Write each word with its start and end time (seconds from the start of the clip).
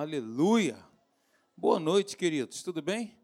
Aleluia! 0.00 0.78
Boa 1.56 1.80
noite, 1.80 2.16
queridos, 2.16 2.62
tudo 2.62 2.80
bem? 2.80 3.18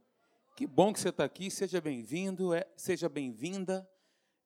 Que 0.56 0.66
bom 0.66 0.92
que 0.92 0.98
você 0.98 1.10
está 1.10 1.22
aqui, 1.22 1.48
seja 1.48 1.80
bem-vindo, 1.80 2.52
é, 2.52 2.66
seja 2.76 3.08
bem-vinda. 3.08 3.88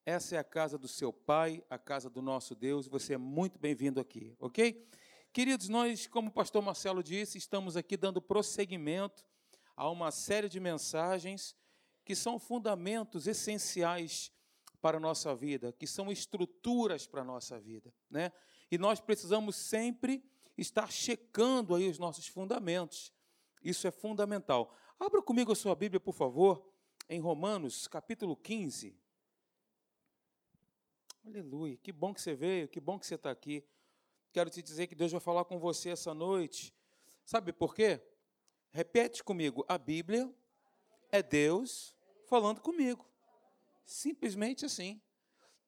Essa 0.04 0.36
é 0.36 0.38
a 0.38 0.44
casa 0.44 0.76
do 0.76 0.86
seu 0.86 1.10
Pai, 1.10 1.64
a 1.70 1.78
casa 1.78 2.10
do 2.10 2.20
nosso 2.20 2.54
Deus, 2.54 2.86
você 2.86 3.14
é 3.14 3.16
muito 3.16 3.58
bem-vindo 3.58 3.98
aqui, 3.98 4.36
ok? 4.38 4.86
Queridos, 5.32 5.70
nós, 5.70 6.06
como 6.06 6.28
o 6.28 6.30
pastor 6.30 6.60
Marcelo 6.60 7.02
disse, 7.02 7.38
estamos 7.38 7.78
aqui 7.78 7.96
dando 7.96 8.20
prosseguimento 8.20 9.24
a 9.74 9.88
uma 9.88 10.10
série 10.10 10.50
de 10.50 10.60
mensagens 10.60 11.56
que 12.04 12.14
são 12.14 12.38
fundamentos 12.38 13.26
essenciais 13.26 14.30
para 14.82 14.98
a 14.98 15.00
nossa 15.00 15.34
vida, 15.34 15.72
que 15.72 15.86
são 15.86 16.12
estruturas 16.12 17.06
para 17.06 17.22
a 17.22 17.24
nossa 17.24 17.58
vida, 17.58 17.90
né? 18.10 18.30
E 18.70 18.76
nós 18.76 19.00
precisamos 19.00 19.56
sempre 19.56 20.22
estar 20.58 20.90
checando 20.90 21.74
aí 21.74 21.88
os 21.88 21.98
nossos 21.98 22.26
fundamentos. 22.26 23.12
Isso 23.62 23.86
é 23.86 23.90
fundamental. 23.90 24.74
Abra 24.98 25.22
comigo 25.22 25.52
a 25.52 25.56
sua 25.56 25.74
Bíblia, 25.74 26.00
por 26.00 26.12
favor, 26.12 26.66
em 27.08 27.20
Romanos, 27.20 27.86
capítulo 27.86 28.36
15. 28.36 28.98
Aleluia. 31.24 31.76
Que 31.76 31.92
bom 31.92 32.12
que 32.12 32.20
você 32.20 32.34
veio, 32.34 32.68
que 32.68 32.80
bom 32.80 32.98
que 32.98 33.06
você 33.06 33.14
está 33.14 33.30
aqui. 33.30 33.64
Quero 34.32 34.50
te 34.50 34.62
dizer 34.62 34.86
que 34.86 34.94
Deus 34.94 35.12
vai 35.12 35.20
falar 35.20 35.44
com 35.44 35.58
você 35.58 35.90
essa 35.90 36.12
noite. 36.12 36.74
Sabe 37.24 37.52
por 37.52 37.74
quê? 37.74 38.00
Repete 38.70 39.22
comigo: 39.22 39.64
a 39.68 39.78
Bíblia 39.78 40.32
é 41.10 41.22
Deus 41.22 41.94
falando 42.26 42.60
comigo. 42.60 43.06
Simplesmente 43.84 44.64
assim. 44.64 45.00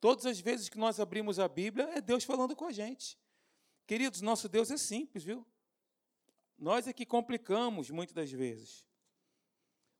Todas 0.01 0.25
as 0.25 0.41
vezes 0.41 0.69
que 0.69 0.79
nós 0.79 0.99
abrimos 0.99 1.39
a 1.39 1.47
Bíblia, 1.47 1.85
é 1.91 2.01
Deus 2.01 2.25
falando 2.25 2.57
com 2.57 2.65
a 2.65 2.73
gente. 2.73 3.19
Queridos, 3.91 4.21
nosso 4.21 4.49
Deus 4.49 4.71
é 4.71 4.77
simples, 4.77 5.25
viu? 5.25 5.45
Nós 6.57 6.87
é 6.87 6.93
que 6.93 7.05
complicamos 7.05 7.91
muitas 7.91 8.15
das 8.15 8.31
vezes. 8.31 8.87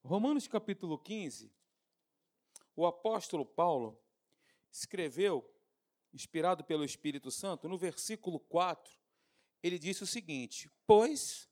Romanos 0.05 0.47
capítulo 0.47 0.97
15, 0.97 1.53
o 2.77 2.87
apóstolo 2.87 3.45
Paulo 3.45 4.01
escreveu, 4.71 5.45
inspirado 6.15 6.63
pelo 6.63 6.85
Espírito 6.85 7.33
Santo, 7.33 7.69
no 7.69 7.77
versículo 7.77 8.39
4, 8.39 8.97
ele 9.61 9.77
disse 9.77 10.05
o 10.05 10.07
seguinte: 10.07 10.71
Pois 10.87 11.51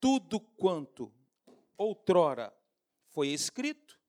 tudo 0.00 0.40
quanto 0.40 1.12
outrora 1.76 2.50
foi 3.08 3.28
escrito, 3.28 4.00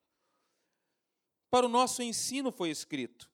para 1.49 1.65
o 1.65 1.69
nosso 1.69 2.01
ensino 2.01 2.53
foi 2.53 2.69
escrito, 2.69 3.29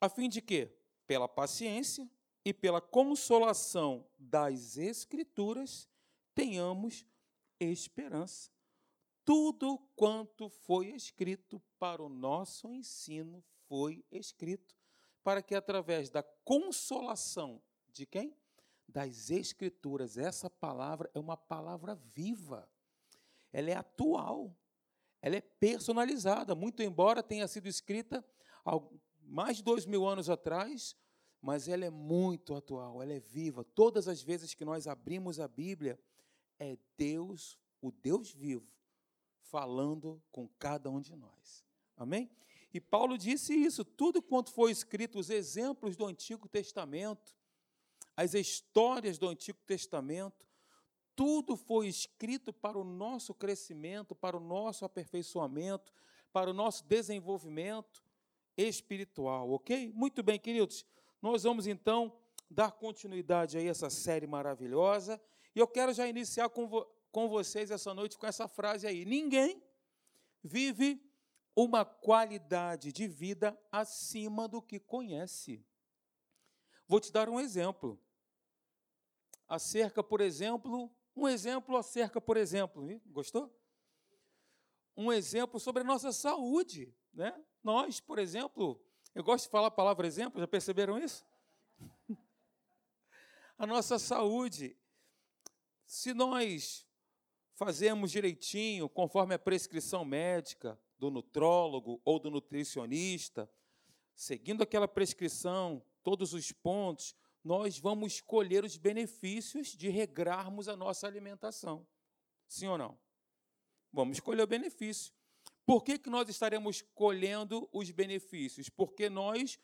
a 0.00 0.08
fim 0.08 0.28
de 0.28 0.42
que, 0.42 0.76
pela 1.06 1.28
paciência, 1.28 2.10
e 2.44 2.52
pela 2.52 2.80
consolação 2.80 4.06
das 4.18 4.76
Escrituras 4.76 5.88
tenhamos 6.34 7.06
esperança. 7.58 8.50
Tudo 9.24 9.78
quanto 9.96 10.50
foi 10.50 10.88
escrito 10.88 11.62
para 11.78 12.02
o 12.02 12.08
nosso 12.08 12.68
ensino 12.68 13.42
foi 13.66 14.04
escrito, 14.10 14.76
para 15.22 15.40
que 15.40 15.54
através 15.54 16.10
da 16.10 16.22
consolação 16.22 17.62
de 17.90 18.04
quem? 18.04 18.36
Das 18.86 19.30
Escrituras. 19.30 20.18
Essa 20.18 20.50
palavra 20.50 21.10
é 21.14 21.18
uma 21.18 21.38
palavra 21.38 21.94
viva, 21.94 22.68
ela 23.50 23.70
é 23.70 23.74
atual, 23.74 24.54
ela 25.22 25.36
é 25.36 25.40
personalizada, 25.40 26.54
muito 26.54 26.82
embora 26.82 27.22
tenha 27.22 27.48
sido 27.48 27.66
escrita 27.66 28.22
mais 29.22 29.56
de 29.56 29.62
dois 29.62 29.86
mil 29.86 30.06
anos 30.06 30.28
atrás, 30.28 30.94
mas 31.44 31.68
ela 31.68 31.84
é 31.84 31.90
muito 31.90 32.54
atual, 32.54 33.02
ela 33.02 33.12
é 33.12 33.20
viva. 33.20 33.62
Todas 33.62 34.08
as 34.08 34.22
vezes 34.22 34.54
que 34.54 34.64
nós 34.64 34.86
abrimos 34.86 35.38
a 35.38 35.46
Bíblia, 35.46 36.00
é 36.58 36.78
Deus, 36.96 37.58
o 37.82 37.92
Deus 37.92 38.32
vivo, 38.32 38.66
falando 39.42 40.22
com 40.32 40.48
cada 40.58 40.88
um 40.88 41.02
de 41.02 41.14
nós. 41.14 41.62
Amém? 41.98 42.30
E 42.72 42.80
Paulo 42.80 43.18
disse 43.18 43.52
isso: 43.52 43.84
tudo 43.84 44.22
quanto 44.22 44.50
foi 44.52 44.70
escrito, 44.70 45.18
os 45.18 45.28
exemplos 45.28 45.98
do 45.98 46.06
Antigo 46.06 46.48
Testamento, 46.48 47.36
as 48.16 48.32
histórias 48.32 49.18
do 49.18 49.28
Antigo 49.28 49.58
Testamento, 49.66 50.46
tudo 51.14 51.58
foi 51.58 51.88
escrito 51.88 52.54
para 52.54 52.78
o 52.78 52.84
nosso 52.84 53.34
crescimento, 53.34 54.14
para 54.14 54.34
o 54.34 54.40
nosso 54.40 54.86
aperfeiçoamento, 54.86 55.92
para 56.32 56.48
o 56.48 56.54
nosso 56.54 56.82
desenvolvimento 56.84 58.02
espiritual, 58.56 59.50
ok? 59.50 59.92
Muito 59.92 60.22
bem, 60.22 60.38
queridos. 60.38 60.86
Nós 61.24 61.44
vamos 61.44 61.66
então 61.66 62.14
dar 62.50 62.70
continuidade 62.70 63.56
a 63.56 63.62
essa 63.62 63.88
série 63.88 64.26
maravilhosa. 64.26 65.18
E 65.56 65.58
eu 65.58 65.66
quero 65.66 65.90
já 65.94 66.06
iniciar 66.06 66.50
com, 66.50 66.68
vo 66.68 66.84
com 67.10 67.30
vocês 67.30 67.70
essa 67.70 67.94
noite 67.94 68.18
com 68.18 68.26
essa 68.26 68.46
frase 68.46 68.86
aí: 68.86 69.06
Ninguém 69.06 69.62
vive 70.42 71.02
uma 71.56 71.82
qualidade 71.82 72.92
de 72.92 73.08
vida 73.08 73.58
acima 73.72 74.46
do 74.46 74.60
que 74.60 74.78
conhece. 74.78 75.64
Vou 76.86 77.00
te 77.00 77.10
dar 77.10 77.30
um 77.30 77.40
exemplo. 77.40 77.98
Acerca, 79.48 80.04
por 80.04 80.20
exemplo, 80.20 80.94
um 81.16 81.26
exemplo 81.26 81.74
acerca, 81.78 82.20
por 82.20 82.36
exemplo, 82.36 83.00
gostou? 83.06 83.50
Um 84.94 85.10
exemplo 85.10 85.58
sobre 85.58 85.80
a 85.80 85.86
nossa 85.86 86.12
saúde, 86.12 86.94
né? 87.14 87.42
Nós, 87.62 87.98
por 87.98 88.18
exemplo, 88.18 88.78
eu 89.14 89.22
gosto 89.22 89.44
de 89.44 89.50
falar 89.50 89.68
a 89.68 89.70
palavra 89.70 90.06
exemplo, 90.06 90.40
já 90.40 90.46
perceberam 90.46 90.98
isso? 90.98 91.24
a 93.56 93.66
nossa 93.66 93.98
saúde. 93.98 94.76
Se 95.86 96.12
nós 96.12 96.86
fazemos 97.54 98.10
direitinho, 98.10 98.88
conforme 98.88 99.34
a 99.34 99.38
prescrição 99.38 100.04
médica 100.04 100.78
do 100.98 101.10
nutrólogo 101.10 102.00
ou 102.04 102.18
do 102.18 102.30
nutricionista, 102.30 103.50
seguindo 104.14 104.62
aquela 104.62 104.88
prescrição, 104.88 105.84
todos 106.02 106.32
os 106.34 106.50
pontos, 106.52 107.14
nós 107.42 107.78
vamos 107.78 108.20
colher 108.20 108.64
os 108.64 108.76
benefícios 108.76 109.68
de 109.68 109.88
regrarmos 109.88 110.68
a 110.68 110.76
nossa 110.76 111.06
alimentação. 111.06 111.86
Sim 112.48 112.68
ou 112.68 112.78
não? 112.78 112.98
Vamos 113.92 114.16
escolher 114.16 114.42
o 114.42 114.46
benefício. 114.46 115.12
Por 115.66 115.82
que, 115.82 115.98
que 115.98 116.10
nós 116.10 116.28
estaremos 116.28 116.82
colhendo 116.94 117.68
os 117.72 117.90
benefícios? 117.90 118.68
Porque 118.68 119.08
nós 119.08 119.58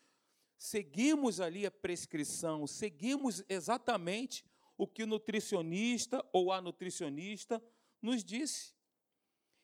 seguimos 0.57 1.39
ali 1.39 1.65
a 1.65 1.71
prescrição, 1.71 2.65
seguimos 2.65 3.43
exatamente 3.47 4.43
o 4.77 4.87
que 4.87 5.03
o 5.03 5.07
nutricionista 5.07 6.27
ou 6.33 6.51
a 6.51 6.59
nutricionista 6.61 7.63
nos 8.01 8.23
disse. 8.23 8.73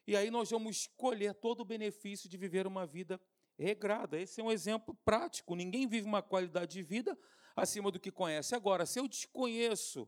E 0.05 0.15
aí 0.15 0.29
nós 0.29 0.51
vamos 0.51 0.87
colher 0.95 1.33
todo 1.33 1.61
o 1.61 1.65
benefício 1.65 2.29
de 2.29 2.37
viver 2.37 2.67
uma 2.67 2.85
vida 2.85 3.19
regrada. 3.57 4.19
Esse 4.19 4.39
é 4.39 4.43
um 4.43 4.51
exemplo 4.51 4.95
prático. 5.03 5.55
Ninguém 5.55 5.87
vive 5.87 6.07
uma 6.07 6.21
qualidade 6.21 6.73
de 6.73 6.83
vida 6.83 7.17
acima 7.55 7.91
do 7.91 7.99
que 7.99 8.11
conhece. 8.11 8.55
Agora, 8.55 8.85
se 8.85 8.99
eu 8.99 9.07
desconheço 9.07 10.07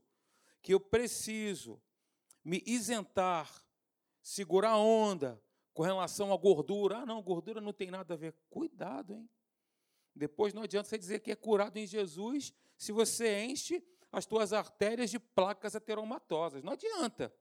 que 0.61 0.73
eu 0.73 0.79
preciso 0.79 1.81
me 2.43 2.63
isentar, 2.65 3.63
segurar 4.21 4.71
a 4.71 4.77
onda, 4.77 5.41
com 5.79 5.83
relação 5.83 6.33
à 6.33 6.35
gordura. 6.35 6.97
Ah, 6.97 7.05
não, 7.05 7.21
gordura 7.21 7.61
não 7.61 7.71
tem 7.71 7.89
nada 7.89 8.13
a 8.13 8.17
ver. 8.17 8.35
Cuidado, 8.49 9.13
hein? 9.13 9.29
Depois 10.13 10.53
não 10.53 10.63
adianta 10.63 10.89
você 10.89 10.97
dizer 10.97 11.21
que 11.21 11.31
é 11.31 11.37
curado 11.37 11.77
em 11.77 11.87
Jesus 11.87 12.53
se 12.77 12.91
você 12.91 13.45
enche 13.45 13.81
as 14.11 14.25
tuas 14.25 14.51
artérias 14.51 15.09
de 15.09 15.17
placas 15.17 15.77
ateromatosas. 15.77 16.61
Não 16.63 16.73
adianta. 16.73 17.33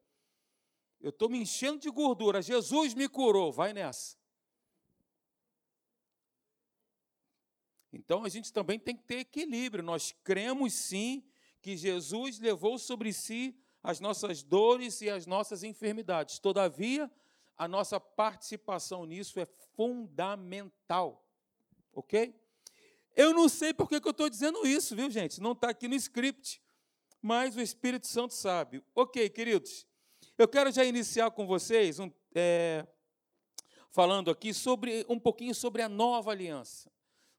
Eu 1.01 1.11
estou 1.11 1.29
me 1.29 1.37
enchendo 1.37 1.81
de 1.81 1.91
gordura. 1.91 2.41
Jesus 2.41 2.95
me 2.95 3.09
curou. 3.09 3.51
Vai 3.51 3.73
nessa. 3.73 4.17
Então 7.93 8.23
a 8.23 8.29
gente 8.29 8.53
também 8.53 8.79
tem 8.79 8.95
que 8.95 9.03
ter 9.03 9.19
equilíbrio. 9.19 9.83
Nós 9.83 10.15
cremos 10.23 10.75
sim 10.75 11.25
que 11.61 11.77
Jesus 11.77 12.39
levou 12.39 12.79
sobre 12.79 13.13
si 13.13 13.61
as 13.83 13.99
nossas 13.99 14.45
dores 14.45 15.01
e 15.01 15.11
as 15.11 15.27
nossas 15.27 15.65
enfermidades. 15.65 16.39
Todavia, 16.39 17.11
a 17.59 17.67
nossa 17.67 17.99
participação 17.99 19.05
nisso 19.05 19.41
é 19.41 19.47
fundamental. 19.75 21.27
Ok? 21.93 22.33
Eu 23.17 23.35
não 23.35 23.49
sei 23.49 23.75
por 23.75 23.89
que, 23.89 23.97
eu 23.97 24.11
estou 24.11 24.31
dizendo 24.31 24.65
isso, 24.65 24.95
viu, 24.95 25.11
gente? 25.11 25.41
Não 25.41 25.51
está 25.51 25.71
aqui 25.71 25.89
no 25.89 25.97
script, 25.97 26.63
mas 27.21 27.57
o 27.57 27.61
Espírito 27.61 28.07
Santo 28.07 28.33
sabe. 28.33 28.85
Ok, 28.95 29.29
queridos, 29.31 29.85
eu 30.39 30.47
quero 30.47 30.71
já 30.71 30.85
iniciar 30.85 31.33
com 31.33 31.45
vocês 31.45 31.99
um, 31.99 32.09
é, 32.33 32.87
falando 33.91 34.31
aqui 34.31 34.55
sobre 34.55 35.05
um 35.09 35.19
pouquinho 35.19 35.53
sobre 35.53 35.83
a 35.83 35.89
nova 35.89 36.31
aliança. 36.31 36.89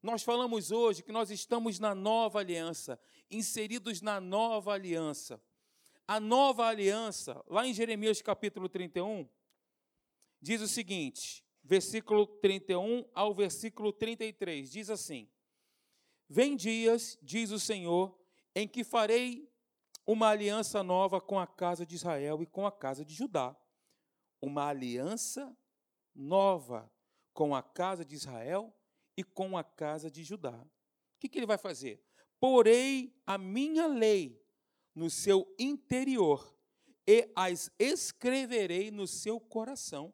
Nós 0.03 0.21
falamos 0.21 0.69
hoje 0.69 1.01
que 1.01 1.13
nós 1.13 1.31
estamos 1.31 1.79
na 1.79 1.95
nova 1.95 2.39
aliança, 2.39 2.99
inseridos 3.31 4.01
na 4.01 4.19
nova 4.19 4.73
aliança. 4.73 5.41
A 6.05 6.19
nova 6.19 6.65
aliança, 6.65 7.41
lá 7.47 7.65
em 7.65 7.73
Jeremias 7.73 8.21
capítulo 8.21 8.67
31, 8.67 9.29
diz 10.41 10.61
o 10.61 10.67
seguinte, 10.67 11.43
versículo 11.63 12.25
31 12.25 13.05
ao 13.13 13.33
versículo 13.33 13.91
33, 13.91 14.71
diz 14.71 14.89
assim: 14.89 15.29
Vem 16.27 16.55
dias, 16.55 17.17
diz 17.21 17.51
o 17.51 17.59
Senhor, 17.59 18.17
em 18.55 18.67
que 18.67 18.83
farei 18.83 19.49
uma 20.05 20.29
aliança 20.29 20.81
nova 20.83 21.21
com 21.21 21.39
a 21.39 21.45
casa 21.45 21.85
de 21.85 21.95
Israel 21.95 22.41
e 22.41 22.45
com 22.45 22.65
a 22.65 22.71
casa 22.71 23.05
de 23.05 23.13
Judá. 23.13 23.55
Uma 24.41 24.67
aliança 24.67 25.55
nova 26.15 26.91
com 27.33 27.55
a 27.55 27.61
casa 27.61 28.03
de 28.03 28.15
Israel 28.15 28.75
e 29.15 29.23
com 29.23 29.57
a 29.57 29.63
casa 29.63 30.09
de 30.09 30.23
Judá. 30.23 30.59
O 31.15 31.19
que, 31.19 31.37
ele 31.37 31.45
vai 31.45 31.57
fazer? 31.57 32.03
Porei 32.39 33.13
a 33.25 33.37
minha 33.37 33.85
lei 33.85 34.41
no 34.95 35.09
seu 35.09 35.53
interior 35.59 36.55
e 37.05 37.29
as 37.35 37.71
escreverei 37.77 38.91
no 38.91 39.05
seu 39.05 39.39
coração. 39.39 40.13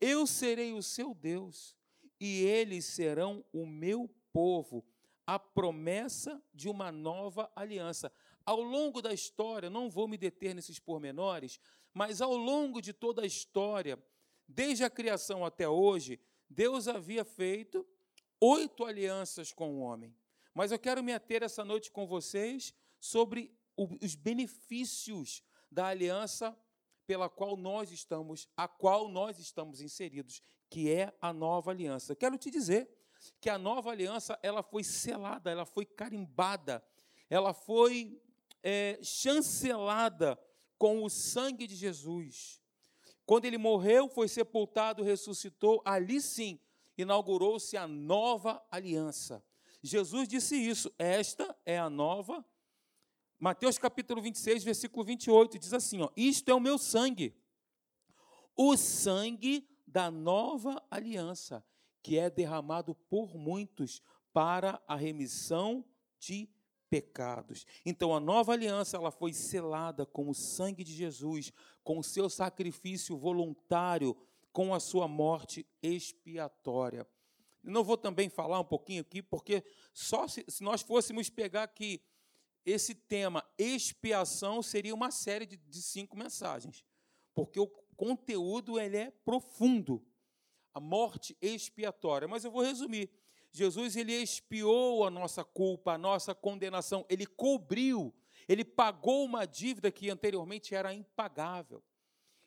Eu 0.00 0.26
serei 0.26 0.72
o 0.72 0.82
seu 0.82 1.14
Deus 1.14 1.76
e 2.20 2.42
eles 2.44 2.84
serão 2.84 3.44
o 3.52 3.66
meu 3.66 4.08
povo. 4.32 4.84
A 5.26 5.38
promessa 5.38 6.42
de 6.54 6.68
uma 6.68 6.90
nova 6.90 7.50
aliança. 7.54 8.10
Ao 8.46 8.60
longo 8.60 9.02
da 9.02 9.12
história, 9.12 9.68
não 9.68 9.90
vou 9.90 10.08
me 10.08 10.16
deter 10.16 10.54
nesses 10.54 10.78
pormenores, 10.78 11.60
mas 11.92 12.22
ao 12.22 12.34
longo 12.34 12.80
de 12.80 12.92
toda 12.92 13.22
a 13.22 13.26
história, 13.26 14.02
desde 14.46 14.84
a 14.84 14.90
criação 14.90 15.44
até 15.44 15.68
hoje, 15.68 16.18
Deus 16.48 16.88
havia 16.88 17.24
feito 17.24 17.86
oito 18.40 18.84
alianças 18.84 19.52
com 19.52 19.74
o 19.74 19.80
homem. 19.80 20.14
Mas 20.54 20.72
eu 20.72 20.78
quero 20.78 21.02
me 21.02 21.12
ater 21.12 21.42
essa 21.42 21.64
noite 21.64 21.90
com 21.90 22.06
vocês 22.06 22.72
sobre 22.98 23.54
os 23.76 24.14
benefícios 24.14 25.42
da 25.70 25.86
aliança 25.86 26.58
pela 27.08 27.26
qual 27.26 27.56
nós 27.56 27.90
estamos, 27.90 28.46
a 28.54 28.68
qual 28.68 29.08
nós 29.08 29.38
estamos 29.38 29.80
inseridos, 29.80 30.42
que 30.68 30.92
é 30.92 31.10
a 31.22 31.32
nova 31.32 31.70
aliança. 31.70 32.14
Quero 32.14 32.36
te 32.36 32.50
dizer 32.50 32.86
que 33.40 33.48
a 33.48 33.56
nova 33.56 33.90
aliança 33.90 34.38
ela 34.42 34.62
foi 34.62 34.84
selada, 34.84 35.50
ela 35.50 35.64
foi 35.64 35.86
carimbada, 35.86 36.84
ela 37.30 37.54
foi 37.54 38.20
é, 38.62 38.98
chancelada 39.02 40.38
com 40.76 41.02
o 41.02 41.08
sangue 41.08 41.66
de 41.66 41.74
Jesus. 41.74 42.60
Quando 43.24 43.46
ele 43.46 43.56
morreu, 43.56 44.10
foi 44.10 44.28
sepultado, 44.28 45.02
ressuscitou, 45.02 45.80
ali 45.86 46.20
sim 46.20 46.60
inaugurou-se 46.98 47.74
a 47.78 47.88
nova 47.88 48.62
aliança. 48.70 49.42
Jesus 49.82 50.28
disse 50.28 50.56
isso, 50.56 50.92
esta 50.98 51.56
é 51.64 51.78
a 51.78 51.88
nova. 51.88 52.44
Mateus 53.40 53.78
capítulo 53.78 54.20
26, 54.20 54.64
versículo 54.64 55.04
28, 55.04 55.58
diz 55.58 55.72
assim: 55.72 56.02
ó, 56.02 56.10
Isto 56.16 56.50
é 56.50 56.54
o 56.54 56.60
meu 56.60 56.76
sangue, 56.76 57.32
o 58.56 58.76
sangue 58.76 59.68
da 59.86 60.10
nova 60.10 60.84
aliança, 60.90 61.64
que 62.02 62.18
é 62.18 62.28
derramado 62.28 62.96
por 63.08 63.36
muitos 63.36 64.02
para 64.32 64.82
a 64.88 64.96
remissão 64.96 65.84
de 66.18 66.48
pecados. 66.90 67.64
Então 67.86 68.12
a 68.12 68.18
nova 68.18 68.52
aliança 68.52 68.96
ela 68.96 69.12
foi 69.12 69.32
selada 69.32 70.04
com 70.04 70.28
o 70.28 70.34
sangue 70.34 70.82
de 70.82 70.92
Jesus, 70.92 71.52
com 71.84 71.98
o 71.98 72.04
seu 72.04 72.28
sacrifício 72.28 73.16
voluntário, 73.16 74.16
com 74.52 74.74
a 74.74 74.80
sua 74.80 75.06
morte 75.06 75.64
expiatória. 75.80 77.06
Não 77.62 77.84
vou 77.84 77.96
também 77.96 78.28
falar 78.28 78.58
um 78.58 78.64
pouquinho 78.64 79.02
aqui, 79.02 79.22
porque 79.22 79.62
só 79.92 80.26
se, 80.26 80.44
se 80.48 80.64
nós 80.64 80.82
fôssemos 80.82 81.30
pegar 81.30 81.62
aqui 81.62 82.00
esse 82.70 82.94
tema 82.94 83.44
expiação 83.56 84.62
seria 84.62 84.94
uma 84.94 85.10
série 85.10 85.46
de, 85.46 85.56
de 85.56 85.82
cinco 85.82 86.16
mensagens, 86.16 86.84
porque 87.34 87.58
o 87.58 87.66
conteúdo 87.96 88.78
ele 88.78 88.96
é 88.96 89.10
profundo, 89.10 90.04
a 90.74 90.80
morte 90.80 91.36
expiatória. 91.40 92.28
Mas 92.28 92.44
eu 92.44 92.50
vou 92.50 92.62
resumir. 92.62 93.10
Jesus 93.50 93.96
ele 93.96 94.12
expiou 94.12 95.04
a 95.04 95.10
nossa 95.10 95.42
culpa, 95.42 95.92
a 95.92 95.98
nossa 95.98 96.34
condenação, 96.34 97.06
ele 97.08 97.26
cobriu, 97.26 98.14
ele 98.46 98.64
pagou 98.64 99.24
uma 99.24 99.46
dívida 99.46 99.90
que 99.90 100.10
anteriormente 100.10 100.74
era 100.74 100.92
impagável. 100.92 101.82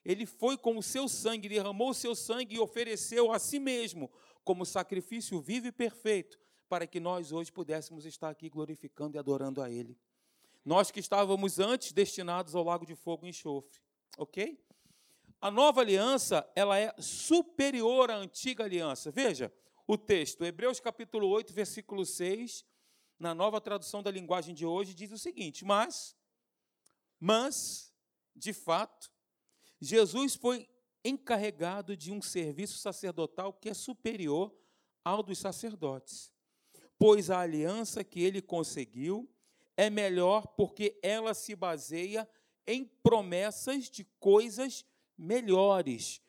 Ele 0.05 0.25
foi 0.25 0.57
com 0.57 0.77
o 0.77 0.83
seu 0.83 1.07
sangue, 1.07 1.49
derramou 1.49 1.89
o 1.89 1.93
seu 1.93 2.15
sangue 2.15 2.55
e 2.55 2.59
ofereceu 2.59 3.31
a 3.31 3.39
si 3.39 3.59
mesmo 3.59 4.09
como 4.43 4.65
sacrifício 4.65 5.39
vivo 5.39 5.67
e 5.67 5.71
perfeito, 5.71 6.39
para 6.67 6.87
que 6.87 6.99
nós 6.99 7.31
hoje 7.31 7.51
pudéssemos 7.51 8.05
estar 8.05 8.29
aqui 8.29 8.49
glorificando 8.49 9.17
e 9.17 9.19
adorando 9.19 9.61
a 9.61 9.69
Ele. 9.69 9.97
Nós 10.63 10.91
que 10.91 10.99
estávamos 10.99 11.59
antes 11.59 11.91
destinados 11.91 12.55
ao 12.55 12.63
lago 12.63 12.85
de 12.85 12.95
fogo 12.95 13.25
e 13.25 13.29
enxofre, 13.29 13.81
ok? 14.17 14.63
A 15.39 15.49
nova 15.49 15.81
aliança, 15.81 16.47
ela 16.55 16.77
é 16.77 16.93
superior 16.99 18.11
à 18.11 18.15
antiga 18.15 18.63
aliança. 18.63 19.09
Veja, 19.09 19.51
o 19.87 19.97
texto, 19.97 20.45
Hebreus 20.45 20.79
capítulo 20.79 21.27
8, 21.29 21.51
versículo 21.51 22.05
6, 22.05 22.63
na 23.17 23.33
nova 23.33 23.59
tradução 23.59 24.03
da 24.03 24.11
linguagem 24.11 24.53
de 24.53 24.65
hoje, 24.65 24.93
diz 24.93 25.11
o 25.11 25.17
seguinte: 25.17 25.65
Mas, 25.65 26.15
mas, 27.19 27.91
de 28.35 28.53
fato, 28.53 29.11
Jesus 29.79 30.35
foi 30.35 30.69
encarregado 31.03 31.97
de 31.97 32.11
um 32.11 32.21
serviço 32.21 32.77
sacerdotal 32.77 33.51
que 33.51 33.69
é 33.69 33.73
superior 33.73 34.55
ao 35.03 35.23
dos 35.23 35.39
sacerdotes, 35.39 36.31
pois 36.99 37.31
a 37.31 37.39
aliança 37.39 38.03
que 38.03 38.21
ele 38.21 38.43
conseguiu 38.43 39.27
é 39.81 39.89
melhor 39.89 40.47
porque 40.55 40.99
ela 41.01 41.33
se 41.33 41.55
baseia 41.55 42.27
em 42.67 42.85
promessas 42.85 43.89
de 43.89 44.03
coisas 44.19 44.85
melhores 45.17 46.21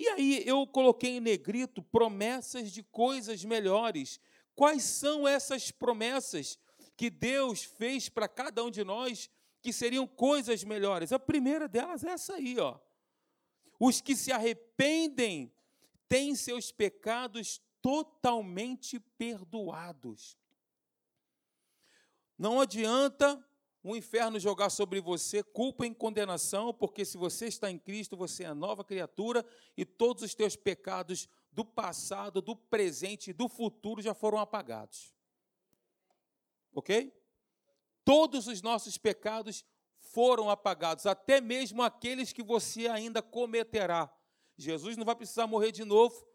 e 0.00 0.08
aí 0.08 0.42
eu 0.46 0.66
coloquei 0.66 1.18
em 1.18 1.20
negrito 1.20 1.82
promessas 1.82 2.72
de 2.72 2.82
coisas 2.82 3.44
melhores. 3.44 4.18
Quais 4.54 4.82
são 4.82 5.28
essas 5.28 5.70
promessas 5.70 6.58
que 6.96 7.10
Deus 7.10 7.64
fez 7.64 8.08
para 8.08 8.26
cada 8.26 8.64
um 8.64 8.70
de 8.70 8.82
nós 8.82 9.28
que 9.60 9.74
seriam 9.74 10.06
coisas 10.06 10.64
melhores? 10.64 11.12
A 11.12 11.18
primeira 11.18 11.68
delas 11.68 12.02
é 12.02 12.12
essa 12.12 12.36
aí, 12.36 12.58
ó. 12.58 12.80
Os 13.78 14.00
que 14.00 14.16
se 14.16 14.32
arrependem 14.32 15.52
têm 16.08 16.34
seus 16.34 16.72
pecados 16.72 17.60
totalmente 17.82 18.98
perdoados. 18.98 20.34
Não 22.40 22.58
adianta 22.58 23.38
o 23.82 23.94
inferno 23.94 24.40
jogar 24.40 24.70
sobre 24.70 24.98
você 24.98 25.42
culpa 25.42 25.86
e 25.86 25.94
condenação, 25.94 26.72
porque 26.72 27.04
se 27.04 27.18
você 27.18 27.48
está 27.48 27.70
em 27.70 27.78
Cristo, 27.78 28.16
você 28.16 28.44
é 28.44 28.54
nova 28.54 28.82
criatura 28.82 29.44
e 29.76 29.84
todos 29.84 30.22
os 30.22 30.34
teus 30.34 30.56
pecados 30.56 31.28
do 31.52 31.66
passado, 31.66 32.40
do 32.40 32.56
presente 32.56 33.28
e 33.28 33.32
do 33.34 33.46
futuro 33.46 34.00
já 34.00 34.14
foram 34.14 34.38
apagados. 34.38 35.12
Ok? 36.72 37.14
Todos 38.06 38.46
os 38.46 38.62
nossos 38.62 38.96
pecados 38.96 39.62
foram 39.98 40.48
apagados, 40.48 41.04
até 41.04 41.42
mesmo 41.42 41.82
aqueles 41.82 42.32
que 42.32 42.42
você 42.42 42.88
ainda 42.88 43.20
cometerá. 43.20 44.10
Jesus 44.56 44.96
não 44.96 45.04
vai 45.04 45.14
precisar 45.14 45.46
morrer 45.46 45.72
de 45.72 45.84
novo 45.84 46.26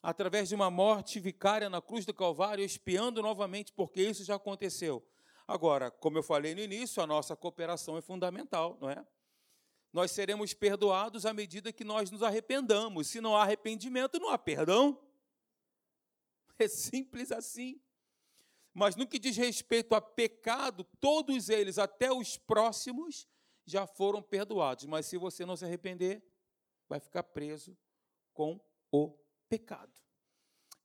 através 0.00 0.48
de 0.48 0.54
uma 0.54 0.70
morte 0.70 1.18
vicária 1.18 1.68
na 1.68 1.82
cruz 1.82 2.06
do 2.06 2.14
Calvário, 2.14 2.64
espiando 2.64 3.20
novamente, 3.20 3.72
porque 3.72 4.00
isso 4.00 4.22
já 4.22 4.36
aconteceu. 4.36 5.04
Agora, 5.46 5.90
como 5.90 6.18
eu 6.18 6.22
falei 6.22 6.54
no 6.54 6.60
início, 6.60 7.02
a 7.02 7.06
nossa 7.06 7.36
cooperação 7.36 7.96
é 7.96 8.00
fundamental, 8.00 8.78
não 8.80 8.88
é? 8.88 9.06
Nós 9.92 10.10
seremos 10.10 10.54
perdoados 10.54 11.26
à 11.26 11.34
medida 11.34 11.72
que 11.72 11.84
nós 11.84 12.10
nos 12.10 12.22
arrependamos. 12.22 13.08
Se 13.08 13.20
não 13.20 13.36
há 13.36 13.42
arrependimento, 13.42 14.18
não 14.18 14.30
há 14.30 14.38
perdão. 14.38 14.98
É 16.58 16.68
simples 16.68 17.32
assim. 17.32 17.80
Mas 18.72 18.94
no 18.94 19.06
que 19.06 19.18
diz 19.18 19.36
respeito 19.36 19.94
a 19.94 20.00
pecado, 20.00 20.84
todos 21.00 21.48
eles, 21.48 21.76
até 21.76 22.12
os 22.12 22.36
próximos, 22.36 23.26
já 23.66 23.86
foram 23.86 24.22
perdoados. 24.22 24.84
Mas 24.84 25.06
se 25.06 25.18
você 25.18 25.44
não 25.44 25.56
se 25.56 25.64
arrepender, 25.64 26.22
vai 26.88 27.00
ficar 27.00 27.22
preso 27.24 27.76
com 28.32 28.60
o 28.90 29.18
pecado. 29.48 29.92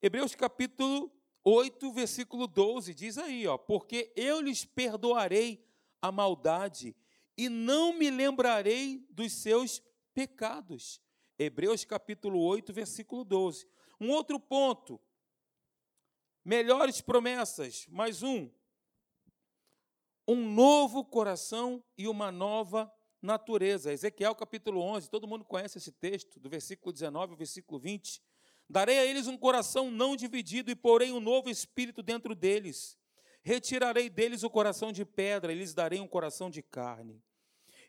Hebreus 0.02 0.36
capítulo 0.36 1.12
8, 1.50 1.94
versículo 1.94 2.46
12, 2.46 2.94
diz 2.94 3.18
aí, 3.18 3.48
ó, 3.48 3.58
porque 3.58 4.12
eu 4.18 4.42
lhes 4.42 4.66
perdoarei 4.66 5.66
a 6.02 6.12
maldade 6.12 6.94
e 7.38 7.48
não 7.48 7.94
me 7.94 8.12
lembrarei 8.12 9.08
dos 9.10 9.32
seus 9.32 9.82
pecados. 10.14 11.02
Hebreus 11.40 11.86
capítulo 11.86 12.42
8, 12.42 12.74
versículo 12.74 13.24
12. 13.24 13.66
Um 13.98 14.10
outro 14.10 14.38
ponto. 14.38 15.00
Melhores 16.44 17.00
promessas, 17.00 17.88
mais 17.88 18.22
um. 18.24 18.52
Um 20.28 20.52
novo 20.52 21.06
coração 21.06 21.82
e 21.98 22.10
uma 22.10 22.30
nova 22.30 22.94
natureza. 23.22 23.94
Ezequiel 23.94 24.36
capítulo 24.36 24.82
11, 24.82 25.10
todo 25.10 25.26
mundo 25.26 25.46
conhece 25.46 25.78
esse 25.78 25.94
texto, 25.94 26.42
do 26.42 26.50
versículo 26.50 26.92
19 26.92 27.32
ao 27.32 27.38
versículo 27.38 27.80
20. 27.80 28.22
Darei 28.70 29.00
a 29.00 29.06
eles 29.06 29.28
um 29.28 29.38
coração 29.38 29.90
não 29.90 30.16
dividido 30.16 30.70
e 30.70 30.76
porei 30.76 31.12
um 31.12 31.20
novo 31.20 31.50
espírito 31.50 32.04
dentro 32.04 32.36
deles. 32.36 32.98
Retirarei 33.42 34.10
deles 34.10 34.44
o 34.44 34.50
coração 34.50 34.92
de 34.92 35.06
pedra 35.06 35.54
e 35.54 35.58
lhes 35.58 35.74
darei 35.74 36.02
um 36.02 36.08
coração 36.08 36.50
de 36.50 36.62
carne. 36.62 37.24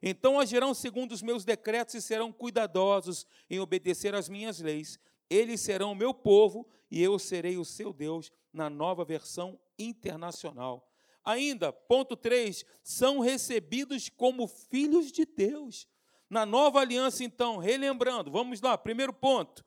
Então 0.01 0.39
agirão 0.39 0.73
segundo 0.73 1.13
os 1.13 1.23
meus 1.23 1.45
decretos 1.45 1.95
e 1.97 2.03
serão 2.03 2.33
cuidadosos 2.33 3.27
em 3.51 3.59
obedecer 3.59 4.15
às 4.15 4.29
minhas 4.29 4.61
leis. 4.61 4.99
Eles 5.29 5.61
serão 5.61 5.93
o 5.93 5.97
meu 5.97 6.15
povo 6.15 6.67
e 6.91 7.03
eu 7.03 7.19
serei 7.19 7.57
o 7.57 7.65
seu 7.65 7.93
Deus, 7.93 8.31
na 8.53 8.71
nova 8.71 9.05
versão 9.05 9.59
internacional. 9.79 10.89
Ainda, 11.25 11.73
ponto 11.73 12.17
3, 12.17 12.65
são 12.83 13.19
recebidos 13.19 14.09
como 14.09 14.47
filhos 14.47 15.13
de 15.13 15.27
Deus. 15.27 15.87
Na 16.31 16.47
nova 16.47 16.81
aliança, 16.81 17.25
então, 17.25 17.59
relembrando, 17.59 18.31
vamos 18.31 18.61
lá, 18.61 18.79
primeiro 18.79 19.13
ponto. 19.13 19.65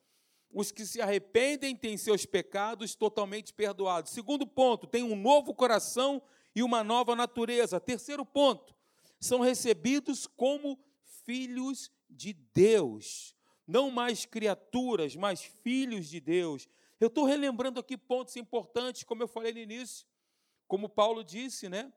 Os 0.53 0.71
que 0.71 0.85
se 0.85 1.01
arrependem 1.01 1.75
têm 1.75 1.95
seus 1.97 2.25
pecados 2.25 2.93
totalmente 2.95 3.53
perdoados. 3.53 4.11
Segundo 4.11 4.45
ponto, 4.45 4.85
tem 4.85 5.03
um 5.03 5.15
novo 5.15 5.53
coração 5.53 6.21
e 6.53 6.61
uma 6.61 6.83
nova 6.83 7.15
natureza. 7.15 7.79
Terceiro 7.79 8.25
ponto, 8.25 8.75
são 9.19 9.39
recebidos 9.39 10.27
como 10.27 10.77
filhos 11.25 11.89
de 12.09 12.33
Deus. 12.33 13.33
Não 13.65 13.89
mais 13.89 14.25
criaturas, 14.25 15.15
mas 15.15 15.41
filhos 15.41 16.07
de 16.07 16.19
Deus. 16.19 16.67
Eu 16.99 17.07
estou 17.07 17.23
relembrando 17.23 17.79
aqui 17.79 17.97
pontos 17.97 18.35
importantes, 18.35 19.03
como 19.03 19.23
eu 19.23 19.27
falei 19.27 19.53
no 19.53 19.59
início. 19.59 20.05
Como 20.67 20.89
Paulo 20.89 21.23
disse, 21.23 21.69
né? 21.69 21.91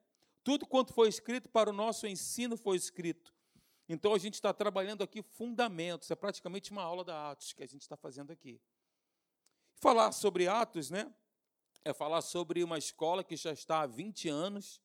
Tudo 0.44 0.66
quanto 0.66 0.92
foi 0.92 1.08
escrito 1.08 1.49
para 1.49 1.70
o 1.70 1.73
nosso 1.73 2.06
ensino 2.06 2.56
foi 2.56 2.76
escrito 2.76 3.33
então 3.88 4.14
a 4.14 4.18
gente 4.18 4.34
está 4.34 4.52
trabalhando 4.52 5.02
aqui 5.02 5.22
fundamentos, 5.22 6.10
é 6.10 6.14
praticamente 6.14 6.70
uma 6.70 6.82
aula 6.82 7.04
da 7.04 7.30
Atos 7.30 7.52
que 7.52 7.62
a 7.62 7.66
gente 7.66 7.82
está 7.82 7.96
fazendo 7.96 8.32
aqui. 8.32 8.60
Falar 9.76 10.12
sobre 10.12 10.48
Atos, 10.48 10.90
né? 10.90 11.12
É 11.84 11.92
falar 11.92 12.22
sobre 12.22 12.64
uma 12.64 12.78
escola 12.78 13.22
que 13.22 13.36
já 13.36 13.52
está 13.52 13.82
há 13.82 13.86
20 13.86 14.28
anos. 14.28 14.80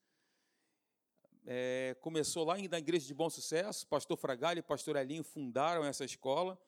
É, 1.45 1.95
começou 2.01 2.43
lá 2.43 2.57
na 2.57 2.77
Igreja 2.77 3.07
de 3.07 3.13
Bom 3.13 3.29
Sucesso, 3.29 3.87
pastor 3.87 4.17
Fragalho 4.17 4.59
e 4.59 4.61
pastor 4.61 4.97
Elinho 4.97 5.23
fundaram 5.23 5.85
essa 5.85 6.03
escola 6.03 6.59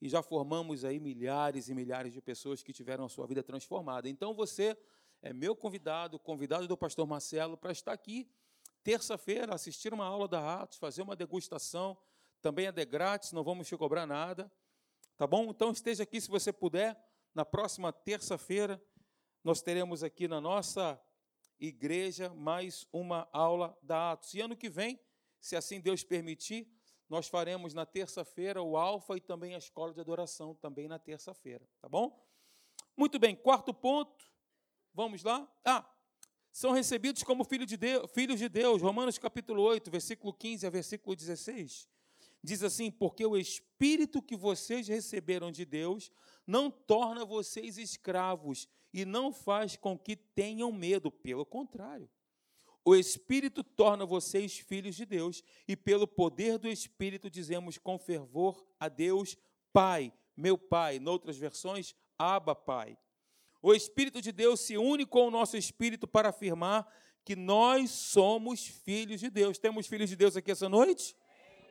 e 0.00 0.08
já 0.08 0.22
formamos 0.22 0.84
aí 0.84 0.98
milhares 0.98 1.68
e 1.68 1.74
milhares 1.74 2.12
de 2.12 2.20
pessoas 2.20 2.62
que 2.62 2.72
tiveram 2.72 3.04
a 3.04 3.08
sua 3.08 3.26
vida 3.26 3.42
transformada. 3.42 4.08
Então 4.08 4.34
você 4.34 4.76
é 5.22 5.32
meu 5.32 5.54
convidado, 5.54 6.18
convidado 6.18 6.66
do 6.66 6.76
pastor 6.76 7.06
Marcelo, 7.06 7.56
para 7.56 7.72
estar 7.72 7.92
aqui 7.92 8.28
terça-feira, 8.86 9.52
assistir 9.52 9.92
uma 9.92 10.04
aula 10.04 10.28
da 10.28 10.62
Atos, 10.62 10.78
fazer 10.78 11.02
uma 11.02 11.16
degustação, 11.16 11.98
também 12.40 12.68
é 12.68 12.72
de 12.72 12.84
grátis, 12.84 13.32
não 13.32 13.42
vamos 13.42 13.66
te 13.66 13.76
cobrar 13.76 14.06
nada, 14.06 14.48
tá 15.16 15.26
bom? 15.26 15.50
Então 15.50 15.72
esteja 15.72 16.04
aqui 16.04 16.20
se 16.20 16.28
você 16.28 16.52
puder, 16.52 16.96
na 17.34 17.44
próxima 17.44 17.92
terça-feira, 17.92 18.80
nós 19.42 19.60
teremos 19.60 20.04
aqui 20.04 20.28
na 20.28 20.40
nossa 20.40 21.02
igreja 21.58 22.32
mais 22.32 22.86
uma 22.92 23.28
aula 23.32 23.76
da 23.82 24.12
Atos. 24.12 24.34
E 24.34 24.40
ano 24.40 24.56
que 24.56 24.68
vem, 24.68 25.00
se 25.40 25.56
assim 25.56 25.80
Deus 25.80 26.04
permitir, 26.04 26.72
nós 27.08 27.26
faremos 27.26 27.74
na 27.74 27.84
terça-feira 27.84 28.62
o 28.62 28.76
Alfa 28.76 29.16
e 29.16 29.20
também 29.20 29.56
a 29.56 29.58
escola 29.58 29.92
de 29.92 30.00
adoração, 30.00 30.54
também 30.54 30.86
na 30.86 31.00
terça-feira, 31.00 31.68
tá 31.80 31.88
bom? 31.88 32.24
Muito 32.96 33.18
bem, 33.18 33.34
quarto 33.34 33.74
ponto, 33.74 34.24
vamos 34.94 35.24
lá? 35.24 35.52
Ah, 35.64 35.84
são 36.56 36.72
recebidos 36.72 37.22
como 37.22 37.44
filho 37.44 37.66
de 37.66 37.76
Deus, 37.76 38.10
filhos 38.10 38.38
de 38.38 38.48
Deus. 38.48 38.80
Romanos 38.80 39.18
capítulo 39.18 39.62
8, 39.62 39.90
versículo 39.90 40.32
15 40.32 40.66
a 40.66 40.70
versículo 40.70 41.14
16. 41.14 41.86
Diz 42.42 42.62
assim: 42.62 42.90
Porque 42.90 43.26
o 43.26 43.36
Espírito 43.36 44.22
que 44.22 44.34
vocês 44.34 44.88
receberam 44.88 45.52
de 45.52 45.66
Deus 45.66 46.10
não 46.46 46.70
torna 46.70 47.26
vocês 47.26 47.76
escravos 47.76 48.66
e 48.90 49.04
não 49.04 49.34
faz 49.34 49.76
com 49.76 49.98
que 49.98 50.16
tenham 50.16 50.72
medo, 50.72 51.10
pelo 51.10 51.44
contrário. 51.44 52.08
O 52.82 52.96
Espírito 52.96 53.62
torna 53.62 54.06
vocês 54.06 54.58
filhos 54.58 54.96
de 54.96 55.04
Deus, 55.04 55.42
e 55.68 55.76
pelo 55.76 56.08
poder 56.08 56.56
do 56.56 56.68
Espírito 56.68 57.28
dizemos 57.28 57.76
com 57.76 57.98
fervor 57.98 58.66
a 58.80 58.88
Deus, 58.88 59.36
Pai, 59.74 60.10
meu 60.34 60.56
Pai. 60.56 60.98
Noutras 60.98 61.36
versões, 61.36 61.94
Abba, 62.18 62.54
Pai. 62.54 62.96
O 63.66 63.74
Espírito 63.74 64.22
de 64.22 64.30
Deus 64.30 64.60
se 64.60 64.78
une 64.78 65.04
com 65.04 65.26
o 65.26 65.30
nosso 65.30 65.56
espírito 65.56 66.06
para 66.06 66.28
afirmar 66.28 66.86
que 67.24 67.34
nós 67.34 67.90
somos 67.90 68.64
filhos 68.64 69.18
de 69.18 69.28
Deus. 69.28 69.58
Temos 69.58 69.88
filhos 69.88 70.08
de 70.08 70.14
Deus 70.14 70.36
aqui 70.36 70.52
essa 70.52 70.68
noite? 70.68 71.16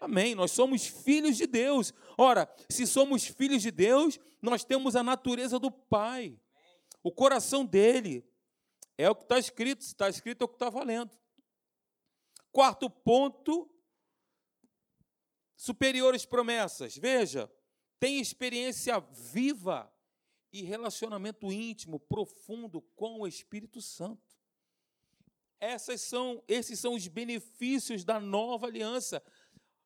Amém. 0.02 0.36
Nós 0.36 0.52
somos 0.52 0.86
filhos 0.86 1.38
de 1.38 1.48
Deus. 1.48 1.94
Ora, 2.18 2.54
se 2.70 2.86
somos 2.86 3.26
filhos 3.26 3.62
de 3.62 3.72
Deus, 3.72 4.20
nós 4.42 4.66
temos 4.66 4.94
a 4.98 5.02
natureza 5.02 5.58
do 5.58 5.72
Pai, 5.72 6.38
o 7.02 7.14
coração 7.14 7.66
dele. 7.66 8.30
É 8.98 9.10
o 9.10 9.16
que 9.16 9.24
está 9.24 9.40
escrito. 9.40 9.82
Se 9.82 9.92
está 9.92 10.10
escrito, 10.10 10.42
é 10.42 10.44
o 10.44 10.50
que 10.50 10.56
está 10.56 10.70
valendo. 10.70 11.18
Quarto 12.52 12.90
ponto: 12.90 13.74
superiores 15.56 16.26
promessas. 16.26 16.98
Veja, 16.98 17.50
tem 18.02 18.20
experiência 18.20 19.00
viva 19.00 19.95
e 20.56 20.64
relacionamento 20.64 21.52
íntimo, 21.52 22.00
profundo 22.00 22.82
com 22.96 23.20
o 23.20 23.28
Espírito 23.28 23.82
Santo. 23.82 24.24
Essas 25.60 26.00
são, 26.00 26.42
esses 26.48 26.80
são 26.80 26.94
os 26.94 27.06
benefícios 27.10 28.06
da 28.06 28.22
nova 28.22 28.68
aliança. 28.68 29.22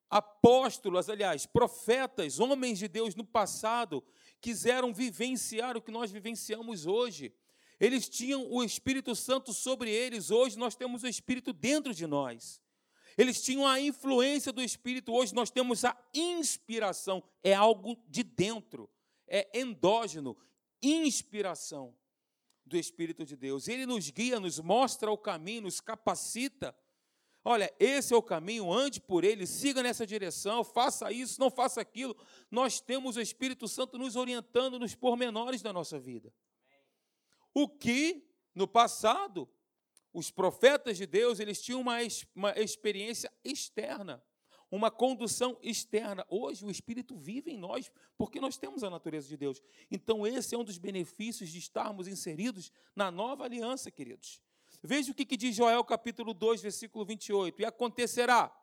Apóstolos, 0.08 1.08
aliás, 1.08 1.44
profetas, 1.44 2.38
homens 2.38 2.78
de 2.78 2.86
Deus 2.86 3.16
no 3.16 3.24
passado, 3.24 4.04
quiseram 4.40 4.94
vivenciar 4.94 5.76
o 5.76 5.82
que 5.82 5.90
nós 5.90 6.12
vivenciamos 6.12 6.86
hoje. 6.86 7.34
Eles 7.80 8.08
tinham 8.08 8.48
o 8.48 8.62
Espírito 8.62 9.16
Santo 9.16 9.52
sobre 9.52 9.90
eles, 9.90 10.30
hoje 10.30 10.56
nós 10.56 10.76
temos 10.76 11.02
o 11.02 11.08
Espírito 11.08 11.52
dentro 11.52 11.92
de 11.92 12.06
nós. 12.06 12.62
Eles 13.18 13.42
tinham 13.42 13.66
a 13.66 13.80
influência 13.80 14.52
do 14.52 14.62
Espírito, 14.62 15.12
hoje 15.12 15.34
nós 15.34 15.50
temos 15.50 15.84
a 15.84 15.96
inspiração, 16.14 17.24
é 17.42 17.54
algo 17.54 17.96
de 18.08 18.22
dentro, 18.22 18.88
é 19.26 19.48
endógeno, 19.58 20.36
inspiração 20.82 21.96
do 22.64 22.76
Espírito 22.76 23.24
de 23.24 23.36
Deus. 23.36 23.68
Ele 23.68 23.86
nos 23.86 24.10
guia, 24.10 24.38
nos 24.38 24.58
mostra 24.58 25.10
o 25.10 25.18
caminho, 25.18 25.62
nos 25.62 25.80
capacita. 25.80 26.76
Olha, 27.44 27.72
esse 27.78 28.12
é 28.12 28.16
o 28.16 28.22
caminho, 28.22 28.70
ande 28.72 29.00
por 29.00 29.24
ele, 29.24 29.46
siga 29.46 29.82
nessa 29.82 30.06
direção, 30.06 30.62
faça 30.62 31.10
isso, 31.10 31.40
não 31.40 31.50
faça 31.50 31.80
aquilo. 31.80 32.16
Nós 32.50 32.80
temos 32.80 33.16
o 33.16 33.20
Espírito 33.20 33.66
Santo 33.66 33.98
nos 33.98 34.14
orientando 34.14 34.78
nos 34.78 34.94
pormenores 34.94 35.62
da 35.62 35.72
nossa 35.72 35.98
vida. 35.98 36.32
O 37.54 37.68
que, 37.68 38.28
no 38.54 38.68
passado, 38.68 39.48
os 40.12 40.30
profetas 40.30 40.96
de 40.96 41.06
Deus, 41.06 41.40
eles 41.40 41.62
tinham 41.62 41.80
uma, 41.80 41.96
uma 42.34 42.52
experiência 42.58 43.32
externa 43.42 44.22
uma 44.70 44.90
condução 44.90 45.58
externa. 45.62 46.24
Hoje 46.28 46.64
o 46.64 46.70
Espírito 46.70 47.16
vive 47.16 47.50
em 47.50 47.58
nós 47.58 47.90
porque 48.16 48.40
nós 48.40 48.56
temos 48.56 48.84
a 48.84 48.90
natureza 48.90 49.28
de 49.28 49.36
Deus. 49.36 49.60
Então, 49.90 50.26
esse 50.26 50.54
é 50.54 50.58
um 50.58 50.64
dos 50.64 50.78
benefícios 50.78 51.50
de 51.50 51.58
estarmos 51.58 52.06
inseridos 52.06 52.70
na 52.94 53.10
nova 53.10 53.44
aliança, 53.44 53.90
queridos. 53.90 54.40
Veja 54.82 55.10
o 55.10 55.14
que, 55.14 55.36
diz 55.36 55.54
Joel 55.54 55.82
capítulo 55.84 56.32
2, 56.32 56.62
versículo 56.62 57.04
28. 57.04 57.60
E 57.60 57.64
acontecerá, 57.64 58.54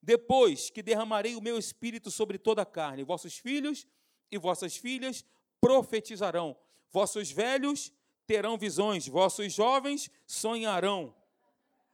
depois 0.00 0.70
que 0.70 0.82
derramarei 0.82 1.34
o 1.34 1.42
meu 1.42 1.58
espírito 1.58 2.10
sobre 2.10 2.38
toda 2.38 2.62
a 2.62 2.66
carne, 2.66 3.02
vossos 3.02 3.36
filhos 3.36 3.86
e 4.30 4.38
vossas 4.38 4.76
filhas 4.76 5.24
profetizarão, 5.60 6.56
vossos 6.90 7.30
velhos 7.30 7.92
terão 8.26 8.56
visões, 8.56 9.08
vossos 9.08 9.52
jovens 9.52 10.10
sonharão. 10.26 11.14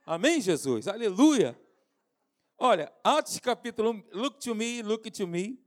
Amém, 0.05 0.41
Jesus? 0.41 0.87
Aleluia! 0.87 1.59
Olha, 2.67 2.91
Atos 3.05 3.39
capítulo 3.41 3.91
1, 3.91 4.05
look 4.15 4.39
to 4.39 4.55
me, 4.55 4.81
look 4.81 5.11
to 5.11 5.27
me. 5.27 5.63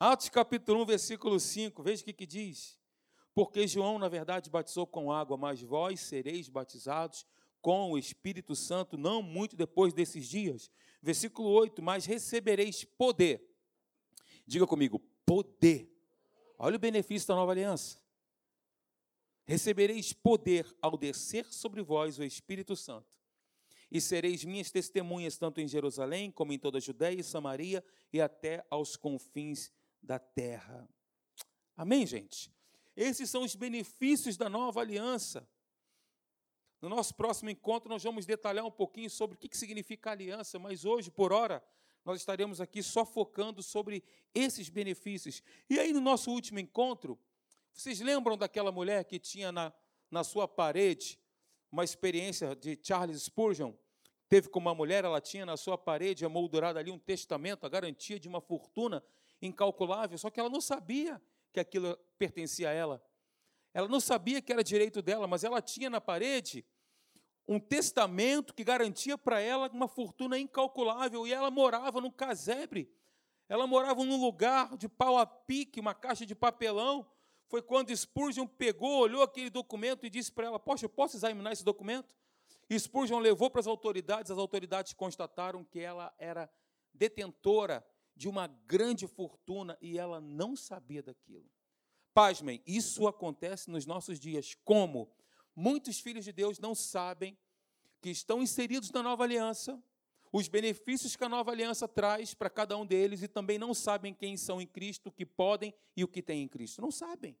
Atos 0.00 0.28
capítulo 0.28 0.82
1, 0.82 0.86
versículo 0.86 1.38
5, 1.38 1.80
veja 1.80 2.02
o 2.02 2.04
que, 2.06 2.12
que 2.12 2.26
diz. 2.26 2.76
Porque 3.32 3.64
João, 3.68 3.96
na 3.96 4.08
verdade, 4.08 4.50
batizou 4.50 4.84
com 4.84 5.12
água, 5.12 5.36
mas 5.36 5.62
vós 5.62 6.00
sereis 6.00 6.48
batizados 6.48 7.24
com 7.62 7.92
o 7.92 7.96
Espírito 7.96 8.56
Santo 8.56 8.98
não 8.98 9.22
muito 9.22 9.54
depois 9.54 9.94
desses 9.94 10.28
dias. 10.28 10.72
Versículo 11.00 11.48
8, 11.50 11.80
mas 11.80 12.04
recebereis 12.04 12.82
poder. 12.82 13.40
Diga 14.44 14.66
comigo, 14.66 15.00
poder. 15.24 15.88
Olha 16.58 16.74
o 16.74 16.80
benefício 16.80 17.28
da 17.28 17.36
nova 17.36 17.52
aliança. 17.52 18.00
Recebereis 19.44 20.12
poder 20.12 20.66
ao 20.82 20.98
descer 20.98 21.46
sobre 21.52 21.80
vós 21.80 22.18
o 22.18 22.24
Espírito 22.24 22.74
Santo 22.74 23.14
e 23.94 24.00
sereis 24.00 24.44
minhas 24.44 24.72
testemunhas 24.72 25.36
tanto 25.36 25.60
em 25.60 25.68
Jerusalém 25.68 26.28
como 26.28 26.52
em 26.52 26.58
toda 26.58 26.78
a 26.78 26.80
Judéia 26.80 27.20
e 27.20 27.22
Samaria 27.22 27.84
e 28.12 28.20
até 28.20 28.66
aos 28.68 28.96
confins 28.96 29.70
da 30.02 30.18
terra. 30.18 30.88
Amém, 31.76 32.04
gente? 32.04 32.52
Esses 32.96 33.30
são 33.30 33.44
os 33.44 33.54
benefícios 33.54 34.36
da 34.36 34.48
nova 34.48 34.80
aliança. 34.80 35.48
No 36.82 36.88
nosso 36.88 37.14
próximo 37.14 37.50
encontro, 37.50 37.88
nós 37.88 38.02
vamos 38.02 38.26
detalhar 38.26 38.64
um 38.64 38.70
pouquinho 38.70 39.08
sobre 39.08 39.36
o 39.36 39.38
que 39.38 39.56
significa 39.56 40.10
aliança, 40.10 40.58
mas 40.58 40.84
hoje, 40.84 41.08
por 41.08 41.32
hora, 41.32 41.64
nós 42.04 42.18
estaremos 42.18 42.60
aqui 42.60 42.82
só 42.82 43.06
focando 43.06 43.62
sobre 43.62 44.02
esses 44.34 44.68
benefícios. 44.68 45.40
E 45.70 45.78
aí, 45.78 45.92
no 45.92 46.00
nosso 46.00 46.32
último 46.32 46.58
encontro, 46.58 47.16
vocês 47.72 48.00
lembram 48.00 48.36
daquela 48.36 48.72
mulher 48.72 49.04
que 49.04 49.20
tinha 49.20 49.52
na, 49.52 49.72
na 50.10 50.24
sua 50.24 50.48
parede 50.48 51.16
uma 51.70 51.84
experiência 51.84 52.56
de 52.56 52.76
Charles 52.82 53.22
Spurgeon? 53.22 53.72
Teve 54.28 54.48
com 54.48 54.58
uma 54.58 54.74
mulher, 54.74 55.04
ela 55.04 55.20
tinha 55.20 55.44
na 55.44 55.56
sua 55.56 55.76
parede 55.76 56.24
amoldurado 56.24 56.78
ali 56.78 56.90
um 56.90 56.98
testamento, 56.98 57.64
a 57.64 57.68
garantia 57.68 58.18
de 58.18 58.28
uma 58.28 58.40
fortuna 58.40 59.04
incalculável, 59.40 60.16
só 60.16 60.30
que 60.30 60.40
ela 60.40 60.48
não 60.48 60.60
sabia 60.60 61.20
que 61.52 61.60
aquilo 61.60 61.96
pertencia 62.18 62.70
a 62.70 62.72
ela. 62.72 63.02
Ela 63.72 63.88
não 63.88 64.00
sabia 64.00 64.40
que 64.40 64.52
era 64.52 64.62
direito 64.62 65.02
dela, 65.02 65.26
mas 65.26 65.44
ela 65.44 65.60
tinha 65.60 65.90
na 65.90 66.00
parede 66.00 66.64
um 67.46 67.60
testamento 67.60 68.54
que 68.54 68.64
garantia 68.64 69.18
para 69.18 69.40
ela 69.40 69.68
uma 69.72 69.88
fortuna 69.88 70.38
incalculável, 70.38 71.26
e 71.26 71.32
ela 71.32 71.50
morava 71.50 72.00
num 72.00 72.10
casebre. 72.10 72.90
Ela 73.48 73.66
morava 73.66 74.02
num 74.04 74.20
lugar 74.20 74.76
de 74.76 74.88
pau 74.88 75.18
a 75.18 75.26
pique, 75.26 75.80
uma 75.80 75.94
caixa 75.94 76.24
de 76.24 76.34
papelão. 76.34 77.06
Foi 77.46 77.60
quando 77.60 77.94
Spurgeon 77.94 78.46
pegou, 78.46 79.00
olhou 79.00 79.22
aquele 79.22 79.50
documento 79.50 80.06
e 80.06 80.10
disse 80.10 80.32
para 80.32 80.46
ela: 80.46 80.58
Poxa, 80.58 80.86
eu 80.86 80.88
posso 80.88 81.16
examinar 81.16 81.52
esse 81.52 81.64
documento? 81.64 82.14
Spurgeon 82.70 83.18
levou 83.18 83.50
para 83.50 83.60
as 83.60 83.66
autoridades, 83.66 84.30
as 84.30 84.38
autoridades 84.38 84.92
constataram 84.92 85.64
que 85.64 85.80
ela 85.80 86.14
era 86.18 86.50
detentora 86.92 87.84
de 88.16 88.28
uma 88.28 88.46
grande 88.46 89.06
fortuna 89.06 89.76
e 89.80 89.98
ela 89.98 90.20
não 90.20 90.54
sabia 90.56 91.02
daquilo. 91.02 91.50
Pasmem, 92.12 92.62
isso 92.66 93.08
acontece 93.08 93.70
nos 93.70 93.84
nossos 93.84 94.20
dias. 94.20 94.54
Como? 94.64 95.10
Muitos 95.54 95.98
filhos 95.98 96.24
de 96.24 96.32
Deus 96.32 96.58
não 96.58 96.74
sabem 96.74 97.36
que 98.00 98.10
estão 98.10 98.42
inseridos 98.42 98.90
na 98.90 99.02
nova 99.02 99.24
aliança, 99.24 99.82
os 100.32 100.48
benefícios 100.48 101.14
que 101.16 101.24
a 101.24 101.28
nova 101.28 101.52
aliança 101.52 101.86
traz 101.86 102.34
para 102.34 102.50
cada 102.50 102.76
um 102.76 102.84
deles 102.84 103.22
e 103.22 103.28
também 103.28 103.56
não 103.56 103.72
sabem 103.72 104.12
quem 104.12 104.36
são 104.36 104.60
em 104.60 104.66
Cristo, 104.66 105.08
o 105.08 105.12
que 105.12 105.24
podem 105.24 105.72
e 105.96 106.02
o 106.02 106.08
que 106.08 106.20
têm 106.20 106.42
em 106.42 106.48
Cristo. 106.48 106.82
Não 106.82 106.90
sabem. 106.90 107.36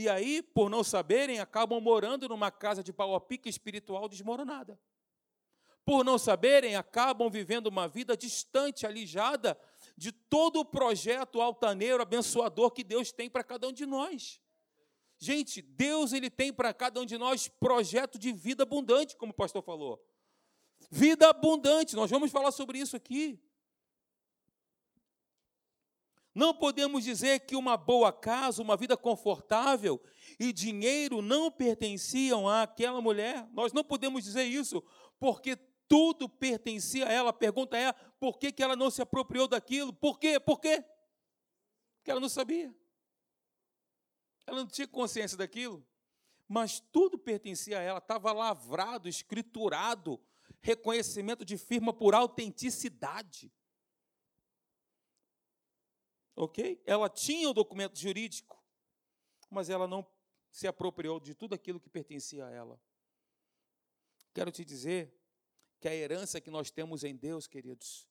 E 0.00 0.08
aí, 0.08 0.40
por 0.40 0.70
não 0.70 0.82
saberem, 0.82 1.40
acabam 1.40 1.78
morando 1.78 2.26
numa 2.26 2.50
casa 2.50 2.82
de 2.82 2.90
pau 2.90 3.14
a 3.14 3.20
pique 3.20 3.50
espiritual 3.50 4.08
desmoronada. 4.08 4.80
Por 5.84 6.02
não 6.02 6.16
saberem, 6.16 6.74
acabam 6.74 7.28
vivendo 7.28 7.66
uma 7.66 7.86
vida 7.86 8.16
distante, 8.16 8.86
alijada 8.86 9.60
de 9.98 10.10
todo 10.10 10.60
o 10.60 10.64
projeto 10.64 11.42
altaneiro, 11.42 12.02
abençoador 12.02 12.70
que 12.70 12.82
Deus 12.82 13.12
tem 13.12 13.28
para 13.28 13.44
cada 13.44 13.68
um 13.68 13.72
de 13.72 13.84
nós. 13.84 14.40
Gente, 15.18 15.60
Deus 15.60 16.14
ele 16.14 16.30
tem 16.30 16.50
para 16.50 16.72
cada 16.72 16.98
um 16.98 17.04
de 17.04 17.18
nós 17.18 17.46
projeto 17.46 18.18
de 18.18 18.32
vida 18.32 18.62
abundante, 18.62 19.18
como 19.18 19.32
o 19.32 19.36
pastor 19.36 19.62
falou. 19.62 20.02
Vida 20.90 21.28
abundante, 21.28 21.94
nós 21.94 22.10
vamos 22.10 22.30
falar 22.30 22.52
sobre 22.52 22.78
isso 22.78 22.96
aqui. 22.96 23.38
Não 26.34 26.54
podemos 26.54 27.04
dizer 27.04 27.40
que 27.40 27.56
uma 27.56 27.76
boa 27.76 28.12
casa, 28.12 28.62
uma 28.62 28.76
vida 28.76 28.96
confortável 28.96 30.00
e 30.38 30.52
dinheiro 30.52 31.20
não 31.20 31.50
pertenciam 31.50 32.48
àquela 32.48 33.00
mulher. 33.00 33.48
Nós 33.52 33.72
não 33.72 33.82
podemos 33.82 34.22
dizer 34.22 34.44
isso, 34.44 34.82
porque 35.18 35.56
tudo 35.88 36.28
pertencia 36.28 37.08
a 37.08 37.12
ela. 37.12 37.30
A 37.30 37.32
pergunta 37.32 37.76
é: 37.76 37.92
por 38.20 38.38
que, 38.38 38.52
que 38.52 38.62
ela 38.62 38.76
não 38.76 38.90
se 38.90 39.02
apropriou 39.02 39.48
daquilo? 39.48 39.92
Por 39.92 40.20
quê? 40.20 40.38
Por 40.38 40.60
quê? 40.60 40.84
Porque 41.96 42.12
ela 42.12 42.20
não 42.20 42.28
sabia. 42.28 42.72
Ela 44.46 44.60
não 44.60 44.66
tinha 44.68 44.86
consciência 44.86 45.36
daquilo, 45.36 45.84
mas 46.48 46.80
tudo 46.92 47.18
pertencia 47.18 47.78
a 47.78 47.82
ela, 47.82 47.98
estava 47.98 48.32
lavrado, 48.32 49.08
escriturado, 49.08 50.20
reconhecimento 50.60 51.44
de 51.44 51.58
firma 51.58 51.92
por 51.92 52.14
autenticidade. 52.14 53.52
Ok? 56.34 56.80
Ela 56.86 57.08
tinha 57.08 57.48
o 57.50 57.54
documento 57.54 57.98
jurídico, 57.98 58.62
mas 59.50 59.68
ela 59.68 59.86
não 59.86 60.06
se 60.50 60.66
apropriou 60.66 61.20
de 61.20 61.34
tudo 61.34 61.54
aquilo 61.54 61.80
que 61.80 61.88
pertencia 61.88 62.46
a 62.46 62.50
ela. 62.50 62.80
Quero 64.32 64.50
te 64.50 64.64
dizer 64.64 65.12
que 65.80 65.88
a 65.88 65.94
herança 65.94 66.40
que 66.40 66.50
nós 66.50 66.70
temos 66.70 67.04
em 67.04 67.16
Deus, 67.16 67.46
queridos, 67.46 68.06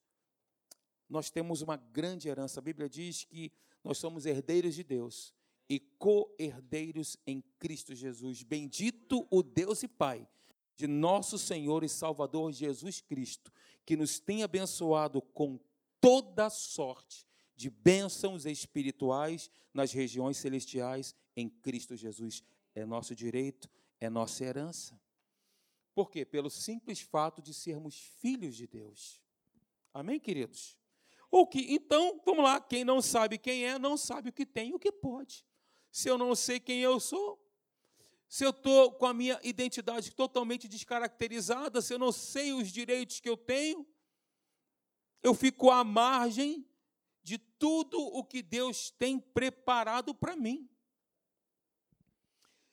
nós 1.08 1.30
temos 1.30 1.62
uma 1.62 1.76
grande 1.76 2.28
herança. 2.28 2.60
A 2.60 2.62
Bíblia 2.62 2.88
diz 2.88 3.24
que 3.24 3.52
nós 3.82 3.98
somos 3.98 4.26
herdeiros 4.26 4.74
de 4.74 4.84
Deus 4.84 5.34
e 5.68 5.78
co-herdeiros 5.78 7.16
em 7.26 7.40
Cristo 7.58 7.94
Jesus. 7.94 8.42
Bendito 8.42 9.26
o 9.30 9.42
Deus 9.42 9.82
e 9.82 9.88
Pai 9.88 10.28
de 10.76 10.86
nosso 10.86 11.38
Senhor 11.38 11.84
e 11.84 11.88
Salvador 11.88 12.52
Jesus 12.52 13.00
Cristo, 13.00 13.52
que 13.84 13.96
nos 13.96 14.18
tem 14.18 14.42
abençoado 14.42 15.20
com 15.20 15.60
toda 16.00 16.48
sorte 16.48 17.29
de 17.60 17.68
bênçãos 17.68 18.46
espirituais 18.46 19.50
nas 19.74 19.92
regiões 19.92 20.38
celestiais 20.38 21.14
em 21.36 21.48
Cristo 21.48 21.94
Jesus. 21.94 22.42
É 22.74 22.86
nosso 22.86 23.14
direito, 23.14 23.68
é 24.00 24.08
nossa 24.08 24.42
herança. 24.44 24.98
Por 25.94 26.10
quê? 26.10 26.24
Pelo 26.24 26.48
simples 26.48 27.00
fato 27.00 27.42
de 27.42 27.52
sermos 27.52 27.96
filhos 28.20 28.56
de 28.56 28.66
Deus. 28.66 29.20
Amém, 29.92 30.18
queridos? 30.18 30.78
O 31.30 31.46
que, 31.46 31.74
então, 31.74 32.20
vamos 32.24 32.42
lá, 32.42 32.60
quem 32.60 32.82
não 32.82 33.02
sabe 33.02 33.36
quem 33.36 33.66
é, 33.66 33.78
não 33.78 33.96
sabe 33.96 34.30
o 34.30 34.32
que 34.32 34.46
tem 34.46 34.70
e 34.70 34.74
o 34.74 34.78
que 34.78 34.90
pode 34.90 35.44
se 35.90 36.08
eu 36.08 36.16
não 36.16 36.34
sei 36.34 36.60
quem 36.60 36.80
eu 36.80 37.00
sou? 37.00 37.38
Se 38.28 38.44
eu 38.44 38.50
estou 38.50 38.92
com 38.92 39.06
a 39.06 39.12
minha 39.12 39.40
identidade 39.42 40.14
totalmente 40.14 40.68
descaracterizada, 40.68 41.82
se 41.82 41.92
eu 41.92 41.98
não 41.98 42.12
sei 42.12 42.52
os 42.52 42.70
direitos 42.70 43.18
que 43.18 43.28
eu 43.28 43.36
tenho, 43.36 43.84
eu 45.22 45.34
fico 45.34 45.68
à 45.68 45.82
margem 45.82 46.64
de 47.30 47.38
tudo 47.38 47.96
o 47.96 48.24
que 48.24 48.42
Deus 48.42 48.90
tem 48.90 49.20
preparado 49.20 50.12
para 50.12 50.34
mim. 50.34 50.68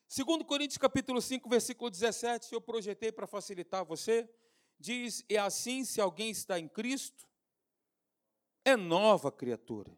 Segundo 0.07 0.43
Coríntios 0.43 0.79
capítulo 0.79 1.21
5, 1.21 1.47
versículo 1.47 1.91
17, 1.91 2.55
eu 2.55 2.59
projetei 2.59 3.11
para 3.11 3.27
facilitar 3.27 3.85
você, 3.85 4.27
diz: 4.79 5.23
"E 5.29 5.37
assim, 5.37 5.85
se 5.85 6.01
alguém 6.01 6.31
está 6.31 6.59
em 6.59 6.67
Cristo, 6.67 7.27
é 8.65 8.75
nova 8.75 9.31
criatura. 9.31 9.95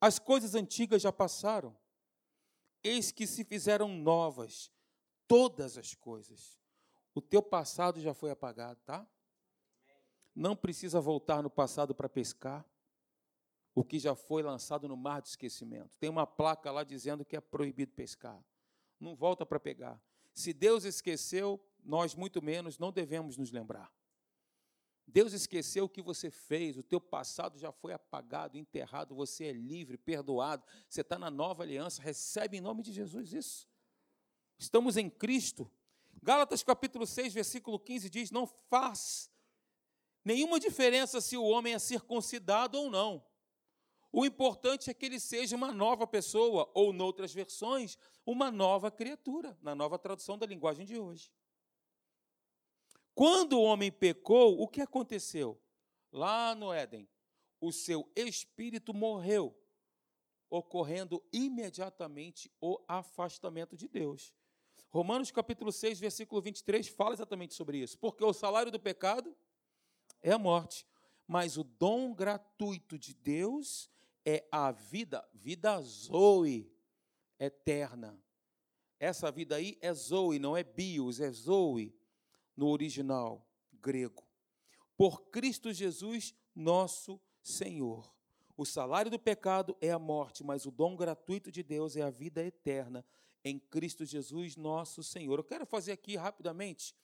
As 0.00 0.18
coisas 0.18 0.56
antigas 0.56 1.00
já 1.00 1.12
passaram, 1.12 1.76
eis 2.82 3.12
que 3.12 3.28
se 3.28 3.44
fizeram 3.44 3.86
novas 3.86 4.72
todas 5.28 5.78
as 5.78 5.94
coisas. 5.94 6.60
O 7.14 7.22
teu 7.22 7.40
passado 7.40 8.00
já 8.00 8.12
foi 8.12 8.32
apagado, 8.32 8.80
tá? 8.84 9.06
Não 10.34 10.56
precisa 10.56 11.00
voltar 11.00 11.44
no 11.44 11.48
passado 11.48 11.94
para 11.94 12.08
pescar 12.08 12.68
o 13.74 13.82
que 13.84 13.98
já 13.98 14.14
foi 14.14 14.42
lançado 14.42 14.86
no 14.86 14.96
mar 14.96 15.20
de 15.20 15.28
esquecimento. 15.28 15.96
Tem 15.98 16.08
uma 16.08 16.26
placa 16.26 16.70
lá 16.70 16.84
dizendo 16.84 17.24
que 17.24 17.36
é 17.36 17.40
proibido 17.40 17.92
pescar. 17.92 18.42
Não 19.00 19.16
volta 19.16 19.44
para 19.44 19.58
pegar. 19.58 20.00
Se 20.32 20.52
Deus 20.52 20.84
esqueceu, 20.84 21.60
nós 21.84 22.14
muito 22.14 22.40
menos 22.40 22.78
não 22.78 22.92
devemos 22.92 23.36
nos 23.36 23.50
lembrar. 23.50 23.92
Deus 25.06 25.32
esqueceu 25.32 25.84
o 25.84 25.88
que 25.88 26.00
você 26.00 26.30
fez, 26.30 26.78
o 26.78 26.82
teu 26.82 27.00
passado 27.00 27.58
já 27.58 27.70
foi 27.70 27.92
apagado, 27.92 28.56
enterrado, 28.56 29.14
você 29.14 29.46
é 29.46 29.52
livre, 29.52 29.98
perdoado, 29.98 30.64
você 30.88 31.02
está 31.02 31.18
na 31.18 31.30
nova 31.30 31.62
aliança, 31.62 32.02
recebe 32.02 32.56
em 32.56 32.60
nome 32.60 32.82
de 32.82 32.92
Jesus 32.92 33.32
isso. 33.32 33.68
Estamos 34.58 34.96
em 34.96 35.10
Cristo. 35.10 35.70
Gálatas 36.22 36.62
capítulo 36.62 37.06
6, 37.06 37.34
versículo 37.34 37.78
15 37.78 38.08
diz: 38.08 38.30
Não 38.30 38.46
faz 38.46 39.30
nenhuma 40.24 40.58
diferença 40.58 41.20
se 41.20 41.36
o 41.36 41.44
homem 41.44 41.74
é 41.74 41.78
circuncidado 41.78 42.78
ou 42.78 42.90
não. 42.90 43.22
O 44.16 44.24
importante 44.24 44.88
é 44.88 44.94
que 44.94 45.06
ele 45.06 45.18
seja 45.18 45.56
uma 45.56 45.72
nova 45.72 46.06
pessoa, 46.06 46.70
ou, 46.72 46.92
noutras 46.92 47.34
versões, 47.34 47.98
uma 48.24 48.48
nova 48.48 48.88
criatura, 48.88 49.58
na 49.60 49.74
nova 49.74 49.98
tradução 49.98 50.38
da 50.38 50.46
linguagem 50.46 50.86
de 50.86 50.96
hoje. 50.96 51.32
Quando 53.12 53.54
o 53.54 53.62
homem 53.64 53.90
pecou, 53.90 54.60
o 54.60 54.68
que 54.68 54.80
aconteceu? 54.80 55.60
Lá 56.12 56.54
no 56.54 56.72
Éden, 56.72 57.08
o 57.60 57.72
seu 57.72 58.08
espírito 58.14 58.94
morreu, 58.94 59.52
ocorrendo 60.48 61.20
imediatamente 61.32 62.48
o 62.60 62.78
afastamento 62.86 63.76
de 63.76 63.88
Deus. 63.88 64.32
Romanos 64.90 65.32
capítulo 65.32 65.72
6, 65.72 65.98
versículo 65.98 66.40
23 66.40 66.86
fala 66.86 67.14
exatamente 67.14 67.52
sobre 67.54 67.78
isso. 67.78 67.98
Porque 67.98 68.22
o 68.22 68.32
salário 68.32 68.70
do 68.70 68.78
pecado 68.78 69.36
é 70.22 70.30
a 70.30 70.38
morte, 70.38 70.86
mas 71.26 71.56
o 71.56 71.64
dom 71.64 72.14
gratuito 72.14 72.96
de 72.96 73.12
Deus 73.12 73.92
é 74.24 74.46
a 74.50 74.72
vida, 74.72 75.26
vida 75.34 75.80
zoe, 75.80 76.70
eterna. 77.38 78.18
Essa 78.98 79.30
vida 79.30 79.56
aí 79.56 79.76
é 79.80 79.92
zoe, 79.92 80.38
não 80.38 80.56
é 80.56 80.62
bios, 80.62 81.20
é 81.20 81.30
zoe 81.30 81.94
no 82.56 82.68
original 82.68 83.46
grego. 83.72 84.26
Por 84.96 85.22
Cristo 85.30 85.72
Jesus, 85.72 86.34
nosso 86.54 87.20
Senhor. 87.42 88.14
O 88.56 88.64
salário 88.64 89.10
do 89.10 89.18
pecado 89.18 89.76
é 89.80 89.90
a 89.90 89.98
morte, 89.98 90.44
mas 90.44 90.64
o 90.64 90.70
dom 90.70 90.96
gratuito 90.96 91.50
de 91.50 91.62
Deus 91.62 91.96
é 91.96 92.02
a 92.02 92.10
vida 92.10 92.42
eterna 92.42 93.04
em 93.44 93.58
Cristo 93.58 94.06
Jesus, 94.06 94.56
nosso 94.56 95.02
Senhor. 95.02 95.38
Eu 95.38 95.44
quero 95.44 95.66
fazer 95.66 95.92
aqui 95.92 96.16
rapidamente 96.16 96.94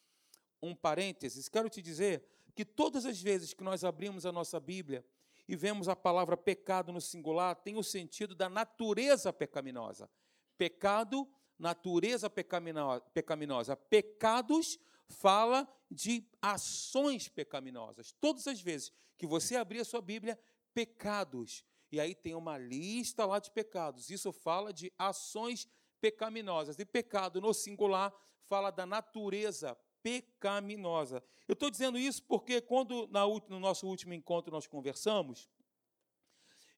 um 0.63 0.75
parênteses. 0.75 1.49
Quero 1.49 1.69
te 1.69 1.83
dizer 1.83 2.25
que 2.55 2.65
todas 2.65 3.05
as 3.05 3.21
vezes 3.21 3.53
que 3.53 3.65
nós 3.65 3.85
abrimos 3.85 4.25
a 4.25 4.33
nossa 4.33 4.61
Bíblia 4.61 5.05
e 5.51 5.57
vemos 5.57 5.89
a 5.89 5.97
palavra 5.97 6.37
pecado 6.37 6.93
no 6.93 7.01
singular, 7.01 7.57
tem 7.57 7.77
o 7.77 7.83
sentido 7.83 8.37
da 8.37 8.49
natureza 8.49 9.33
pecaminosa. 9.33 10.09
Pecado, 10.57 11.29
natureza 11.59 12.31
pecaminosa. 12.31 13.75
Pecados 13.75 14.79
fala 15.09 15.69
de 15.91 16.25
ações 16.41 17.27
pecaminosas. 17.27 18.13
Todas 18.21 18.47
as 18.47 18.61
vezes 18.61 18.93
que 19.19 19.27
você 19.27 19.57
abrir 19.57 19.81
a 19.81 19.85
sua 19.85 20.01
Bíblia, 20.01 20.39
pecados. 20.73 21.65
E 21.91 21.99
aí 21.99 22.15
tem 22.15 22.37
uma 22.37 22.57
lista 22.57 23.27
lá 23.27 23.41
de 23.41 23.51
pecados. 23.51 24.09
Isso 24.09 24.31
fala 24.31 24.73
de 24.73 24.93
ações 24.97 25.67
pecaminosas. 26.01 26.79
E 26.79 26.85
pecado 26.85 27.41
no 27.41 27.53
singular 27.53 28.15
fala 28.45 28.71
da 28.71 28.87
natureza 28.87 29.77
pecaminosa. 30.03 31.23
Eu 31.47 31.55
estou 31.55 31.71
dizendo 31.71 31.99
isso 31.99 32.23
porque 32.25 32.61
quando 32.61 33.09
no 33.49 33.61
nosso 33.61 33.87
último 33.87 34.15
encontro 34.15 34.53
nós 34.53 34.67
conversamos, 34.67 35.51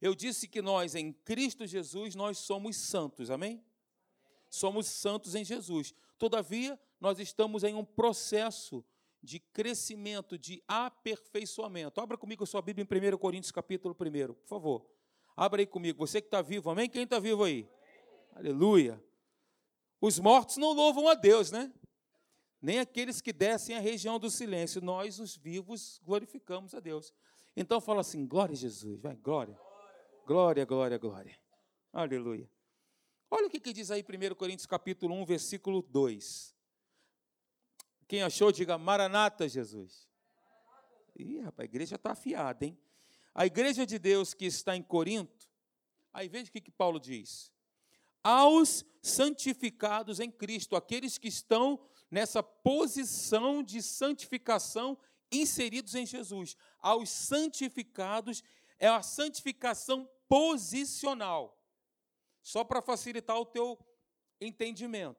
eu 0.01 0.15
disse 0.15 0.49
que 0.49 0.61
nós 0.61 0.95
em 0.95 1.13
Cristo 1.13 1.67
Jesus 1.67 2.15
nós 2.15 2.39
somos 2.39 2.77
santos, 2.77 3.31
amém? 3.31 3.65
Somos 4.49 4.87
santos 4.87 5.35
em 5.35 5.45
Jesus. 5.45 5.95
Todavia, 6.19 6.79
nós 7.01 7.19
estamos 7.19 7.65
em 7.65 7.75
um 7.75 7.85
processo 7.85 8.85
de 9.23 9.39
crescimento, 9.39 10.37
de 10.37 10.63
aperfeiçoamento. 10.67 12.01
Abra 12.01 12.19
comigo 12.19 12.43
a 12.43 12.47
sua 12.47 12.61
Bíblia 12.61 12.87
em 12.91 13.15
1 13.15 13.19
Coríntios 13.19 13.53
capítulo 13.53 13.97
1, 13.99 14.35
por 14.35 14.47
favor. 14.47 14.87
Abra 15.37 15.63
aí 15.63 15.67
comigo. 15.67 16.05
Você 16.05 16.21
que 16.21 16.27
está 16.27 16.43
vivo, 16.43 16.69
amém? 16.71 16.91
Quem 16.91 17.05
está 17.05 17.19
vivo 17.19 17.45
aí? 17.45 17.69
Aleluia. 18.35 19.03
Os 20.01 20.19
mortos 20.19 20.57
não 20.57 20.73
louvam 20.73 21.09
a 21.09 21.15
Deus, 21.15 21.53
né? 21.53 21.73
Nem 22.63 22.79
aqueles 22.79 23.21
que 23.21 23.33
descem 23.33 23.77
à 23.77 23.81
região 23.81 24.21
do 24.21 24.31
silêncio. 24.31 24.81
Nós, 24.81 25.19
os 25.19 25.37
vivos, 25.37 26.01
glorificamos 26.05 26.73
a 26.75 26.81
Deus. 26.81 27.13
Então 27.57 27.81
fala 27.81 28.03
assim: 28.03 28.25
glória 28.25 28.53
a 28.53 28.57
Jesus, 28.57 29.01
vai, 29.01 29.17
glória. 29.17 29.59
Glória, 30.25 30.65
glória, 30.65 30.97
glória. 30.97 31.37
Aleluia. 31.93 32.49
Olha 33.29 33.49
o 33.49 33.51
que, 33.51 33.59
que 33.59 33.73
diz 33.73 33.91
aí 33.91 34.03
1 34.03 34.35
Coríntios 34.37 34.67
capítulo 34.67 35.15
1, 35.17 35.25
versículo 35.25 35.83
2. 35.83 36.55
Quem 38.07 38.23
achou, 38.23 38.53
diga 38.53 38.79
Maranata, 38.79 39.49
Jesus. 39.49 40.09
Ih, 41.17 41.41
rapaz, 41.41 41.65
a 41.65 41.69
igreja 41.69 41.97
está 41.97 42.13
afiada, 42.13 42.65
hein? 42.65 42.79
A 43.35 43.45
igreja 43.47 43.85
de 43.85 43.99
Deus 43.99 44.35
que 44.35 44.45
está 44.45 44.77
em 44.77 44.83
Corinto, 44.83 45.49
aí 46.13 46.29
veja 46.29 46.49
o 46.49 46.53
que, 46.53 46.61
que 46.61 46.71
Paulo 46.71 47.01
diz. 47.01 47.51
Aos 48.23 48.85
santificados 49.03 50.21
em 50.21 50.31
Cristo, 50.31 50.77
aqueles 50.77 51.19
que 51.19 51.29
estão 51.29 51.81
nessa 52.13 52.43
posição 52.43 53.63
de 53.63 53.81
santificação 53.81 54.99
inseridos 55.33 55.95
em 55.95 56.05
Jesus. 56.05 56.55
Aos 56.79 57.09
santificados 57.09 58.45
é 58.79 58.87
a 58.87 59.03
santificação 59.03 60.07
posicional. 60.29 61.59
Só 62.43 62.65
para 62.65 62.83
facilitar 62.83 63.39
o 63.39 63.47
teu 63.47 63.79
entendimento. 64.39 65.17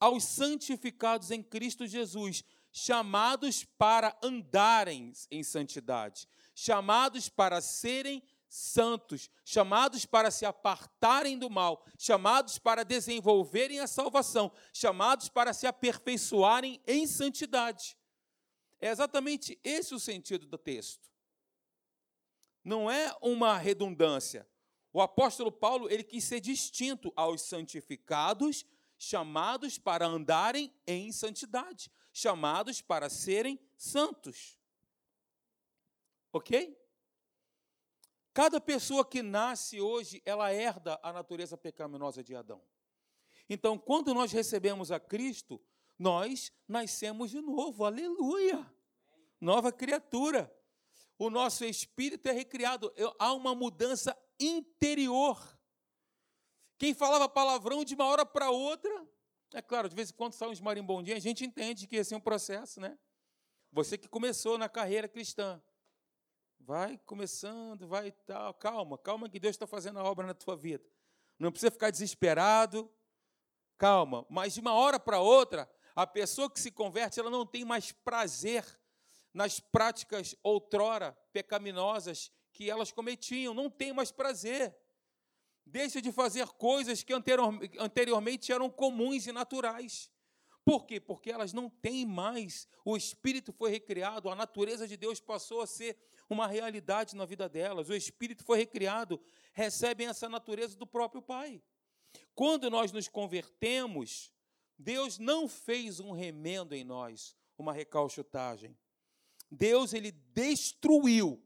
Aos 0.00 0.24
santificados 0.24 1.30
em 1.30 1.42
Cristo 1.42 1.86
Jesus, 1.86 2.42
chamados 2.72 3.64
para 3.64 4.16
andarem 4.22 5.12
em 5.30 5.42
santidade, 5.42 6.26
chamados 6.54 7.28
para 7.28 7.60
serem 7.60 8.22
santos, 8.56 9.30
chamados 9.44 10.06
para 10.06 10.30
se 10.30 10.46
apartarem 10.46 11.38
do 11.38 11.50
mal, 11.50 11.84
chamados 11.98 12.58
para 12.58 12.84
desenvolverem 12.84 13.80
a 13.80 13.86
salvação, 13.86 14.50
chamados 14.72 15.28
para 15.28 15.52
se 15.52 15.66
aperfeiçoarem 15.66 16.80
em 16.86 17.06
santidade. 17.06 17.98
É 18.80 18.88
exatamente 18.88 19.60
esse 19.62 19.94
o 19.94 20.00
sentido 20.00 20.46
do 20.46 20.56
texto. 20.56 21.06
Não 22.64 22.90
é 22.90 23.14
uma 23.20 23.58
redundância. 23.58 24.48
O 24.90 25.02
apóstolo 25.02 25.52
Paulo, 25.52 25.90
ele 25.90 26.02
quis 26.02 26.24
ser 26.24 26.40
distinto 26.40 27.12
aos 27.14 27.42
santificados, 27.42 28.64
chamados 28.98 29.76
para 29.76 30.06
andarem 30.06 30.74
em 30.86 31.12
santidade, 31.12 31.90
chamados 32.10 32.80
para 32.80 33.10
serem 33.10 33.60
santos. 33.76 34.58
OK? 36.32 36.85
Cada 38.36 38.60
pessoa 38.60 39.02
que 39.02 39.22
nasce 39.22 39.80
hoje, 39.80 40.20
ela 40.22 40.52
herda 40.52 41.00
a 41.02 41.10
natureza 41.10 41.56
pecaminosa 41.56 42.22
de 42.22 42.36
Adão. 42.36 42.62
Então, 43.48 43.78
quando 43.78 44.12
nós 44.12 44.30
recebemos 44.30 44.90
a 44.90 45.00
Cristo, 45.00 45.58
nós 45.98 46.52
nascemos 46.68 47.30
de 47.30 47.40
novo, 47.40 47.86
aleluia! 47.86 48.70
Nova 49.40 49.72
criatura. 49.72 50.54
O 51.18 51.30
nosso 51.30 51.64
espírito 51.64 52.28
é 52.28 52.32
recriado, 52.32 52.92
há 53.18 53.32
uma 53.32 53.54
mudança 53.54 54.14
interior. 54.38 55.58
Quem 56.76 56.92
falava 56.92 57.30
palavrão 57.30 57.86
de 57.86 57.94
uma 57.94 58.04
hora 58.04 58.26
para 58.26 58.50
outra, 58.50 59.08
é 59.54 59.62
claro, 59.62 59.88
de 59.88 59.96
vez 59.96 60.10
em 60.10 60.12
quando 60.12 60.34
sai 60.34 60.50
uns 60.50 60.60
marimbondinhos, 60.60 61.16
a 61.16 61.26
gente 61.26 61.42
entende 61.42 61.86
que 61.86 61.96
esse 61.96 62.12
é 62.12 62.16
um 62.18 62.20
processo, 62.20 62.82
né? 62.82 62.98
Você 63.72 63.96
que 63.96 64.08
começou 64.08 64.58
na 64.58 64.68
carreira 64.68 65.08
cristã, 65.08 65.58
Vai 66.66 66.98
começando, 67.06 67.86
vai 67.86 68.10
tal. 68.10 68.52
Calma, 68.54 68.98
calma 68.98 69.28
que 69.28 69.38
Deus 69.38 69.54
está 69.54 69.68
fazendo 69.68 70.00
a 70.00 70.02
obra 70.02 70.26
na 70.26 70.34
tua 70.34 70.56
vida. 70.56 70.84
Não 71.38 71.52
precisa 71.52 71.70
ficar 71.70 71.92
desesperado. 71.92 72.90
Calma. 73.78 74.26
Mas 74.28 74.54
de 74.54 74.60
uma 74.60 74.74
hora 74.74 74.98
para 74.98 75.20
outra, 75.20 75.70
a 75.94 76.04
pessoa 76.04 76.50
que 76.50 76.58
se 76.58 76.72
converte, 76.72 77.20
ela 77.20 77.30
não 77.30 77.46
tem 77.46 77.64
mais 77.64 77.92
prazer 77.92 78.64
nas 79.32 79.60
práticas 79.60 80.34
outrora 80.42 81.16
pecaminosas 81.32 82.32
que 82.52 82.68
elas 82.68 82.90
cometiam. 82.90 83.54
Não 83.54 83.70
tem 83.70 83.92
mais 83.92 84.10
prazer. 84.10 84.76
Deixa 85.64 86.02
de 86.02 86.10
fazer 86.10 86.48
coisas 86.48 87.00
que 87.04 87.12
anteriormente 87.78 88.50
eram 88.50 88.68
comuns 88.68 89.24
e 89.28 89.30
naturais. 89.30 90.10
Por 90.66 90.84
quê? 90.84 90.98
Porque 90.98 91.30
elas 91.30 91.52
não 91.52 91.70
têm 91.70 92.04
mais, 92.04 92.66
o 92.84 92.96
espírito 92.96 93.52
foi 93.52 93.70
recriado, 93.70 94.28
a 94.28 94.34
natureza 94.34 94.88
de 94.88 94.96
Deus 94.96 95.20
passou 95.20 95.60
a 95.60 95.66
ser 95.66 95.96
uma 96.28 96.48
realidade 96.48 97.14
na 97.14 97.24
vida 97.24 97.48
delas. 97.48 97.88
O 97.88 97.94
espírito 97.94 98.42
foi 98.42 98.58
recriado, 98.58 99.22
recebem 99.52 100.08
essa 100.08 100.28
natureza 100.28 100.76
do 100.76 100.84
próprio 100.84 101.22
Pai. 101.22 101.62
Quando 102.34 102.68
nós 102.68 102.90
nos 102.90 103.06
convertemos, 103.06 104.32
Deus 104.76 105.20
não 105.20 105.46
fez 105.46 106.00
um 106.00 106.10
remendo 106.10 106.74
em 106.74 106.82
nós, 106.82 107.36
uma 107.56 107.72
recalchutagem. 107.72 108.76
Deus 109.48 109.94
ele 109.94 110.10
destruiu. 110.10 111.40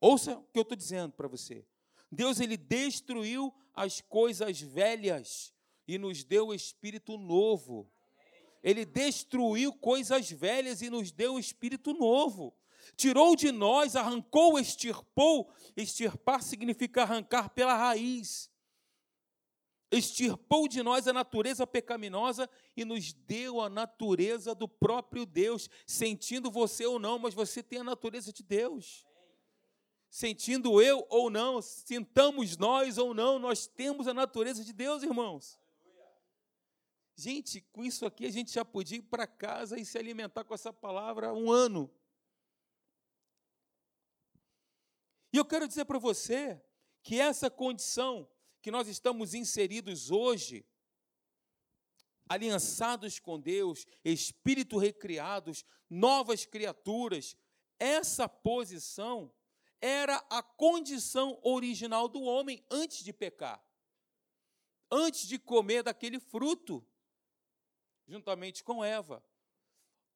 Ouça 0.00 0.38
o 0.38 0.42
que 0.42 0.58
eu 0.58 0.62
estou 0.62 0.76
dizendo 0.76 1.12
para 1.12 1.28
você. 1.28 1.64
Deus 2.10 2.40
ele 2.40 2.56
destruiu 2.56 3.54
as 3.72 4.00
coisas 4.00 4.60
velhas 4.60 5.54
e 5.86 5.98
nos 5.98 6.24
deu 6.24 6.48
o 6.48 6.54
espírito 6.54 7.16
novo. 7.16 7.91
Ele 8.62 8.84
destruiu 8.84 9.72
coisas 9.72 10.30
velhas 10.30 10.82
e 10.82 10.90
nos 10.90 11.10
deu 11.10 11.34
o 11.34 11.38
espírito 11.38 11.92
novo 11.92 12.54
tirou 12.96 13.34
de 13.34 13.50
nós, 13.50 13.96
arrancou, 13.96 14.58
extirpou. 14.58 15.50
Extirpar 15.76 16.42
significa 16.42 17.02
arrancar 17.02 17.50
pela 17.50 17.74
raiz. 17.74 18.50
Extirpou 19.90 20.66
de 20.66 20.82
nós 20.82 21.06
a 21.06 21.12
natureza 21.12 21.66
pecaminosa 21.66 22.48
e 22.76 22.84
nos 22.84 23.12
deu 23.12 23.60
a 23.60 23.68
natureza 23.68 24.54
do 24.54 24.66
próprio 24.66 25.26
Deus. 25.26 25.68
Sentindo 25.86 26.50
você 26.50 26.86
ou 26.86 26.98
não, 26.98 27.18
mas 27.18 27.34
você 27.34 27.62
tem 27.62 27.80
a 27.80 27.84
natureza 27.84 28.32
de 28.32 28.42
Deus. 28.42 29.04
Sentindo 30.08 30.80
eu 30.80 31.06
ou 31.08 31.30
não, 31.30 31.62
sintamos 31.62 32.56
nós 32.56 32.98
ou 32.98 33.14
não, 33.14 33.38
nós 33.38 33.66
temos 33.66 34.06
a 34.06 34.12
natureza 34.12 34.62
de 34.62 34.72
Deus, 34.72 35.02
irmãos. 35.02 35.58
Gente, 37.14 37.60
com 37.72 37.84
isso 37.84 38.06
aqui 38.06 38.26
a 38.26 38.30
gente 38.30 38.52
já 38.52 38.64
podia 38.64 38.98
ir 38.98 39.02
para 39.02 39.26
casa 39.26 39.78
e 39.78 39.84
se 39.84 39.98
alimentar 39.98 40.44
com 40.44 40.54
essa 40.54 40.72
palavra 40.72 41.32
um 41.32 41.50
ano. 41.50 41.90
E 45.32 45.36
eu 45.36 45.44
quero 45.44 45.66
dizer 45.66 45.84
para 45.84 45.98
você 45.98 46.62
que 47.02 47.18
essa 47.18 47.50
condição 47.50 48.28
que 48.60 48.70
nós 48.70 48.86
estamos 48.86 49.34
inseridos 49.34 50.10
hoje, 50.10 50.64
aliançados 52.28 53.18
com 53.18 53.40
Deus, 53.40 53.86
espírito 54.04 54.78
recriados, 54.78 55.64
novas 55.88 56.46
criaturas, 56.46 57.36
essa 57.78 58.28
posição 58.28 59.32
era 59.80 60.16
a 60.30 60.42
condição 60.42 61.40
original 61.42 62.08
do 62.08 62.22
homem 62.22 62.64
antes 62.70 63.02
de 63.02 63.12
pecar, 63.12 63.62
antes 64.90 65.26
de 65.26 65.38
comer 65.38 65.82
daquele 65.82 66.20
fruto, 66.20 66.86
juntamente 68.06 68.62
com 68.64 68.84
Eva. 68.84 69.22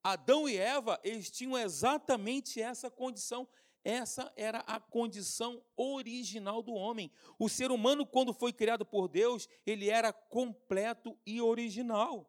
Adão 0.02 0.48
e 0.48 0.56
Eva, 0.56 1.00
eles 1.02 1.30
tinham 1.30 1.58
exatamente 1.58 2.60
essa 2.60 2.90
condição 2.90 3.48
essa 3.86 4.32
era 4.34 4.58
a 4.66 4.80
condição 4.80 5.64
original 5.76 6.60
do 6.60 6.74
homem. 6.74 7.08
O 7.38 7.48
ser 7.48 7.70
humano, 7.70 8.04
quando 8.04 8.34
foi 8.34 8.52
criado 8.52 8.84
por 8.84 9.06
Deus, 9.06 9.48
ele 9.64 9.88
era 9.88 10.12
completo 10.12 11.16
e 11.24 11.40
original. 11.40 12.28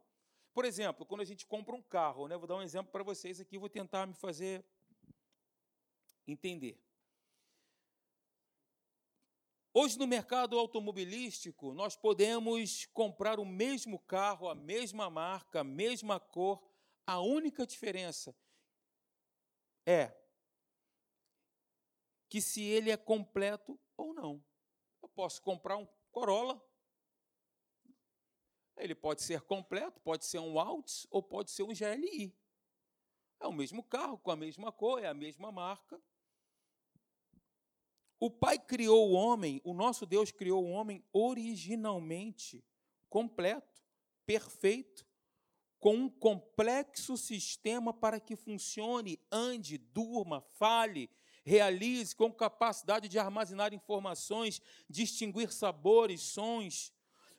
Por 0.53 0.65
exemplo, 0.65 1.03
quando 1.03 1.21
a 1.21 1.25
gente 1.25 1.47
compra 1.47 1.75
um 1.75 1.81
carro, 1.81 2.27
né? 2.27 2.37
vou 2.37 2.45
dar 2.45 2.57
um 2.57 2.61
exemplo 2.61 2.91
para 2.91 3.03
vocês 3.03 3.39
aqui, 3.39 3.57
vou 3.57 3.69
tentar 3.69 4.05
me 4.05 4.13
fazer 4.13 4.63
entender. 6.27 6.79
Hoje, 9.79 9.95
no 9.99 10.07
mercado 10.07 10.57
automobilístico, 10.57 11.71
nós 11.71 11.95
podemos 11.95 12.87
comprar 12.87 13.39
o 13.39 13.45
mesmo 13.45 13.99
carro, 13.99 14.49
a 14.49 14.55
mesma 14.55 15.07
marca, 15.07 15.59
a 15.59 15.63
mesma 15.63 16.19
cor. 16.19 16.67
A 17.05 17.19
única 17.19 17.63
diferença 17.63 18.35
é 19.85 20.17
que 22.27 22.41
se 22.41 22.63
ele 22.63 22.89
é 22.89 22.97
completo 22.97 23.79
ou 23.95 24.15
não. 24.15 24.43
Eu 24.99 25.09
posso 25.09 25.39
comprar 25.43 25.77
um 25.77 25.87
Corolla. 26.11 26.59
Ele 28.77 28.95
pode 28.95 29.21
ser 29.21 29.41
completo, 29.41 30.01
pode 30.01 30.25
ser 30.25 30.39
um 30.39 30.59
Altis 30.59 31.05
ou 31.11 31.21
pode 31.21 31.51
ser 31.51 31.61
um 31.61 31.67
GLI. 31.67 32.35
É 33.39 33.45
o 33.45 33.53
mesmo 33.53 33.83
carro, 33.83 34.17
com 34.17 34.31
a 34.31 34.35
mesma 34.35 34.71
cor, 34.71 35.03
é 35.03 35.05
a 35.05 35.13
mesma 35.13 35.51
marca. 35.51 36.01
O 38.19 38.31
Pai 38.31 38.57
criou 38.57 39.09
o 39.09 39.13
homem, 39.13 39.61
o 39.63 39.73
nosso 39.73 40.05
Deus 40.05 40.31
criou 40.31 40.63
o 40.63 40.69
homem 40.69 41.03
originalmente 41.13 42.63
completo, 43.09 43.83
perfeito, 44.25 45.05
com 45.79 45.95
um 45.95 46.09
complexo 46.09 47.15
sistema 47.15 47.93
para 47.93 48.19
que 48.19 48.35
funcione, 48.35 49.19
ande, 49.31 49.77
durma, 49.77 50.41
fale, 50.41 51.09
realize, 51.45 52.15
com 52.15 52.33
capacidade 52.33 53.07
de 53.07 53.19
armazenar 53.19 53.73
informações, 53.73 54.61
distinguir 54.89 55.51
sabores, 55.53 56.21
sons. 56.21 56.91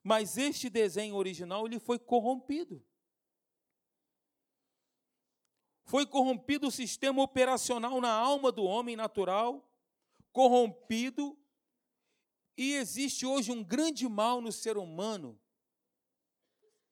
Mas 0.02 0.38
este 0.38 0.70
desenho 0.70 1.16
original 1.16 1.66
ele 1.66 1.80
foi 1.80 1.98
corrompido. 1.98 2.82
Foi 5.84 6.06
corrompido 6.06 6.68
o 6.68 6.70
sistema 6.70 7.22
operacional 7.22 8.00
na 8.00 8.12
alma 8.12 8.52
do 8.52 8.62
homem 8.62 8.94
natural, 8.94 9.67
corrompido, 10.38 11.36
e 12.56 12.74
existe 12.74 13.26
hoje 13.26 13.50
um 13.50 13.64
grande 13.64 14.08
mal 14.08 14.40
no 14.40 14.52
ser 14.52 14.78
humano, 14.78 15.36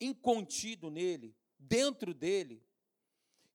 incontido 0.01 0.91
nele, 0.91 1.33
dentro 1.57 2.13
dele, 2.13 2.61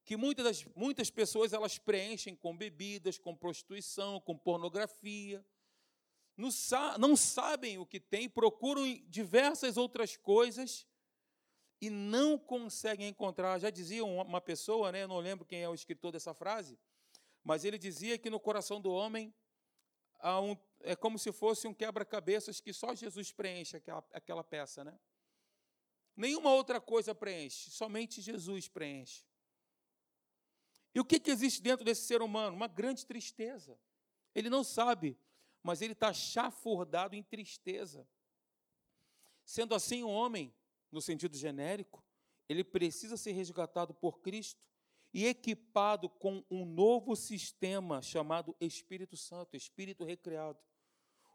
que 0.02 0.16
muitas, 0.16 0.44
das, 0.46 0.64
muitas 0.74 1.10
pessoas 1.10 1.52
elas 1.52 1.76
preenchem 1.76 2.34
com 2.34 2.56
bebidas, 2.56 3.18
com 3.18 3.36
prostituição, 3.36 4.18
com 4.18 4.34
pornografia, 4.34 5.44
não, 6.38 6.50
sa 6.50 6.96
não 6.96 7.14
sabem 7.14 7.76
o 7.76 7.84
que 7.84 8.00
tem, 8.00 8.30
procuram 8.30 8.84
diversas 9.10 9.76
outras 9.76 10.16
coisas 10.16 10.86
e 11.82 11.90
não 11.90 12.38
conseguem 12.38 13.08
encontrar. 13.08 13.58
Já 13.58 13.68
dizia 13.68 14.02
uma 14.06 14.40
pessoa, 14.40 14.90
né, 14.90 15.06
não 15.06 15.18
lembro 15.18 15.44
quem 15.44 15.60
é 15.60 15.68
o 15.68 15.74
escritor 15.74 16.12
dessa 16.12 16.32
frase, 16.32 16.78
mas 17.44 17.62
ele 17.62 17.76
dizia 17.76 18.16
que 18.16 18.30
no 18.30 18.40
coração 18.40 18.80
do 18.80 18.90
homem 18.90 19.34
um, 20.30 20.56
é 20.80 20.94
como 20.94 21.18
se 21.18 21.32
fosse 21.32 21.66
um 21.66 21.74
quebra-cabeças 21.74 22.60
que 22.60 22.72
só 22.72 22.94
Jesus 22.94 23.32
preenche 23.32 23.76
aquela, 23.76 24.04
aquela 24.12 24.44
peça, 24.44 24.84
né? 24.84 24.98
Nenhuma 26.16 26.52
outra 26.52 26.80
coisa 26.80 27.14
preenche, 27.14 27.70
somente 27.70 28.20
Jesus 28.20 28.68
preenche. 28.68 29.24
E 30.94 31.00
o 31.00 31.04
que, 31.04 31.18
que 31.18 31.30
existe 31.30 31.62
dentro 31.62 31.84
desse 31.84 32.02
ser 32.02 32.20
humano? 32.20 32.54
Uma 32.54 32.68
grande 32.68 33.06
tristeza. 33.06 33.78
Ele 34.34 34.50
não 34.50 34.62
sabe, 34.62 35.18
mas 35.62 35.80
ele 35.80 35.94
está 35.94 36.12
chafurdado 36.12 37.16
em 37.16 37.22
tristeza. 37.22 38.06
Sendo 39.44 39.74
assim, 39.74 40.02
o 40.02 40.08
um 40.08 40.10
homem, 40.10 40.54
no 40.90 41.00
sentido 41.00 41.36
genérico, 41.36 42.04
ele 42.48 42.62
precisa 42.62 43.16
ser 43.16 43.32
resgatado 43.32 43.94
por 43.94 44.20
Cristo 44.20 44.62
e 45.12 45.26
equipado 45.26 46.08
com 46.08 46.42
um 46.50 46.64
novo 46.64 47.14
sistema 47.14 48.00
chamado 48.00 48.56
Espírito 48.60 49.16
Santo, 49.16 49.56
Espírito 49.56 50.04
recriado, 50.04 50.58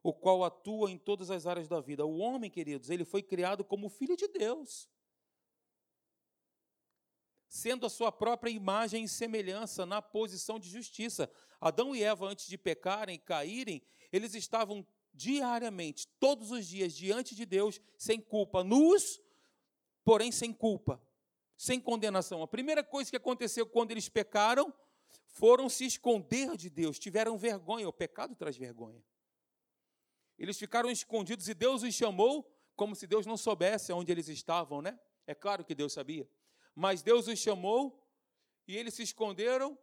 o 0.01 0.11
qual 0.13 0.43
atua 0.43 0.89
em 0.89 0.97
todas 0.97 1.29
as 1.29 1.45
áreas 1.45 1.67
da 1.67 1.79
vida. 1.79 2.05
O 2.05 2.17
homem, 2.17 2.49
queridos, 2.49 2.89
ele 2.89 3.05
foi 3.05 3.21
criado 3.21 3.63
como 3.63 3.89
filho 3.89 4.17
de 4.17 4.27
Deus, 4.27 4.89
sendo 7.47 7.85
a 7.85 7.89
sua 7.89 8.11
própria 8.11 8.49
imagem 8.49 9.03
e 9.03 9.07
semelhança 9.09 9.85
na 9.85 10.01
posição 10.01 10.59
de 10.59 10.69
justiça. 10.69 11.31
Adão 11.61 11.95
e 11.95 12.03
Eva, 12.03 12.27
antes 12.27 12.47
de 12.47 12.57
pecarem 12.57 13.15
e 13.15 13.19
caírem, 13.19 13.81
eles 14.11 14.33
estavam 14.33 14.85
diariamente, 15.13 16.07
todos 16.19 16.51
os 16.51 16.67
dias, 16.67 16.93
diante 16.93 17.35
de 17.35 17.45
Deus, 17.45 17.79
sem 17.97 18.19
culpa, 18.19 18.63
nus, 18.63 19.19
porém 20.03 20.31
sem 20.31 20.53
culpa 20.53 21.01
sem 21.57 21.79
condenação. 21.79 22.43
A 22.43 22.47
primeira 22.47 22.83
coisa 22.83 23.09
que 23.09 23.17
aconteceu 23.17 23.65
quando 23.65 23.91
eles 23.91 24.07
pecaram 24.07 24.71
foram 25.25 25.67
se 25.67 25.85
esconder 25.85 26.55
de 26.55 26.69
Deus, 26.69 26.99
tiveram 26.99 27.37
vergonha. 27.37 27.89
O 27.89 27.93
pecado 27.93 28.35
traz 28.35 28.55
vergonha. 28.55 29.03
Eles 30.37 30.57
ficaram 30.57 30.89
escondidos 30.91 31.49
e 31.49 31.53
Deus 31.53 31.81
os 31.81 31.93
chamou 31.93 32.49
como 32.75 32.95
se 32.95 33.07
Deus 33.07 33.25
não 33.25 33.35
soubesse 33.35 33.91
onde 33.91 34.11
eles 34.11 34.27
estavam, 34.27 34.83
né? 34.83 34.99
É 35.25 35.33
claro 35.33 35.65
que 35.65 35.73
Deus 35.73 35.93
sabia. 35.93 36.29
Mas 36.75 37.01
Deus 37.01 37.27
os 37.27 37.39
chamou 37.39 38.07
e 38.67 38.77
eles 38.77 38.93
se 38.93 39.01
esconderam. 39.01 39.77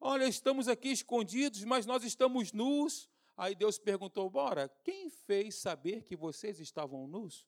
Olha, 0.00 0.26
estamos 0.26 0.66
aqui 0.66 0.88
escondidos, 0.88 1.62
mas 1.62 1.86
nós 1.86 2.02
estamos 2.02 2.52
nus. 2.52 3.08
Aí 3.36 3.54
Deus 3.54 3.78
perguntou: 3.78 4.28
Bora, 4.28 4.68
quem 4.82 5.08
fez 5.08 5.54
saber 5.54 6.02
que 6.02 6.16
vocês 6.16 6.58
estavam 6.58 7.06
nus? 7.06 7.46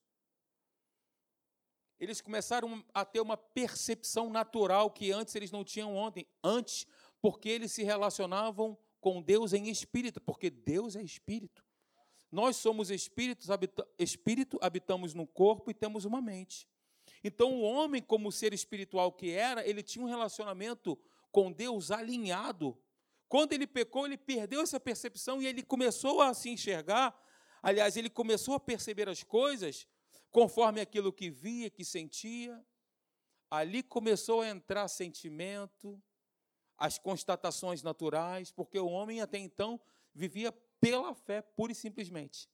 Eles 2.00 2.22
começaram 2.22 2.82
a 2.94 3.04
ter 3.04 3.20
uma 3.20 3.36
percepção 3.36 4.30
natural 4.30 4.90
que 4.90 5.12
antes 5.12 5.34
eles 5.34 5.50
não 5.50 5.62
tinham 5.62 5.94
ontem, 5.94 6.26
antes, 6.42 6.86
porque 7.20 7.48
eles 7.50 7.72
se 7.72 7.82
relacionavam 7.82 8.76
com 9.00 9.20
Deus 9.20 9.52
em 9.52 9.68
espírito, 9.68 10.20
porque 10.20 10.48
Deus 10.48 10.96
é 10.96 11.02
espírito. 11.02 11.62
Nós 12.32 12.56
somos 12.56 12.90
espíritos, 12.90 13.50
habita, 13.50 13.86
espírito, 13.98 14.58
habitamos 14.62 15.12
no 15.12 15.26
corpo 15.26 15.70
e 15.70 15.74
temos 15.74 16.06
uma 16.06 16.22
mente. 16.22 16.66
Então, 17.22 17.52
o 17.52 17.62
homem, 17.62 18.00
como 18.00 18.32
ser 18.32 18.54
espiritual 18.54 19.12
que 19.12 19.32
era, 19.32 19.66
ele 19.68 19.82
tinha 19.82 20.04
um 20.04 20.08
relacionamento 20.08 20.98
com 21.30 21.52
Deus 21.52 21.90
alinhado. 21.90 22.78
Quando 23.28 23.52
ele 23.52 23.66
pecou, 23.66 24.06
ele 24.06 24.16
perdeu 24.16 24.62
essa 24.62 24.80
percepção 24.80 25.42
e 25.42 25.46
ele 25.46 25.62
começou 25.62 26.22
a 26.22 26.32
se 26.32 26.48
enxergar. 26.48 27.14
Aliás, 27.62 27.96
ele 27.96 28.08
começou 28.08 28.54
a 28.54 28.60
perceber 28.60 29.08
as 29.08 29.22
coisas 29.22 29.86
conforme 30.30 30.80
aquilo 30.80 31.12
que 31.12 31.30
via, 31.30 31.70
que 31.70 31.84
sentia. 31.84 32.64
Ali 33.50 33.82
começou 33.82 34.42
a 34.42 34.48
entrar 34.48 34.86
sentimento, 34.88 36.00
as 36.78 36.98
constatações 36.98 37.82
naturais, 37.82 38.50
porque 38.50 38.78
o 38.78 38.88
homem 38.88 39.20
até 39.20 39.38
então 39.38 39.80
vivia 40.14 40.52
pela 40.80 41.14
fé, 41.14 41.42
pura 41.42 41.72
e 41.72 41.74
simplesmente. 41.74 42.48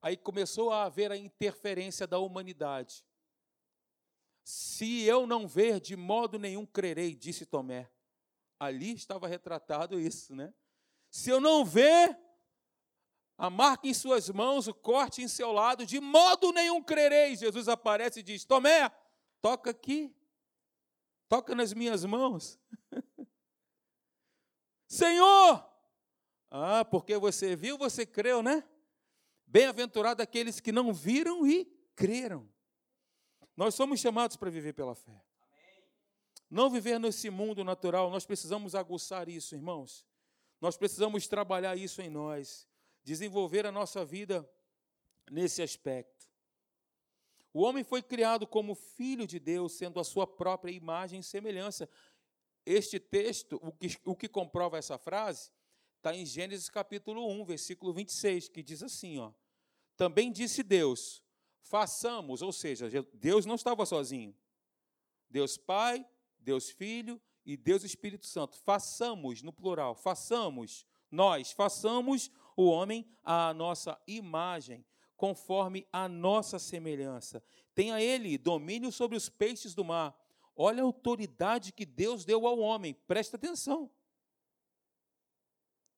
Aí 0.00 0.16
começou 0.16 0.70
a 0.70 0.84
haver 0.84 1.10
a 1.10 1.16
interferência 1.16 2.06
da 2.06 2.18
humanidade. 2.18 3.04
Se 4.44 5.02
eu 5.02 5.26
não 5.26 5.48
ver, 5.48 5.80
de 5.80 5.96
modo 5.96 6.38
nenhum 6.38 6.64
crerei, 6.64 7.14
disse 7.16 7.44
Tomé. 7.44 7.90
Ali 8.60 8.94
estava 8.94 9.26
retratado 9.26 9.98
isso, 9.98 10.34
né? 10.34 10.54
Se 11.10 11.30
eu 11.30 11.40
não 11.40 11.64
ver, 11.64 12.16
a 13.38 13.50
marca 13.50 13.86
em 13.86 13.92
suas 13.92 14.30
mãos, 14.30 14.66
o 14.66 14.72
corte 14.74 15.20
em 15.22 15.28
seu 15.28 15.52
lado, 15.52 15.84
de 15.84 16.00
modo 16.00 16.52
nenhum 16.52 16.82
crereis. 16.82 17.40
Jesus 17.40 17.68
aparece 17.68 18.20
e 18.20 18.22
diz: 18.22 18.44
Tomé, 18.44 18.90
toca 19.42 19.70
aqui, 19.70 20.14
toca 21.28 21.54
nas 21.54 21.74
minhas 21.74 22.04
mãos. 22.04 22.58
Senhor! 24.88 25.64
Ah, 26.50 26.84
porque 26.84 27.18
você 27.18 27.54
viu, 27.54 27.76
você 27.76 28.06
creu, 28.06 28.42
né? 28.42 28.64
Bem-aventurado 29.46 30.22
aqueles 30.22 30.58
que 30.58 30.72
não 30.72 30.92
viram 30.92 31.46
e 31.46 31.66
creram. 31.94 32.48
Nós 33.54 33.74
somos 33.74 34.00
chamados 34.00 34.36
para 34.36 34.50
viver 34.50 34.72
pela 34.72 34.94
fé. 34.94 35.22
Não 36.48 36.70
viver 36.70 36.98
nesse 36.98 37.28
mundo 37.28 37.64
natural, 37.64 38.10
nós 38.10 38.24
precisamos 38.24 38.74
aguçar 38.74 39.28
isso, 39.28 39.54
irmãos. 39.54 40.06
Nós 40.60 40.76
precisamos 40.76 41.26
trabalhar 41.26 41.76
isso 41.76 42.00
em 42.00 42.08
nós 42.08 42.66
desenvolver 43.06 43.64
a 43.64 43.70
nossa 43.70 44.04
vida 44.04 44.44
nesse 45.30 45.62
aspecto. 45.62 46.26
O 47.54 47.62
homem 47.62 47.84
foi 47.84 48.02
criado 48.02 48.48
como 48.48 48.74
filho 48.74 49.28
de 49.28 49.38
Deus, 49.38 49.74
sendo 49.74 50.00
a 50.00 50.04
sua 50.04 50.26
própria 50.26 50.72
imagem 50.72 51.20
e 51.20 51.22
semelhança. 51.22 51.88
Este 52.66 52.98
texto, 52.98 53.60
o 53.62 53.70
que, 53.70 53.96
o 54.04 54.16
que 54.16 54.28
comprova 54.28 54.76
essa 54.76 54.98
frase, 54.98 55.52
está 55.98 56.16
em 56.16 56.26
Gênesis 56.26 56.68
capítulo 56.68 57.30
1, 57.30 57.44
versículo 57.44 57.92
26, 57.94 58.48
que 58.48 58.60
diz 58.60 58.82
assim: 58.82 59.20
ó, 59.20 59.30
Também 59.96 60.32
disse 60.32 60.64
Deus, 60.64 61.22
façamos, 61.60 62.42
ou 62.42 62.52
seja, 62.52 62.90
Deus 63.14 63.46
não 63.46 63.54
estava 63.54 63.86
sozinho. 63.86 64.36
Deus 65.30 65.56
Pai, 65.56 66.04
Deus 66.40 66.70
Filho 66.70 67.22
e 67.44 67.56
Deus 67.56 67.84
Espírito 67.84 68.26
Santo. 68.26 68.58
Façamos, 68.58 69.42
no 69.42 69.52
plural, 69.52 69.94
façamos, 69.94 70.84
nós, 71.08 71.52
façamos 71.52 72.32
o 72.56 72.66
homem 72.66 73.06
à 73.22 73.52
nossa 73.52 74.00
imagem, 74.06 74.84
conforme 75.16 75.86
a 75.92 76.08
nossa 76.08 76.58
semelhança. 76.58 77.42
Tenha 77.74 78.00
ele 78.00 78.38
domínio 78.38 78.90
sobre 78.90 79.16
os 79.16 79.28
peixes 79.28 79.74
do 79.74 79.84
mar. 79.84 80.16
Olha 80.56 80.82
a 80.82 80.86
autoridade 80.86 81.72
que 81.72 81.84
Deus 81.84 82.24
deu 82.24 82.46
ao 82.46 82.58
homem, 82.58 82.94
presta 83.06 83.36
atenção. 83.36 83.90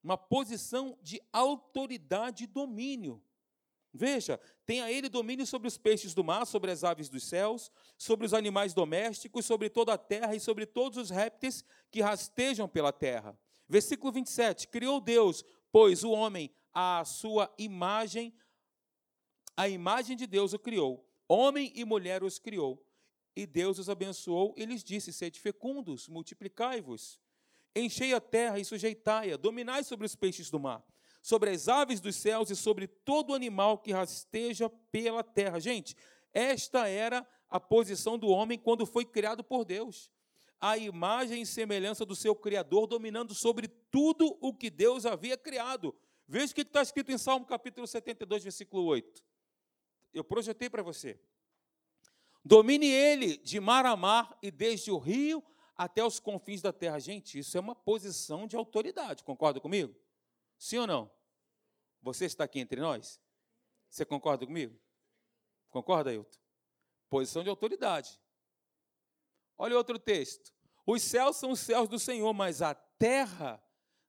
Uma 0.03 0.17
posição 0.17 0.97
de 1.01 1.21
autoridade 1.31 2.43
e 2.43 2.47
domínio. 2.47 3.23
Veja, 3.93 4.39
tenha 4.65 4.91
ele 4.91 5.09
domínio 5.09 5.47
sobre 5.47 5.67
os 5.67 5.77
peixes 5.77 6.13
do 6.13 6.23
mar, 6.23 6.45
sobre 6.45 6.69
as 6.71 6.83
aves 6.83 7.09
dos 7.09 7.23
céus, 7.23 7.71
sobre 7.97 8.25
os 8.25 8.33
animais 8.33 8.73
domésticos, 8.73 9.45
sobre 9.45 9.69
toda 9.69 9.93
a 9.93 9.97
terra 9.97 10.35
e 10.35 10.39
sobre 10.39 10.65
todos 10.65 10.97
os 10.97 11.09
répteis 11.09 11.63
que 11.89 12.01
rastejam 12.01 12.67
pela 12.67 12.93
terra. 12.93 13.37
Versículo 13.67 14.11
27. 14.11 14.67
Criou 14.67 15.01
Deus 15.01 15.43
pois 15.71 16.03
o 16.03 16.11
homem, 16.11 16.51
a 16.73 17.03
sua 17.05 17.53
imagem, 17.57 18.33
a 19.55 19.67
imagem 19.67 20.15
de 20.15 20.25
Deus 20.25 20.53
o 20.53 20.59
criou. 20.59 21.05
Homem 21.27 21.71
e 21.75 21.85
mulher 21.85 22.23
os 22.23 22.39
criou. 22.39 22.83
E 23.35 23.45
Deus 23.45 23.79
os 23.79 23.89
abençoou 23.89 24.53
e 24.57 24.65
lhes 24.65 24.83
disse: 24.83 25.13
Sede 25.13 25.39
fecundos, 25.39 26.07
multiplicai-vos, 26.07 27.19
enchei 27.75 28.13
a 28.13 28.19
terra 28.19 28.59
e 28.59 28.65
sujeitai-a, 28.65 29.37
dominai 29.37 29.83
sobre 29.83 30.05
os 30.05 30.15
peixes 30.15 30.49
do 30.49 30.59
mar, 30.59 30.83
sobre 31.21 31.51
as 31.51 31.67
aves 31.67 31.99
dos 31.99 32.15
céus 32.15 32.49
e 32.49 32.55
sobre 32.55 32.87
todo 32.87 33.33
animal 33.33 33.77
que 33.77 33.91
rasteja 33.91 34.69
pela 34.91 35.23
terra. 35.23 35.59
Gente, 35.59 35.95
esta 36.33 36.87
era 36.87 37.25
a 37.49 37.59
posição 37.59 38.17
do 38.17 38.27
homem 38.27 38.57
quando 38.57 38.85
foi 38.85 39.05
criado 39.05 39.43
por 39.43 39.63
Deus. 39.63 40.11
A 40.59 40.77
imagem 40.77 41.41
e 41.41 41.45
semelhança 41.45 42.05
do 42.05 42.15
seu 42.15 42.35
Criador, 42.35 42.87
dominando 42.87 43.33
sobre 43.33 43.67
tudo 43.67 44.37
o 44.41 44.53
que 44.53 44.69
Deus 44.69 45.05
havia 45.05 45.37
criado. 45.37 45.95
Veja 46.27 46.51
o 46.51 46.55
que 46.55 46.61
está 46.61 46.81
escrito 46.81 47.11
em 47.11 47.17
Salmo 47.17 47.45
capítulo 47.45 47.87
72, 47.87 48.43
versículo 48.43 48.83
8. 48.83 49.23
Eu 50.13 50.23
projetei 50.23 50.69
para 50.69 50.83
você. 50.83 51.19
Domine 52.43 52.87
ele 52.87 53.37
de 53.37 53.59
mar 53.59 53.85
a 53.85 53.95
mar 53.95 54.37
e 54.41 54.51
desde 54.51 54.91
o 54.91 54.97
rio 54.97 55.43
até 55.77 56.03
os 56.03 56.19
confins 56.19 56.61
da 56.61 56.73
terra. 56.73 56.99
Gente, 56.99 57.39
isso 57.39 57.57
é 57.57 57.59
uma 57.59 57.75
posição 57.75 58.45
de 58.45 58.55
autoridade, 58.55 59.23
concorda 59.23 59.59
comigo? 59.59 59.95
Sim 60.57 60.79
ou 60.79 60.87
não? 60.87 61.11
Você 62.01 62.25
está 62.25 62.43
aqui 62.43 62.59
entre 62.59 62.81
nós? 62.81 63.19
Você 63.89 64.05
concorda 64.05 64.45
comigo? 64.45 64.77
Concorda, 65.69 66.09
Ailton? 66.09 66.37
Posição 67.09 67.43
de 67.43 67.49
autoridade. 67.49 68.19
Olha 69.61 69.75
outro 69.75 69.99
texto. 69.99 70.53
Os 70.85 71.03
céus 71.03 71.35
são 71.35 71.51
os 71.51 71.59
céus 71.59 71.89
do 71.89 71.99
Senhor, 71.99 72.33
mas 72.33 72.61
a 72.61 72.73
terra 72.73 73.61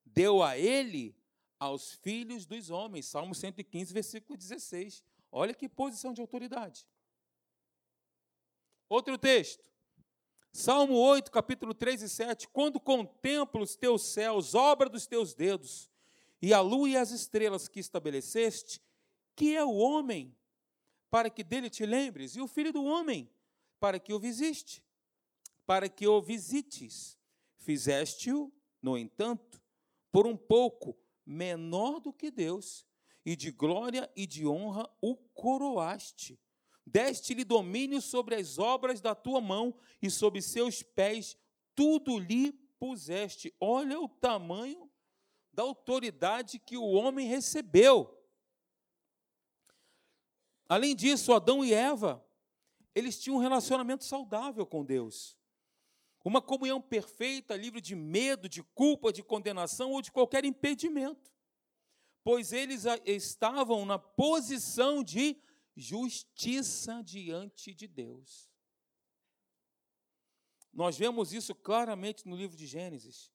deu 0.07 0.45
a 0.45 0.57
ele 0.57 1.15
aos 1.59 1.93
filhos 1.95 2.47
dos 2.47 2.71
homens. 2.71 3.07
Salmo 3.07 3.35
115, 3.35 3.93
versículo 3.93 4.39
16. 4.39 5.03
Olha 5.33 5.53
que 5.53 5.69
posição 5.69 6.13
de 6.13 6.21
autoridade. 6.21 6.87
Outro 8.89 9.19
texto. 9.19 9.69
Salmo 10.53 10.95
8, 10.95 11.31
capítulo 11.33 11.75
3 11.75 12.03
e 12.03 12.09
7. 12.09 12.49
Quando 12.49 12.79
contemplo 12.79 13.63
os 13.63 13.75
teus 13.75 14.03
céus, 14.03 14.55
obra 14.55 14.89
dos 14.89 15.07
teus 15.07 15.35
dedos, 15.35 15.91
e 16.41 16.55
a 16.55 16.61
lua 16.61 16.89
e 16.89 16.97
as 16.97 17.11
estrelas 17.11 17.69
que 17.69 17.81
estabeleceste, 17.81 18.81
que 19.35 19.57
é 19.57 19.65
o 19.65 19.75
homem, 19.75 20.35
para 21.11 21.29
que 21.29 21.43
dele 21.43 21.69
te 21.69 21.85
lembres, 21.85 22.37
e 22.37 22.41
o 22.41 22.47
filho 22.47 22.73
do 22.73 22.85
homem, 22.85 23.29
para 23.79 23.99
que 23.99 24.13
o 24.13 24.19
visite, 24.19 24.83
para 25.71 25.89
que 25.89 26.05
o 26.09 26.21
visites. 26.21 27.17
Fizeste-o, 27.61 28.53
no 28.83 28.99
entanto, 28.99 29.63
por 30.11 30.27
um 30.27 30.37
pouco 30.37 30.99
menor 31.25 32.01
do 32.01 32.13
que 32.13 32.29
Deus, 32.29 32.85
e 33.25 33.37
de 33.37 33.53
glória 33.53 34.11
e 34.17 34.27
de 34.27 34.45
honra 34.45 34.93
o 35.01 35.15
coroaste 35.15 36.41
deste-lhe 36.85 37.45
domínio 37.45 38.03
sobre 38.03 38.35
as 38.35 38.59
obras 38.59 39.01
da 39.01 39.15
tua 39.15 39.41
mão, 39.41 39.73
e 40.03 40.11
sobre 40.11 40.43
seus 40.43 40.83
pés 40.83 41.39
tudo 41.73 42.19
lhe 42.19 42.51
puseste. 42.77 43.55
Olha 43.61 44.01
o 44.01 44.09
tamanho 44.09 44.91
da 45.53 45.63
autoridade 45.63 46.59
que 46.59 46.77
o 46.77 46.91
homem 46.91 47.29
recebeu. 47.29 48.21
Além 50.69 50.97
disso, 50.97 51.33
Adão 51.33 51.65
e 51.65 51.73
Eva, 51.73 52.27
eles 52.93 53.21
tinham 53.21 53.37
um 53.37 53.41
relacionamento 53.41 54.03
saudável 54.03 54.67
com 54.67 54.85
Deus. 54.85 55.39
Uma 56.23 56.43
comunhão 56.43 56.81
perfeita, 56.81 57.57
livre 57.57 57.81
de 57.81 57.95
medo, 57.95 58.49
de 58.49 58.63
culpa, 58.63 59.13
de 59.13 59.23
condenação 59.23 59.93
ou 59.93 60.03
de 60.03 60.13
qualquer 60.13 60.45
impedimento. 60.45 61.33
Pois 62.23 62.53
eles 62.53 62.85
estavam 63.07 63.87
na 63.87 63.99
posição 63.99 65.03
de 65.03 65.41
justiça 65.75 67.03
diante 67.03 67.75
de 67.75 67.87
Deus. 67.87 68.51
Nós 70.73 70.97
vemos 70.97 71.33
isso 71.33 71.55
claramente 71.55 72.29
no 72.29 72.37
livro 72.37 72.57
de 72.57 72.67
Gênesis. 72.67 73.33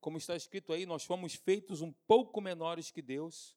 Como 0.00 0.18
está 0.18 0.36
escrito 0.36 0.72
aí, 0.72 0.86
nós 0.86 1.04
fomos 1.04 1.34
feitos 1.34 1.80
um 1.80 1.92
pouco 2.06 2.40
menores 2.40 2.90
que 2.90 3.02
Deus, 3.02 3.56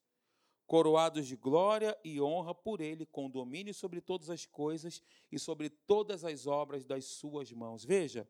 coroados 0.65 1.27
de 1.27 1.35
glória 1.35 1.97
e 2.03 2.19
honra 2.19 2.55
por 2.55 2.81
Ele, 2.81 3.05
com 3.05 3.29
domínio 3.29 3.73
sobre 3.73 4.01
todas 4.01 4.29
as 4.29 4.45
coisas 4.45 5.01
e 5.31 5.37
sobre 5.37 5.69
todas 5.69 6.25
as 6.25 6.47
obras 6.47 6.85
das 6.85 7.05
suas 7.05 7.51
mãos. 7.51 7.85
Veja, 7.85 8.27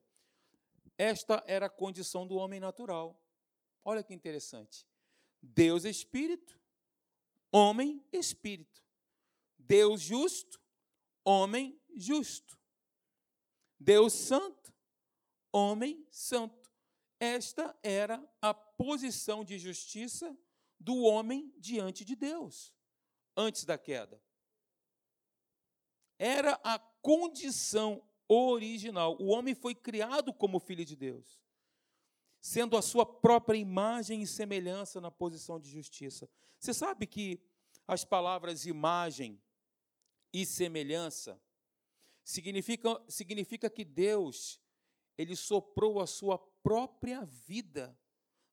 esta 0.98 1.44
era 1.48 1.66
a 1.66 1.70
condição 1.70 2.28
do 2.28 2.36
homem 2.36 2.60
natural. 2.60 3.20
Olha 3.84 4.04
que 4.04 4.14
interessante. 4.14 4.86
Deus 5.42 5.84
espírito, 5.84 6.60
homem 7.52 8.06
espírito. 8.12 8.84
Deus 9.58 10.02
justo, 10.02 10.62
homem 11.24 11.80
justo. 11.96 12.60
Deus 13.80 14.14
santo, 14.14 14.74
homem 15.52 16.08
santo. 16.10 16.72
Esta 17.20 17.78
era 17.82 18.24
a 18.42 18.54
posição 18.54 19.44
de 19.44 19.58
justiça 19.58 20.38
do 20.80 21.04
homem 21.04 21.54
diante 21.58 22.04
de 22.04 22.16
Deus, 22.16 22.74
antes 23.36 23.64
da 23.64 23.78
queda. 23.78 24.22
Era 26.20 26.60
a 26.64 26.78
condição 27.02 28.06
original. 28.28 29.18
O 29.20 29.28
homem 29.28 29.54
foi 29.54 29.76
criado 29.76 30.34
como 30.34 30.60
filho 30.60 30.86
de 30.86 30.96
Deus, 30.96 31.42
sendo 32.42 32.78
a 32.78 32.82
sua 32.82 33.06
própria 33.06 33.58
imagem 33.58 34.22
e 34.22 34.28
semelhança 34.28 35.00
na 35.00 35.12
posição 35.12 35.60
de 35.60 35.70
justiça. 35.70 36.30
Você 36.60 36.74
sabe 36.74 37.06
que 37.06 37.42
as 37.88 38.06
palavras 38.06 38.66
imagem 38.66 39.42
e 40.32 40.46
semelhança, 40.46 41.40
significa, 42.24 43.02
significa 43.08 43.70
que 43.70 43.86
Deus, 43.86 44.60
Ele 45.18 45.36
soprou 45.36 46.00
a 46.00 46.08
sua 46.08 46.38
própria 46.38 47.24
vida, 47.26 47.98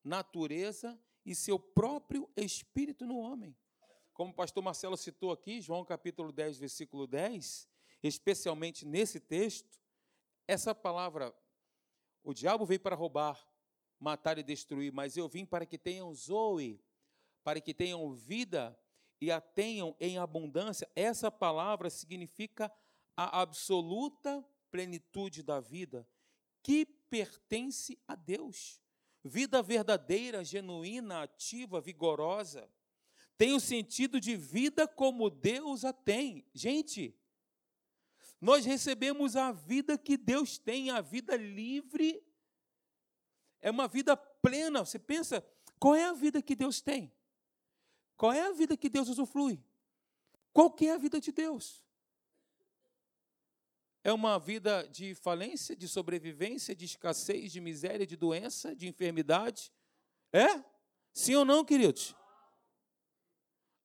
natureza 0.05 1.01
e 1.25 1.35
seu 1.35 1.59
próprio 1.59 2.29
espírito 2.37 3.07
no 3.07 3.19
homem. 3.19 3.57
Como 4.13 4.33
o 4.33 4.35
pastor 4.35 4.63
Marcelo 4.63 4.97
citou 4.97 5.33
aqui, 5.33 5.61
João 5.61 5.85
capítulo 5.85 6.33
10, 6.33 6.59
versículo 6.59 7.07
10, 7.07 7.70
especialmente 8.03 8.87
nesse 8.87 9.21
texto, 9.21 9.81
essa 10.47 10.75
palavra, 10.75 11.35
o 12.23 12.35
diabo 12.35 12.65
veio 12.65 12.81
para 12.81 12.97
roubar, 12.97 13.47
matar 13.99 14.39
e 14.39 14.43
destruir, 14.43 14.93
mas 14.93 15.17
eu 15.17 15.29
vim 15.29 15.45
para 15.45 15.67
que 15.67 15.79
tenham 15.79 16.13
zoe, 16.15 16.83
para 17.45 17.61
que 17.61 17.75
tenham 17.75 18.13
vida 18.15 18.79
e 19.21 19.31
a 19.31 19.41
tenham 19.41 19.95
em 20.01 20.19
abundância, 20.19 20.89
essa 20.97 21.31
palavra 21.31 21.91
significa 21.91 22.73
a 23.17 23.43
absoluta 23.43 24.45
plenitude 24.71 25.43
da 25.43 25.61
vida 25.61 26.09
que 26.63 26.87
pertence 26.87 27.99
a 28.07 28.15
Deus. 28.15 28.81
Vida 29.23 29.63
verdadeira, 29.63 30.45
genuína, 30.45 31.23
ativa, 31.23 31.81
vigorosa. 31.81 32.71
Tem 33.37 33.53
o 33.53 33.61
sentido 33.61 34.21
de 34.21 34.37
vida 34.37 34.87
como 34.87 35.31
Deus 35.31 35.85
a 35.85 35.93
tem. 35.93 36.47
Gente, 36.55 37.15
nós 38.41 38.65
recebemos 38.65 39.37
a 39.37 39.53
vida 39.53 39.99
que 39.99 40.17
Deus 40.17 40.57
tem, 40.57 40.91
a 40.91 41.01
vida 41.01 41.37
livre. 41.37 42.25
É 43.61 43.71
uma 43.71 43.87
vida 43.87 44.17
plena. 44.17 44.85
Você 44.85 44.99
pensa, 44.99 45.45
qual 45.79 45.95
é 45.95 46.05
a 46.05 46.15
vida 46.15 46.41
que 46.41 46.57
Deus 46.57 46.81
tem? 46.81 47.13
Qual 48.17 48.33
é 48.33 48.41
a 48.43 48.53
vida 48.53 48.77
que 48.77 48.89
Deus 48.89 49.09
usufrui? 49.09 49.63
Qual 50.53 50.71
que 50.71 50.87
é 50.87 50.93
a 50.93 50.99
vida 50.99 51.21
de 51.21 51.31
Deus? 51.33 51.85
É 54.03 54.13
uma 54.13 54.39
vida 54.39 54.89
de 54.89 55.15
falência, 55.15 55.77
de 55.77 55.87
sobrevivência, 55.87 56.75
de 56.75 56.87
escassez, 56.87 57.53
de 57.53 57.61
miséria, 57.61 58.07
de 58.07 58.17
doença, 58.17 58.75
de 58.75 58.89
enfermidade? 58.89 59.71
É? 60.33 60.65
Sim 61.13 61.35
ou 61.35 61.45
não, 61.45 61.63
queridos? 61.63 62.15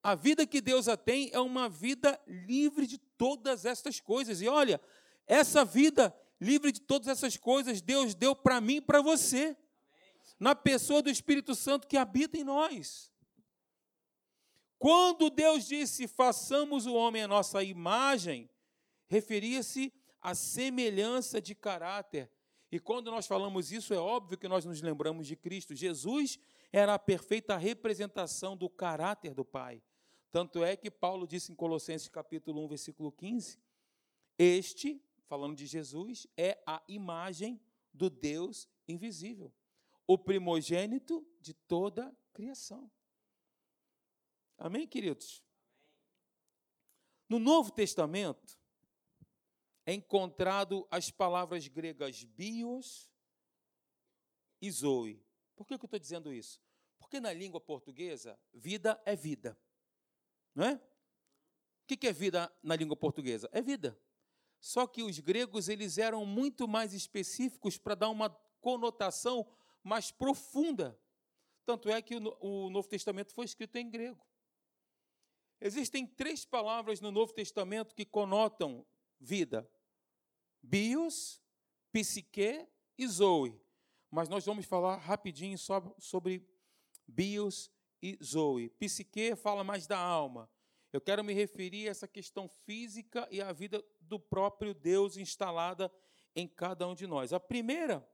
A 0.02 0.16
vida 0.16 0.48
que 0.48 0.62
Deus 0.62 0.88
a 0.88 0.96
tem 0.96 1.30
é 1.34 1.40
uma 1.40 1.68
vida 1.68 2.22
livre 2.26 2.88
de 2.88 2.98
todas 3.18 3.66
estas 3.66 4.00
coisas. 4.00 4.42
E 4.42 4.48
olha, 4.48 4.80
essa 5.28 5.66
vida 5.66 6.16
livre 6.40 6.72
de 6.72 6.82
todas 6.82 7.08
essas 7.08 7.38
coisas, 7.38 7.82
Deus 7.82 8.14
deu 8.14 8.36
para 8.36 8.60
mim 8.60 8.76
e 8.76 8.82
para 8.82 9.02
você, 9.02 9.58
na 10.40 10.54
pessoa 10.54 11.02
do 11.02 11.10
Espírito 11.10 11.56
Santo 11.56 11.88
que 11.88 11.98
habita 11.98 12.38
em 12.38 12.44
nós. 12.44 13.12
Quando 14.78 15.30
Deus 15.30 15.66
disse, 15.66 16.08
façamos 16.08 16.86
o 16.86 16.94
homem 16.94 17.24
a 17.24 17.28
nossa 17.28 17.64
imagem, 17.64 18.50
referia-se 19.08 19.94
à 20.22 20.36
semelhança 20.36 21.42
de 21.42 21.56
caráter. 21.56 22.30
E 22.72 22.80
quando 22.80 23.10
nós 23.10 23.26
falamos 23.26 23.72
isso, 23.72 23.94
é 23.94 23.98
óbvio 23.98 24.38
que 24.38 24.48
nós 24.48 24.66
nos 24.66 24.82
lembramos 24.82 25.28
de 25.28 25.36
Cristo. 25.36 25.74
Jesus 25.74 26.38
era 26.72 26.94
a 26.94 27.00
perfeita 27.00 27.56
representação 27.56 28.58
do 28.58 28.70
caráter 28.70 29.34
do 29.34 29.46
Pai. 29.46 29.82
Tanto 30.36 30.66
é 30.66 30.76
que 30.76 30.92
Paulo 30.92 31.26
disse 31.26 31.54
em 31.54 31.56
Colossenses 31.56 32.10
capítulo 32.10 32.62
1, 32.66 32.68
versículo 32.68 33.10
15, 33.10 33.58
este, 34.38 35.02
falando 35.28 35.56
de 35.56 35.66
Jesus, 35.66 36.28
é 36.36 36.62
a 36.68 36.84
imagem 36.90 37.58
do 37.94 38.10
Deus 38.10 38.68
invisível, 38.86 39.50
o 40.06 40.18
primogênito 40.18 41.26
de 41.40 41.54
toda 41.54 42.10
a 42.10 42.34
criação. 42.34 42.92
Amém, 44.58 44.86
queridos? 44.86 45.42
No 47.30 47.40
Novo 47.40 47.72
Testamento, 47.72 48.60
é 49.86 49.94
encontrado 49.94 50.86
as 50.92 51.10
palavras 51.10 51.66
gregas 51.70 52.26
bios 52.26 53.10
e 54.62 54.70
zoe. 54.70 55.26
Por 55.56 55.66
que, 55.66 55.76
eu 55.76 55.78
estou 55.78 55.98
dizendo 55.98 56.34
isso? 56.34 56.62
Porque 57.00 57.22
na 57.22 57.32
língua 57.32 57.62
portuguesa, 57.62 58.38
vida 58.54 59.02
é 59.06 59.16
vida. 59.16 59.58
Não 60.56 60.66
é? 60.66 60.74
O 60.76 61.88
que, 61.88 62.08
é 62.08 62.14
vida 62.14 62.52
na 62.64 62.76
língua 62.76 62.96
portuguesa? 62.96 63.48
É 63.52 63.62
vida. 63.62 64.00
Só 64.60 64.88
que 64.88 65.04
os 65.04 65.20
gregos 65.20 65.70
eles 65.70 65.98
eram 65.98 66.26
muito 66.26 66.68
mais 66.68 66.94
específicos 66.94 67.78
para 67.78 67.94
dar 67.94 68.10
uma 68.10 68.30
conotação 68.62 69.46
mais 69.84 70.10
profunda. 70.10 71.00
Tanto 71.66 71.90
é 71.90 72.02
que 72.02 72.16
o 72.16 72.70
Novo 72.70 72.88
Testamento 72.88 73.34
foi 73.34 73.46
escrito 73.46 73.76
em 73.76 73.90
grego. 73.90 74.26
Existem 75.62 76.08
três 76.08 76.46
palavras 76.46 77.02
no 77.02 77.12
Novo 77.12 77.34
Testamento 77.34 77.94
que 77.94 78.06
conotam 78.06 78.86
vida: 79.20 79.70
bios, 80.64 81.42
psique 81.92 82.68
e 82.98 83.08
zoe. 83.08 83.60
Mas 84.10 84.30
nós 84.30 84.46
vamos 84.46 84.66
falar 84.66 84.98
rapidinho 84.98 85.58
sobre 86.00 86.48
bios 87.08 87.72
e 88.06 88.24
zoe. 88.24 88.70
Psique 88.70 89.36
fala 89.36 89.64
mais 89.64 89.88
da 89.88 89.98
alma. 89.98 90.48
Eu 90.94 91.02
quero 91.02 91.24
me 91.24 91.34
referir 91.34 91.88
a 91.88 91.92
essa 91.92 92.08
questão 92.08 92.48
física 92.48 93.28
e 93.32 93.42
a 93.42 93.52
vida 93.52 93.84
do 94.00 94.20
próprio 94.20 94.76
Deus 94.76 95.18
instalada 95.18 95.92
em 96.36 96.48
cada 96.48 96.88
um 96.88 96.94
de 96.94 97.08
nós. 97.08 97.34
A 97.34 97.40
primeira, 97.40 98.08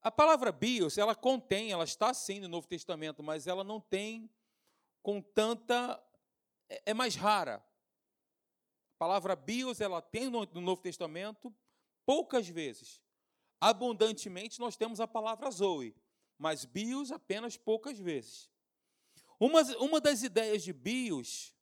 a 0.00 0.12
palavra 0.12 0.52
bios, 0.52 0.96
ela 0.96 1.14
contém, 1.14 1.72
ela 1.72 1.82
está 1.82 2.14
sim 2.14 2.38
no 2.38 2.48
Novo 2.48 2.68
Testamento, 2.68 3.20
mas 3.20 3.48
ela 3.48 3.64
não 3.64 3.80
tem 3.80 4.30
com 5.02 5.20
tanta. 5.20 6.00
é, 6.68 6.82
é 6.86 6.94
mais 6.94 7.16
rara. 7.16 7.56
A 8.94 8.96
palavra 8.96 9.34
bios, 9.34 9.80
ela 9.80 10.00
tem 10.00 10.30
no 10.30 10.46
Novo 10.60 10.80
Testamento 10.80 11.52
poucas 12.06 12.46
vezes. 12.46 13.02
Abundantemente, 13.60 14.60
nós 14.60 14.76
temos 14.76 15.00
a 15.00 15.08
palavra 15.08 15.50
zoe, 15.50 15.96
mas 16.44 16.66
bios 16.66 17.10
apenas 17.10 17.56
poucas 17.56 17.98
vezes. 17.98 18.50
Uma, 19.40 19.62
uma 19.78 19.98
das 19.98 20.22
ideias 20.22 20.62
de 20.62 20.74
bios 20.74 21.56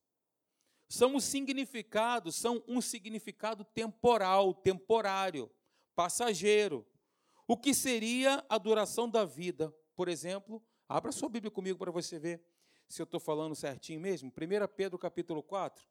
são 0.88 1.14
os 1.14 1.22
significados, 1.22 2.34
são 2.34 2.64
um 2.66 2.80
significado 2.80 3.62
temporal, 3.62 4.52
temporário, 4.52 5.48
passageiro. 5.94 6.84
O 7.46 7.56
que 7.56 7.72
seria 7.72 8.44
a 8.48 8.58
duração 8.58 9.08
da 9.08 9.24
vida? 9.24 9.72
Por 9.94 10.08
exemplo, 10.08 10.60
abra 10.88 11.12
sua 11.12 11.28
Bíblia 11.28 11.52
comigo 11.52 11.78
para 11.78 11.92
você 11.92 12.18
ver 12.18 12.44
se 12.88 13.00
eu 13.00 13.04
estou 13.04 13.20
falando 13.20 13.54
certinho 13.54 14.00
mesmo. 14.00 14.30
1 14.30 14.66
Pedro 14.74 14.98
capítulo 14.98 15.44
4, 15.44 15.86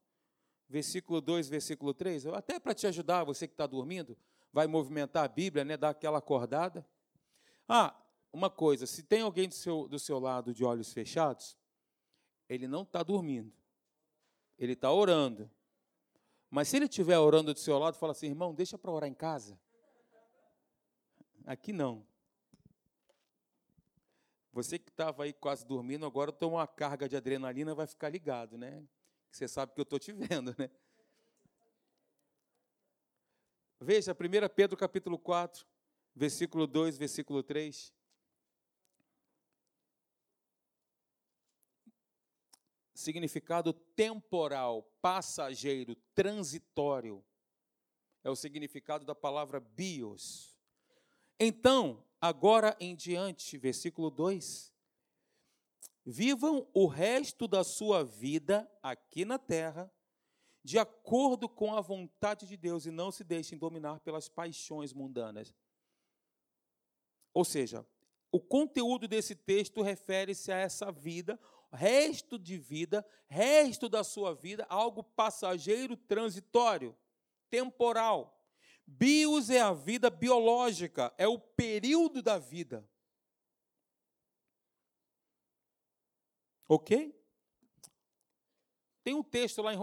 versículo 0.68 1.22
2, 1.22 1.48
versículo 1.48 1.94
3. 1.94 2.26
Até 2.28 2.60
para 2.60 2.74
te 2.74 2.86
ajudar, 2.88 3.24
você 3.24 3.48
que 3.48 3.54
está 3.54 3.66
dormindo, 3.66 4.18
vai 4.52 4.68
movimentar 4.68 5.24
a 5.24 5.30
Bíblia, 5.30 5.64
né, 5.64 5.78
dar 5.78 5.92
aquela 5.92 6.18
acordada. 6.18 6.86
Ah, 7.70 7.96
uma 8.34 8.50
coisa, 8.50 8.86
se 8.86 9.04
tem 9.04 9.22
alguém 9.22 9.48
do 9.48 9.54
seu, 9.54 9.88
do 9.88 10.00
seu 10.00 10.20
lado 10.20 10.54
de 10.54 10.64
olhos 10.64 10.94
fechados, 10.94 11.58
ele 12.48 12.68
não 12.68 12.84
está 12.84 13.04
dormindo. 13.04 13.54
Ele 14.58 14.74
está 14.74 14.92
orando. 14.92 15.50
Mas 16.50 16.68
se 16.68 16.78
ele 16.78 16.86
estiver 16.86 17.18
orando 17.18 17.54
do 17.54 17.60
seu 17.60 17.78
lado, 17.78 17.98
fala 17.98 18.12
assim, 18.12 18.28
irmão, 18.28 18.54
deixa 18.54 18.78
para 18.78 18.92
orar 18.92 19.10
em 19.10 19.14
casa. 19.14 19.60
Aqui 21.46 21.74
não. 21.74 22.06
Você 24.54 24.78
que 24.78 24.90
estava 24.90 25.24
aí 25.24 25.34
quase 25.34 25.66
dormindo, 25.66 26.06
agora 26.06 26.32
toma 26.32 26.58
uma 26.58 26.68
carga 26.68 27.08
de 27.08 27.16
adrenalina, 27.16 27.74
vai 27.74 27.88
ficar 27.88 28.10
ligado, 28.10 28.58
né? 28.58 28.84
Você 29.32 29.48
sabe 29.48 29.74
que 29.74 29.80
eu 29.80 29.84
estou 29.84 29.98
te 29.98 30.12
vendo, 30.12 30.54
né? 30.58 30.70
Veja, 33.80 34.12
1 34.12 34.16
Pedro 34.54 34.78
capítulo 34.78 35.18
4, 35.18 35.66
versículo 36.14 36.68
2, 36.68 36.98
versículo 36.98 37.42
3. 37.42 37.94
Significado 43.02 43.74
temporal, 43.74 44.84
passageiro, 45.02 45.96
transitório. 46.16 47.24
É 48.24 48.30
o 48.30 48.36
significado 48.36 49.04
da 49.06 49.16
palavra 49.16 49.60
bios. 49.60 50.58
Então, 51.40 52.06
agora 52.20 52.78
em 52.80 52.96
diante, 52.96 53.58
versículo 53.58 54.10
2: 54.10 54.72
Vivam 56.06 56.68
o 56.74 56.86
resto 56.86 57.48
da 57.48 57.64
sua 57.64 58.04
vida 58.04 58.72
aqui 58.82 59.26
na 59.26 59.40
terra, 59.40 59.92
de 60.64 60.78
acordo 60.78 61.50
com 61.50 61.76
a 61.76 61.82
vontade 61.82 62.46
de 62.46 62.56
Deus, 62.56 62.86
e 62.86 62.92
não 62.92 63.12
se 63.12 63.24
deixem 63.24 63.58
dominar 63.58 64.00
pelas 64.00 64.30
paixões 64.30 64.94
mundanas. 64.94 65.56
Ou 67.34 67.44
seja, 67.44 67.86
o 68.32 68.40
conteúdo 68.40 69.08
desse 69.08 69.36
texto 69.36 69.82
refere-se 69.82 70.52
a 70.52 70.58
essa 70.58 70.92
vida 70.92 71.40
resto 71.72 72.38
de 72.38 72.58
vida, 72.58 73.06
resto 73.28 73.88
da 73.88 74.04
sua 74.04 74.34
vida, 74.34 74.66
algo 74.70 75.04
passageiro, 75.04 75.96
transitório, 75.96 76.98
temporal. 77.50 78.38
Bios 78.86 79.50
é 79.50 79.62
a 79.62 79.74
vida 79.74 80.10
biológica, 80.10 81.14
é 81.18 81.28
o 81.28 81.40
período 81.40 82.22
da 82.22 82.38
vida. 82.38 82.88
Ok? 86.68 87.14
Tem 89.04 89.16
um 89.16 89.24
texto 89.24 89.62
lá 89.62 89.74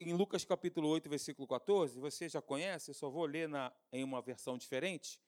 em 0.00 0.14
Lucas 0.14 0.44
capítulo 0.44 0.88
8, 0.88 1.08
versículo 1.08 1.48
14, 1.48 1.98
você 1.98 2.28
já 2.28 2.42
conhece, 2.42 2.92
só 2.92 3.08
vou 3.08 3.24
ler 3.24 3.48
na, 3.48 3.72
em 3.90 4.04
uma 4.04 4.20
versão 4.20 4.58
diferente, 4.58 5.20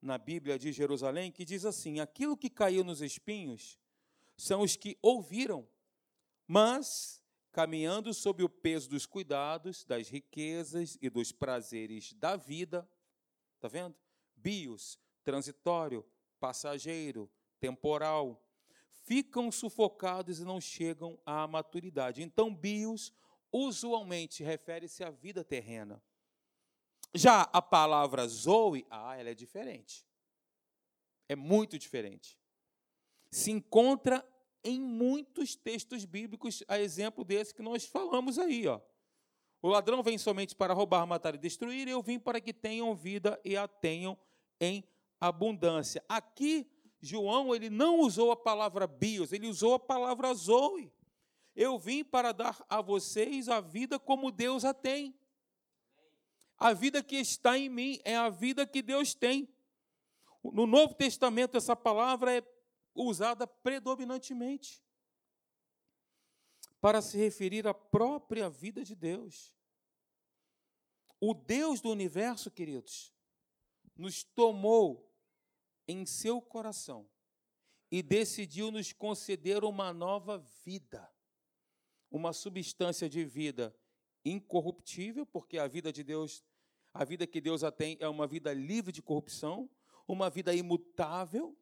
na 0.00 0.18
Bíblia 0.18 0.58
de 0.58 0.72
Jerusalém, 0.72 1.32
que 1.32 1.44
diz 1.44 1.64
assim: 1.64 2.00
Aquilo 2.00 2.36
que 2.36 2.50
caiu 2.50 2.84
nos 2.84 3.00
espinhos 3.00 3.78
são 4.40 4.62
os 4.62 4.74
que 4.74 4.98
ouviram, 5.02 5.68
mas 6.46 7.22
caminhando 7.52 8.14
sob 8.14 8.42
o 8.42 8.48
peso 8.48 8.88
dos 8.88 9.04
cuidados, 9.04 9.84
das 9.84 10.08
riquezas 10.08 10.96
e 11.00 11.10
dos 11.10 11.30
prazeres 11.30 12.14
da 12.14 12.36
vida, 12.36 12.88
está 13.56 13.68
vendo? 13.68 13.94
Bios, 14.34 14.98
transitório, 15.22 16.06
passageiro, 16.38 17.30
temporal, 17.58 18.42
ficam 19.04 19.52
sufocados 19.52 20.40
e 20.40 20.44
não 20.44 20.60
chegam 20.60 21.20
à 21.26 21.46
maturidade. 21.46 22.22
Então, 22.22 22.54
bios 22.54 23.12
usualmente 23.52 24.42
refere-se 24.42 25.04
à 25.04 25.10
vida 25.10 25.44
terrena. 25.44 26.02
Já 27.12 27.42
a 27.42 27.60
palavra 27.60 28.26
zoe, 28.26 28.86
ah, 28.88 29.16
ela 29.16 29.30
é 29.30 29.34
diferente. 29.34 30.06
É 31.28 31.36
muito 31.36 31.78
diferente 31.78 32.39
se 33.30 33.50
encontra 33.50 34.26
em 34.62 34.80
muitos 34.80 35.54
textos 35.54 36.04
bíblicos, 36.04 36.62
a 36.68 36.78
exemplo 36.78 37.24
desse 37.24 37.54
que 37.54 37.62
nós 37.62 37.86
falamos 37.86 38.38
aí. 38.38 38.66
Ó. 38.66 38.80
O 39.62 39.68
ladrão 39.68 40.02
vem 40.02 40.18
somente 40.18 40.54
para 40.54 40.74
roubar, 40.74 41.06
matar 41.06 41.34
e 41.34 41.38
destruir, 41.38 41.86
eu 41.88 42.02
vim 42.02 42.18
para 42.18 42.40
que 42.40 42.52
tenham 42.52 42.94
vida 42.94 43.40
e 43.44 43.56
a 43.56 43.68
tenham 43.68 44.18
em 44.60 44.84
abundância. 45.20 46.02
Aqui, 46.08 46.66
João, 47.00 47.54
ele 47.54 47.70
não 47.70 48.00
usou 48.00 48.32
a 48.32 48.36
palavra 48.36 48.86
bios, 48.86 49.32
ele 49.32 49.46
usou 49.46 49.74
a 49.74 49.78
palavra 49.78 50.32
zoe. 50.34 50.92
Eu 51.54 51.78
vim 51.78 52.02
para 52.02 52.32
dar 52.32 52.64
a 52.68 52.80
vocês 52.80 53.48
a 53.48 53.60
vida 53.60 53.98
como 53.98 54.30
Deus 54.30 54.64
a 54.64 54.72
tem. 54.72 55.14
A 56.58 56.72
vida 56.72 57.02
que 57.02 57.16
está 57.16 57.58
em 57.58 57.68
mim 57.68 57.98
é 58.04 58.16
a 58.16 58.28
vida 58.28 58.66
que 58.66 58.82
Deus 58.82 59.14
tem. 59.14 59.48
No 60.42 60.66
Novo 60.66 60.94
Testamento, 60.94 61.56
essa 61.56 61.76
palavra 61.76 62.32
é 62.34 62.40
usada 62.94 63.46
predominantemente 63.46 64.82
para 66.80 67.02
se 67.02 67.18
referir 67.18 67.66
à 67.66 67.74
própria 67.74 68.48
vida 68.48 68.82
de 68.82 68.94
Deus. 68.94 69.54
O 71.20 71.34
Deus 71.34 71.80
do 71.80 71.90
universo, 71.90 72.50
queridos, 72.50 73.12
nos 73.94 74.24
tomou 74.24 75.14
em 75.86 76.06
seu 76.06 76.40
coração 76.40 77.08
e 77.90 78.02
decidiu 78.02 78.70
nos 78.70 78.92
conceder 78.92 79.64
uma 79.64 79.92
nova 79.92 80.38
vida, 80.64 81.10
uma 82.10 82.32
substância 82.32 83.08
de 83.08 83.24
vida 83.24 83.76
incorruptível, 84.24 85.26
porque 85.26 85.58
a 85.58 85.66
vida 85.66 85.92
de 85.92 86.02
Deus, 86.02 86.42
a 86.94 87.04
vida 87.04 87.26
que 87.26 87.40
Deus 87.40 87.62
a 87.62 87.70
tem 87.70 87.98
é 88.00 88.08
uma 88.08 88.26
vida 88.26 88.54
livre 88.54 88.92
de 88.92 89.02
corrupção, 89.02 89.68
uma 90.06 90.30
vida 90.30 90.54
imutável, 90.54 91.56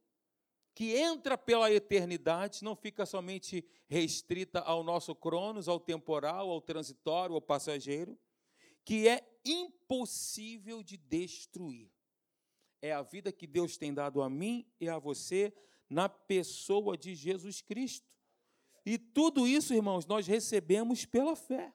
que 0.79 0.95
entra 0.95 1.37
pela 1.37 1.73
eternidade, 1.73 2.63
não 2.63 2.77
fica 2.77 3.05
somente 3.05 3.65
restrita 3.89 4.61
ao 4.61 4.85
nosso 4.85 5.13
cronos, 5.13 5.67
ao 5.67 5.81
temporal, 5.81 6.49
ao 6.49 6.61
transitório, 6.61 7.35
ao 7.35 7.43
passageiro, 7.43 8.17
que 8.85 9.09
é 9.09 9.29
impossível 9.45 10.81
de 10.85 10.97
destruir. 10.97 11.91
É 12.81 12.93
a 12.93 13.03
vida 13.03 13.33
que 13.33 13.45
Deus 13.45 13.77
tem 13.77 13.93
dado 13.93 14.23
a 14.23 14.31
mim 14.31 14.71
e 14.81 14.89
a 14.89 15.01
você 15.01 15.53
na 15.91 16.09
pessoa 16.09 16.97
de 16.97 17.13
Jesus 17.13 17.61
Cristo. 17.61 18.07
E 18.87 18.97
tudo 18.99 19.49
isso, 19.49 19.75
irmãos, 19.75 20.07
nós 20.07 20.29
recebemos 20.29 21.05
pela 21.05 21.35
fé. 21.35 21.75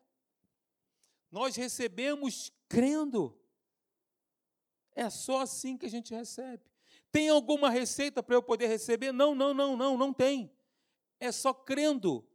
Nós 1.29 1.57
recebemos 1.57 2.53
crendo. 2.69 3.37
É 4.95 5.09
só 5.09 5.41
assim 5.41 5.77
que 5.77 5.87
a 5.87 5.89
gente 5.89 6.13
recebe. 6.13 6.72
Tem 7.14 7.30
alguma 7.30 7.70
receita 7.70 8.24
para 8.24 8.34
eu 8.34 8.41
poder 8.41 8.66
receber? 8.66 9.11
Não, 9.11 9.36
não, 9.36 9.53
não, 9.53 9.78
não, 9.78 9.95
não 9.95 10.11
tem. 10.11 10.51
É 11.20 11.32
só 11.32 11.53
crendo. 11.53 12.28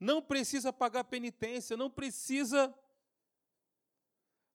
Não 0.00 0.20
precisa 0.20 0.72
pagar 0.72 1.04
penitência, 1.04 1.76
não 1.76 1.88
precisa 1.88 2.74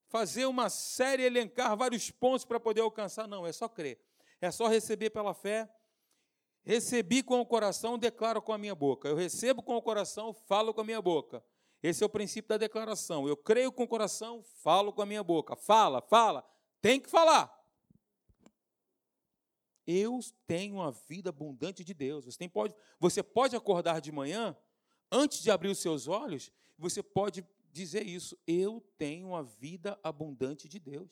fazer 0.08 0.44
uma 0.44 0.68
série, 0.68 1.22
elencar 1.22 1.74
vários 1.74 2.10
pontos 2.10 2.44
para 2.44 2.60
poder 2.60 2.82
alcançar. 2.82 3.26
Não, 3.26 3.46
é 3.46 3.52
só 3.52 3.66
crer. 3.66 3.98
É 4.42 4.50
só 4.50 4.66
receber 4.66 5.08
pela 5.08 5.32
fé. 5.32 5.66
Recebi 6.62 7.22
com 7.22 7.40
o 7.40 7.46
coração, 7.46 7.96
declaro 7.96 8.42
com 8.42 8.52
a 8.52 8.58
minha 8.58 8.74
boca. 8.74 9.08
Eu 9.08 9.16
recebo 9.16 9.62
com 9.62 9.74
o 9.74 9.80
coração, 9.80 10.34
falo 10.34 10.74
com 10.74 10.82
a 10.82 10.84
minha 10.84 11.00
boca. 11.00 11.42
Esse 11.82 12.02
é 12.02 12.06
o 12.06 12.10
princípio 12.10 12.50
da 12.50 12.58
declaração. 12.58 13.26
Eu 13.26 13.38
creio 13.38 13.72
com 13.72 13.84
o 13.84 13.88
coração, 13.88 14.42
falo 14.62 14.92
com 14.92 15.00
a 15.00 15.06
minha 15.06 15.24
boca. 15.24 15.56
Fala, 15.56 16.02
fala. 16.02 16.46
Tem 16.82 17.00
que 17.00 17.08
falar. 17.08 17.55
Eu 19.86 20.18
tenho 20.46 20.82
a 20.82 20.90
vida 20.90 21.30
abundante 21.30 21.84
de 21.84 21.94
Deus. 21.94 22.24
Você, 22.24 22.48
pode, 22.48 22.74
você 22.98 23.22
pode 23.22 23.54
acordar 23.54 24.00
de 24.00 24.10
manhã, 24.10 24.56
antes 25.10 25.42
de 25.42 25.50
abrir 25.50 25.68
os 25.68 25.78
seus 25.78 26.08
olhos, 26.08 26.50
você 26.76 27.02
pode 27.02 27.46
dizer 27.70 28.06
isso. 28.06 28.36
Eu 28.46 28.80
tenho 28.98 29.34
a 29.34 29.42
vida 29.42 29.98
abundante 30.02 30.68
de 30.68 30.78
Deus. 30.78 31.08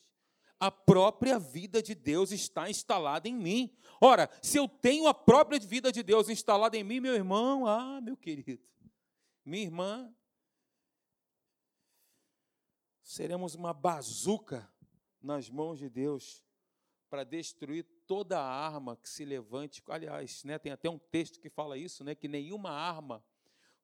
A 0.58 0.70
própria 0.70 1.38
vida 1.38 1.82
de 1.82 1.94
Deus 1.94 2.32
está 2.32 2.70
instalada 2.70 3.28
em 3.28 3.34
mim. 3.34 3.76
Ora, 4.00 4.30
se 4.42 4.58
eu 4.58 4.68
tenho 4.68 5.06
a 5.06 5.14
própria 5.14 5.58
vida 5.60 5.92
de 5.92 6.02
Deus 6.02 6.28
instalada 6.28 6.76
em 6.76 6.82
mim, 6.82 7.00
meu 7.00 7.14
irmão, 7.14 7.66
ah, 7.66 8.00
meu 8.00 8.16
querido, 8.16 8.62
minha 9.44 9.64
irmã, 9.64 10.12
seremos 13.02 13.54
uma 13.54 13.72
bazuca 13.72 14.68
nas 15.20 15.50
mãos 15.50 15.78
de 15.78 15.88
Deus 15.88 16.43
para 17.14 17.22
destruir 17.22 17.86
toda 18.08 18.42
arma 18.42 18.96
que 18.96 19.08
se 19.08 19.24
levante. 19.24 19.80
Aliás, 19.86 20.42
né, 20.42 20.58
tem 20.58 20.72
até 20.72 20.90
um 20.90 20.98
texto 20.98 21.38
que 21.38 21.48
fala 21.48 21.78
isso, 21.78 22.02
né, 22.02 22.12
que 22.12 22.26
nenhuma 22.26 22.70
arma 22.70 23.24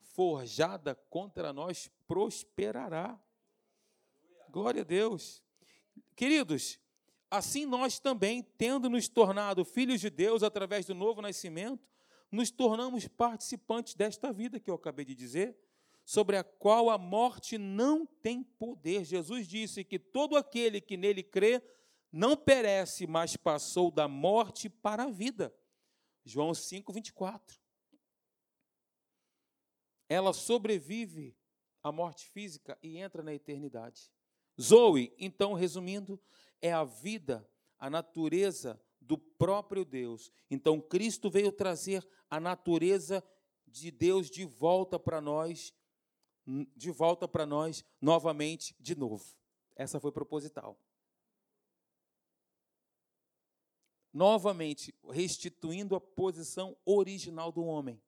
forjada 0.00 0.96
contra 1.08 1.52
nós 1.52 1.88
prosperará. 2.08 3.16
Glória 4.48 4.80
a 4.80 4.84
Deus. 4.84 5.44
Queridos, 6.16 6.80
assim 7.30 7.66
nós 7.66 8.00
também, 8.00 8.42
tendo 8.42 8.90
nos 8.90 9.08
tornado 9.08 9.64
filhos 9.64 10.00
de 10.00 10.10
Deus 10.10 10.42
através 10.42 10.84
do 10.84 10.94
novo 10.96 11.22
nascimento, 11.22 11.88
nos 12.32 12.50
tornamos 12.50 13.06
participantes 13.06 13.94
desta 13.94 14.32
vida 14.32 14.58
que 14.58 14.68
eu 14.68 14.74
acabei 14.74 15.04
de 15.04 15.14
dizer 15.14 15.56
sobre 16.04 16.36
a 16.36 16.42
qual 16.42 16.90
a 16.90 16.98
morte 16.98 17.56
não 17.56 18.04
tem 18.04 18.42
poder. 18.42 19.04
Jesus 19.04 19.46
disse 19.46 19.84
que 19.84 20.00
todo 20.00 20.36
aquele 20.36 20.80
que 20.80 20.96
nele 20.96 21.22
crê 21.22 21.62
não 22.12 22.36
perece, 22.36 23.06
mas 23.06 23.36
passou 23.36 23.90
da 23.90 24.08
morte 24.08 24.68
para 24.68 25.04
a 25.04 25.10
vida. 25.10 25.54
João 26.24 26.52
5, 26.54 26.92
24. 26.92 27.58
Ela 30.08 30.32
sobrevive 30.32 31.36
à 31.82 31.92
morte 31.92 32.28
física 32.28 32.78
e 32.82 32.98
entra 32.98 33.22
na 33.22 33.32
eternidade. 33.32 34.10
Zoe, 34.60 35.14
então, 35.18 35.54
resumindo, 35.54 36.20
é 36.60 36.72
a 36.72 36.84
vida, 36.84 37.48
a 37.78 37.88
natureza 37.88 38.80
do 39.00 39.16
próprio 39.16 39.84
Deus. 39.84 40.30
Então, 40.50 40.80
Cristo 40.80 41.30
veio 41.30 41.52
trazer 41.52 42.06
a 42.28 42.38
natureza 42.38 43.24
de 43.66 43.90
Deus 43.90 44.28
de 44.28 44.44
volta 44.44 44.98
para 44.98 45.20
nós 45.20 45.72
de 46.76 46.90
volta 46.90 47.28
para 47.28 47.46
nós 47.46 47.84
novamente, 48.00 48.74
de 48.80 48.96
novo. 48.96 49.24
Essa 49.76 50.00
foi 50.00 50.10
proposital. 50.10 50.76
Novamente, 54.12 54.94
restituindo 55.08 55.94
a 55.94 56.00
posição 56.00 56.76
original 56.84 57.52
do 57.52 57.64
homem. 57.64 58.00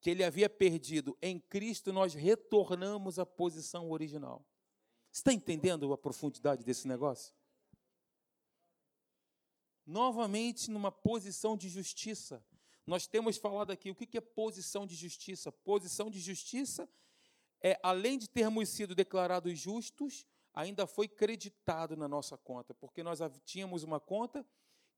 Que 0.00 0.10
ele 0.10 0.24
havia 0.24 0.48
perdido. 0.48 1.16
Em 1.20 1.38
Cristo, 1.38 1.92
nós 1.92 2.14
retornamos 2.14 3.18
à 3.18 3.26
posição 3.26 3.90
original. 3.90 4.44
Está 5.12 5.32
entendendo 5.32 5.92
a 5.92 5.98
profundidade 5.98 6.64
desse 6.64 6.88
negócio? 6.88 7.34
Novamente, 9.86 10.70
numa 10.70 10.90
posição 10.90 11.56
de 11.56 11.68
justiça. 11.68 12.44
Nós 12.86 13.06
temos 13.06 13.36
falado 13.36 13.70
aqui 13.70 13.90
o 13.90 13.94
que 13.94 14.16
é 14.16 14.20
posição 14.20 14.86
de 14.86 14.94
justiça. 14.94 15.52
Posição 15.52 16.10
de 16.10 16.18
justiça 16.20 16.88
é, 17.62 17.78
além 17.82 18.18
de 18.18 18.28
termos 18.28 18.68
sido 18.70 18.94
declarados 18.94 19.58
justos, 19.58 20.26
ainda 20.54 20.86
foi 20.86 21.08
creditado 21.08 21.96
na 21.96 22.08
nossa 22.08 22.36
conta, 22.36 22.74
porque 22.74 23.02
nós 23.02 23.20
tínhamos 23.44 23.82
uma 23.82 24.00
conta 24.00 24.44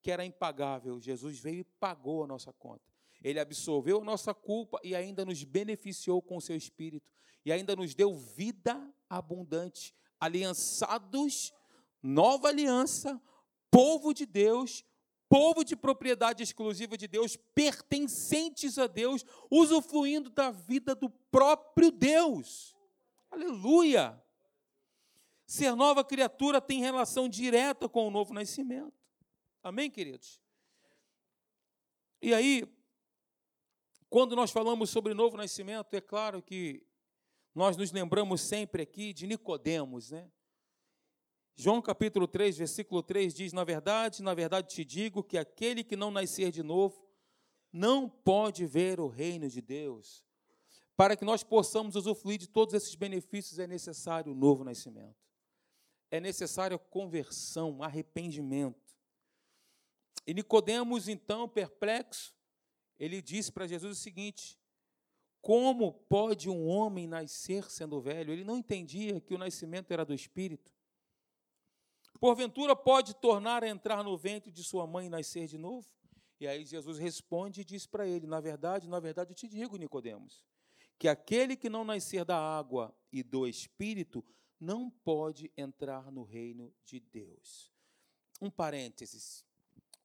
que 0.00 0.10
era 0.10 0.24
impagável. 0.24 1.00
Jesus 1.00 1.38
veio 1.38 1.60
e 1.60 1.64
pagou 1.64 2.24
a 2.24 2.26
nossa 2.26 2.52
conta. 2.52 2.92
Ele 3.22 3.38
absolveu 3.38 4.00
a 4.00 4.04
nossa 4.04 4.34
culpa 4.34 4.80
e 4.82 4.94
ainda 4.94 5.24
nos 5.24 5.44
beneficiou 5.44 6.20
com 6.20 6.36
o 6.36 6.40
seu 6.40 6.56
espírito 6.56 7.10
e 7.44 7.52
ainda 7.52 7.74
nos 7.76 7.94
deu 7.94 8.16
vida 8.16 8.92
abundante, 9.08 9.94
aliançados, 10.18 11.52
nova 12.02 12.48
aliança, 12.48 13.20
povo 13.70 14.12
de 14.12 14.26
Deus, 14.26 14.84
povo 15.28 15.64
de 15.64 15.74
propriedade 15.74 16.42
exclusiva 16.42 16.96
de 16.96 17.08
Deus, 17.08 17.36
pertencentes 17.54 18.78
a 18.78 18.86
Deus, 18.86 19.24
usufruindo 19.50 20.30
da 20.30 20.50
vida 20.50 20.94
do 20.94 21.08
próprio 21.08 21.90
Deus. 21.90 22.76
Aleluia! 23.30 24.21
Ser 25.52 25.76
nova 25.76 26.02
criatura 26.02 26.62
tem 26.62 26.80
relação 26.80 27.28
direta 27.28 27.86
com 27.86 28.08
o 28.08 28.10
novo 28.10 28.32
nascimento. 28.32 28.94
Amém, 29.62 29.90
queridos? 29.90 30.40
E 32.22 32.32
aí, 32.32 32.66
quando 34.08 34.34
nós 34.34 34.50
falamos 34.50 34.88
sobre 34.88 35.12
novo 35.12 35.36
nascimento, 35.36 35.92
é 35.92 36.00
claro 36.00 36.40
que 36.40 36.82
nós 37.54 37.76
nos 37.76 37.92
lembramos 37.92 38.40
sempre 38.40 38.80
aqui 38.80 39.12
de 39.12 39.26
Nicodemos, 39.26 40.10
né? 40.10 40.32
João 41.54 41.82
capítulo 41.82 42.26
3, 42.26 42.56
versículo 42.56 43.02
3 43.02 43.34
diz: 43.34 43.52
Na 43.52 43.62
verdade, 43.62 44.22
na 44.22 44.32
verdade 44.32 44.74
te 44.74 44.86
digo 44.86 45.22
que 45.22 45.36
aquele 45.36 45.84
que 45.84 45.96
não 45.96 46.10
nascer 46.10 46.50
de 46.50 46.62
novo 46.62 47.06
não 47.70 48.08
pode 48.08 48.64
ver 48.64 48.98
o 48.98 49.06
reino 49.06 49.50
de 49.50 49.60
Deus. 49.60 50.24
Para 50.96 51.14
que 51.14 51.26
nós 51.26 51.44
possamos 51.44 51.94
usufruir 51.94 52.38
de 52.38 52.48
todos 52.48 52.72
esses 52.72 52.94
benefícios 52.94 53.58
é 53.58 53.66
necessário 53.66 54.32
o 54.32 54.34
novo 54.34 54.64
nascimento. 54.64 55.20
É 56.12 56.20
necessário 56.20 56.78
conversão, 56.78 57.82
arrependimento. 57.82 58.94
E 60.26 60.34
Nicodemos, 60.34 61.08
então, 61.08 61.48
perplexo, 61.48 62.34
ele 62.98 63.22
disse 63.22 63.50
para 63.50 63.66
Jesus 63.66 63.96
o 63.96 64.00
seguinte: 64.00 64.60
Como 65.40 65.90
pode 66.10 66.50
um 66.50 66.68
homem 66.68 67.06
nascer 67.06 67.70
sendo 67.70 67.98
velho? 67.98 68.30
Ele 68.30 68.44
não 68.44 68.58
entendia 68.58 69.22
que 69.22 69.32
o 69.32 69.38
nascimento 69.38 69.90
era 69.90 70.04
do 70.04 70.12
espírito. 70.12 70.70
Porventura 72.20 72.76
pode 72.76 73.14
tornar 73.14 73.64
a 73.64 73.68
entrar 73.68 74.04
no 74.04 74.14
ventre 74.14 74.52
de 74.52 74.62
sua 74.62 74.86
mãe 74.86 75.06
e 75.06 75.10
nascer 75.10 75.46
de 75.46 75.56
novo? 75.56 75.88
E 76.38 76.46
aí 76.46 76.66
Jesus 76.66 76.98
responde 76.98 77.62
e 77.62 77.64
diz 77.64 77.86
para 77.86 78.06
ele: 78.06 78.26
Na 78.26 78.38
verdade, 78.38 78.86
na 78.86 79.00
verdade, 79.00 79.30
eu 79.30 79.34
te 79.34 79.48
digo, 79.48 79.78
Nicodemos, 79.78 80.44
que 80.98 81.08
aquele 81.08 81.56
que 81.56 81.70
não 81.70 81.84
nascer 81.84 82.22
da 82.22 82.38
água 82.38 82.94
e 83.10 83.22
do 83.22 83.46
espírito 83.46 84.22
não 84.62 84.88
pode 84.88 85.50
entrar 85.56 86.12
no 86.12 86.22
reino 86.22 86.72
de 86.84 87.00
Deus. 87.00 87.72
Um 88.40 88.48
parênteses. 88.48 89.44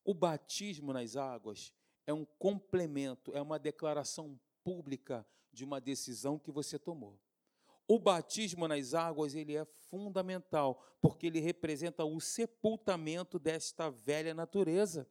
O 0.04 0.16
batismo 0.16 0.92
nas 0.92 1.16
águas 1.16 1.72
é 2.08 2.14
um 2.14 2.26
complemento, 2.26 3.36
é 3.36 3.42
uma 3.42 3.60
declaração 3.60 4.40
pública 4.64 5.24
de 5.54 5.64
uma 5.64 5.80
decisão 5.80 6.40
que 6.40 6.50
você 6.50 6.80
tomou. 6.80 7.20
O 7.88 8.00
batismo 8.00 8.68
nas 8.68 8.96
águas 8.96 9.36
ele 9.36 9.56
é 9.56 9.64
fundamental, 9.64 10.84
porque 11.00 11.28
ele 11.28 11.40
representa 11.40 12.04
o 12.04 12.20
sepultamento 12.20 13.38
desta 13.38 13.92
velha 13.92 14.34
natureza. 14.34 15.08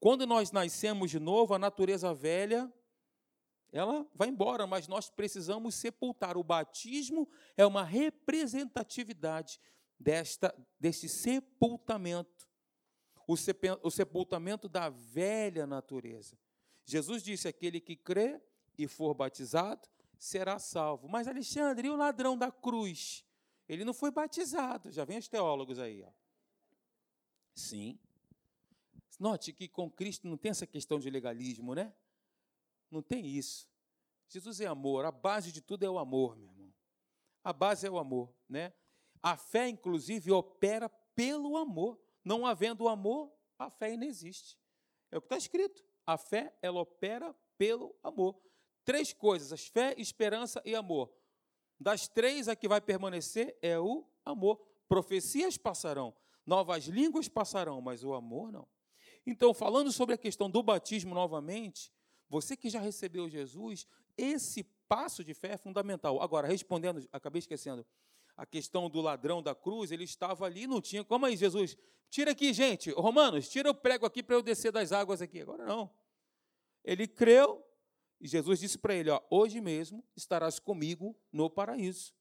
Quando 0.00 0.26
nós 0.26 0.50
nascemos 0.50 1.10
de 1.10 1.20
novo, 1.20 1.52
a 1.52 1.58
natureza 1.58 2.14
velha 2.14 2.72
ela 3.72 4.06
vai 4.14 4.28
embora, 4.28 4.66
mas 4.66 4.86
nós 4.86 5.08
precisamos 5.08 5.74
sepultar. 5.74 6.36
O 6.36 6.44
batismo 6.44 7.26
é 7.56 7.64
uma 7.64 7.82
representatividade 7.82 9.58
desta 9.98 10.54
deste 10.78 11.08
sepultamento. 11.08 12.50
O, 13.26 13.90
sepultamento 13.90 14.68
da 14.68 14.90
velha 14.90 15.66
natureza. 15.66 16.36
Jesus 16.84 17.22
disse: 17.22 17.48
aquele 17.48 17.80
que 17.80 17.96
crê 17.96 18.42
e 18.76 18.86
for 18.86 19.14
batizado 19.14 19.88
será 20.18 20.58
salvo. 20.58 21.08
Mas 21.08 21.26
Alexandre, 21.26 21.88
e 21.88 21.90
o 21.90 21.96
ladrão 21.96 22.36
da 22.36 22.50
cruz? 22.50 23.24
Ele 23.68 23.84
não 23.84 23.94
foi 23.94 24.10
batizado. 24.10 24.90
Já 24.92 25.04
vem 25.04 25.18
os 25.18 25.28
teólogos 25.28 25.78
aí. 25.78 26.02
Ó. 26.02 26.10
Sim. 27.54 27.98
Note 29.18 29.52
que 29.52 29.68
com 29.68 29.90
Cristo 29.90 30.26
não 30.28 30.36
tem 30.36 30.50
essa 30.50 30.66
questão 30.66 30.98
de 30.98 31.08
legalismo, 31.08 31.74
né? 31.74 31.94
Não 32.92 33.00
tem 33.02 33.26
isso. 33.26 33.66
Jesus 34.28 34.60
é 34.60 34.66
amor. 34.66 35.06
A 35.06 35.10
base 35.10 35.50
de 35.50 35.62
tudo 35.62 35.84
é 35.84 35.90
o 35.90 35.98
amor, 35.98 36.36
meu 36.36 36.48
irmão. 36.48 36.72
A 37.42 37.52
base 37.52 37.86
é 37.86 37.90
o 37.90 37.98
amor, 37.98 38.32
né? 38.48 38.72
A 39.22 39.36
fé, 39.36 39.68
inclusive, 39.68 40.30
opera 40.30 40.88
pelo 41.14 41.56
amor. 41.56 41.98
Não 42.22 42.46
havendo 42.46 42.88
amor, 42.88 43.32
a 43.58 43.70
fé 43.70 43.96
não 43.96 44.06
existe. 44.06 44.58
É 45.10 45.16
o 45.16 45.20
que 45.20 45.26
está 45.26 45.36
escrito. 45.36 45.82
A 46.06 46.18
fé, 46.18 46.54
ela 46.60 46.80
opera 46.80 47.34
pelo 47.56 47.96
amor. 48.02 48.40
Três 48.84 49.12
coisas: 49.12 49.52
as 49.52 49.66
fé, 49.66 49.94
esperança 49.96 50.60
e 50.64 50.74
amor. 50.74 51.12
Das 51.80 52.06
três, 52.06 52.46
a 52.46 52.54
que 52.54 52.68
vai 52.68 52.80
permanecer 52.80 53.56
é 53.62 53.78
o 53.78 54.06
amor. 54.24 54.60
Profecias 54.86 55.56
passarão, 55.56 56.14
novas 56.44 56.84
línguas 56.84 57.28
passarão, 57.28 57.80
mas 57.80 58.04
o 58.04 58.12
amor 58.12 58.52
não. 58.52 58.68
Então, 59.26 59.54
falando 59.54 59.90
sobre 59.90 60.14
a 60.14 60.18
questão 60.18 60.50
do 60.50 60.62
batismo 60.62 61.14
novamente, 61.14 61.92
você 62.32 62.56
que 62.56 62.70
já 62.70 62.80
recebeu 62.80 63.28
Jesus, 63.28 63.86
esse 64.16 64.64
passo 64.88 65.22
de 65.22 65.34
fé 65.34 65.48
é 65.48 65.56
fundamental. 65.58 66.22
Agora, 66.22 66.48
respondendo, 66.48 67.06
acabei 67.12 67.40
esquecendo, 67.40 67.84
a 68.34 68.46
questão 68.46 68.88
do 68.88 69.02
ladrão 69.02 69.42
da 69.42 69.54
cruz, 69.54 69.92
ele 69.92 70.04
estava 70.04 70.46
ali, 70.46 70.66
não 70.66 70.80
tinha. 70.80 71.04
Como 71.04 71.26
aí, 71.26 71.36
Jesus? 71.36 71.76
Tira 72.08 72.30
aqui, 72.30 72.54
gente, 72.54 72.90
Romanos, 72.92 73.50
tira 73.50 73.70
o 73.70 73.74
prego 73.74 74.06
aqui 74.06 74.22
para 74.22 74.34
eu 74.34 74.40
descer 74.40 74.72
das 74.72 74.92
águas 74.92 75.20
aqui. 75.20 75.42
Agora 75.42 75.66
não. 75.66 75.90
Ele 76.82 77.06
creu 77.06 77.62
e 78.18 78.26
Jesus 78.26 78.60
disse 78.60 78.78
para 78.78 78.94
ele: 78.94 79.10
ó, 79.10 79.20
Hoje 79.28 79.60
mesmo 79.60 80.02
estarás 80.16 80.58
comigo 80.58 81.14
no 81.30 81.50
paraíso. 81.50 82.14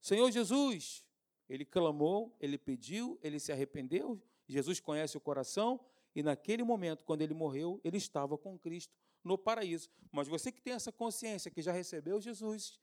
Senhor 0.00 0.30
Jesus, 0.30 1.04
ele 1.48 1.64
clamou, 1.64 2.36
ele 2.38 2.56
pediu, 2.56 3.18
ele 3.24 3.40
se 3.40 3.50
arrependeu. 3.50 4.22
Jesus 4.46 4.78
conhece 4.78 5.16
o 5.16 5.20
coração 5.20 5.84
e 6.16 6.22
naquele 6.22 6.64
momento, 6.64 7.04
quando 7.04 7.20
ele 7.20 7.34
morreu, 7.34 7.78
ele 7.84 7.98
estava 7.98 8.38
com 8.38 8.58
Cristo 8.58 8.96
no 9.22 9.36
paraíso. 9.36 9.90
Mas 10.10 10.26
você 10.26 10.50
que 10.50 10.62
tem 10.62 10.72
essa 10.72 10.90
consciência, 10.90 11.50
que 11.50 11.60
já 11.60 11.72
recebeu 11.72 12.18
Jesus, 12.18 12.80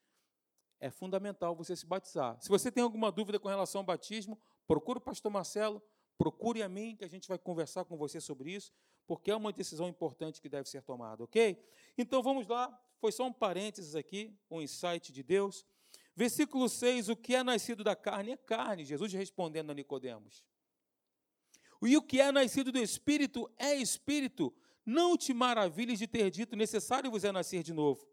é 0.80 0.92
fundamental 0.92 1.56
você 1.56 1.76
se 1.76 1.84
batizar. 1.84 2.40
Se 2.40 2.48
você 2.48 2.72
tem 2.72 2.84
alguma 2.84 3.12
dúvida 3.12 3.40
com 3.40 3.48
relação 3.48 3.80
ao 3.82 3.86
batismo, 3.86 4.40
procure 4.68 5.00
o 5.00 5.02
pastor 5.02 5.32
Marcelo, 5.32 5.82
procure 6.16 6.62
a 6.62 6.70
mim, 6.70 6.96
que 6.96 7.04
a 7.04 7.08
gente 7.08 7.28
vai 7.28 7.40
conversar 7.40 7.86
com 7.86 7.98
você 7.98 8.22
sobre 8.22 8.52
isso, 8.52 8.72
porque 9.08 9.32
é 9.32 9.36
uma 9.36 9.52
decisão 9.52 9.88
importante 9.88 10.40
que 10.40 10.48
deve 10.48 10.70
ser 10.70 10.84
tomada, 10.84 11.24
ok? 11.24 11.60
Então 11.98 12.22
vamos 12.22 12.46
lá, 12.48 12.80
foi 13.00 13.12
só 13.12 13.26
um 13.26 13.34
parênteses 13.34 13.96
aqui, 13.96 14.38
um 14.48 14.62
insight 14.62 15.12
de 15.12 15.24
Deus. 15.24 15.66
Versículo 16.16 16.70
6: 16.70 17.10
O 17.10 17.16
que 17.16 17.34
é 17.34 17.42
nascido 17.42 17.84
da 17.84 17.96
carne 17.96 18.34
é 18.34 18.38
carne, 18.38 18.86
Jesus 18.86 19.12
respondendo 19.12 19.72
a 19.72 19.74
Nicodemos. 19.74 20.46
E 21.88 21.98
o 21.98 22.02
que 22.02 22.20
é 22.22 22.32
nascido 22.32 22.72
do 22.72 22.80
espírito 22.80 23.50
é 23.58 23.76
espírito. 23.76 24.54
Não 24.86 25.18
te 25.18 25.34
maravilhes 25.34 26.00
de 26.00 26.08
ter 26.08 26.30
dito, 26.30 26.56
necessário 26.56 27.10
vos 27.10 27.24
é 27.24 27.32
nascer 27.32 27.64
de 27.64 27.74
novo. 27.74 28.08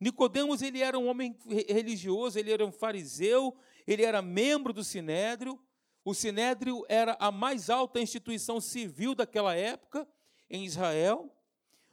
Nicodemos, 0.00 0.62
ele 0.62 0.80
era 0.80 0.98
um 0.98 1.06
homem 1.06 1.36
religioso, 1.68 2.38
ele 2.38 2.52
era 2.52 2.64
um 2.66 2.72
fariseu, 2.72 3.56
ele 3.86 4.02
era 4.02 4.20
membro 4.20 4.72
do 4.72 4.82
Sinédrio. 4.82 5.58
O 6.04 6.12
Sinédrio 6.12 6.84
era 6.88 7.16
a 7.20 7.30
mais 7.30 7.70
alta 7.70 8.00
instituição 8.00 8.60
civil 8.60 9.14
daquela 9.14 9.54
época 9.54 10.08
em 10.50 10.64
Israel. 10.64 11.32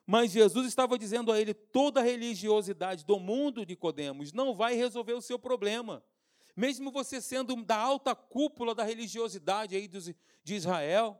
Mas 0.08 0.32
Jesus 0.32 0.66
estava 0.68 0.98
dizendo 0.98 1.32
a 1.32 1.40
ele: 1.40 1.54
toda 1.54 2.00
a 2.00 2.04
religiosidade 2.04 3.06
do 3.06 3.20
mundo, 3.20 3.64
Nicodemos, 3.64 4.34
não 4.34 4.56
vai 4.56 4.74
resolver 4.74 5.14
o 5.14 5.22
seu 5.22 5.38
problema. 5.38 6.04
Mesmo 6.60 6.92
você 6.92 7.22
sendo 7.22 7.56
da 7.64 7.78
alta 7.78 8.14
cúpula 8.14 8.76
da 8.76 8.84
religiosidade 8.84 9.78
aí 9.78 9.88
de 9.88 10.56
Israel, 10.56 11.18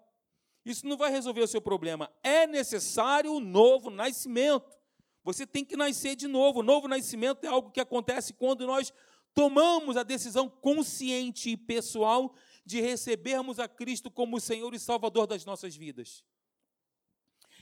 isso 0.66 0.86
não 0.86 0.98
vai 0.98 1.10
resolver 1.10 1.40
o 1.40 1.48
seu 1.48 1.62
problema. 1.62 2.12
É 2.22 2.46
necessário 2.46 3.32
um 3.32 3.40
novo 3.40 3.90
nascimento. 3.90 4.78
Você 5.24 5.48
tem 5.48 5.64
que 5.64 5.78
nascer 5.78 6.18
de 6.18 6.28
novo. 6.28 6.60
O 6.60 6.64
novo 6.64 6.90
nascimento 6.90 7.46
é 7.46 7.48
algo 7.48 7.72
que 7.72 7.80
acontece 7.80 8.34
quando 8.34 8.68
nós 8.68 8.92
tomamos 9.34 9.96
a 9.96 10.04
decisão 10.04 10.50
consciente 10.50 11.52
e 11.52 11.56
pessoal 11.56 12.36
de 12.66 12.82
recebermos 12.82 13.60
a 13.60 13.68
Cristo 13.70 14.12
como 14.12 14.42
Senhor 14.42 14.74
e 14.74 14.80
Salvador 14.80 15.26
das 15.26 15.46
nossas 15.46 15.74
vidas. 15.74 16.22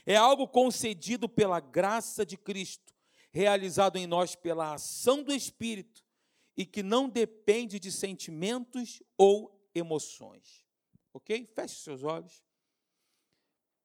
É 0.04 0.16
algo 0.16 0.48
concedido 0.48 1.28
pela 1.28 1.60
graça 1.60 2.26
de 2.26 2.36
Cristo, 2.36 2.92
realizado 3.30 3.98
em 3.98 4.06
nós 4.08 4.34
pela 4.34 4.74
ação 4.74 5.22
do 5.22 5.32
Espírito 5.32 6.07
e 6.58 6.66
que 6.66 6.82
não 6.82 7.08
depende 7.08 7.78
de 7.78 7.92
sentimentos 7.92 9.00
ou 9.16 9.70
emoções. 9.72 10.66
Ok? 11.14 11.46
Feche 11.54 11.76
seus 11.76 12.02
olhos. 12.02 12.42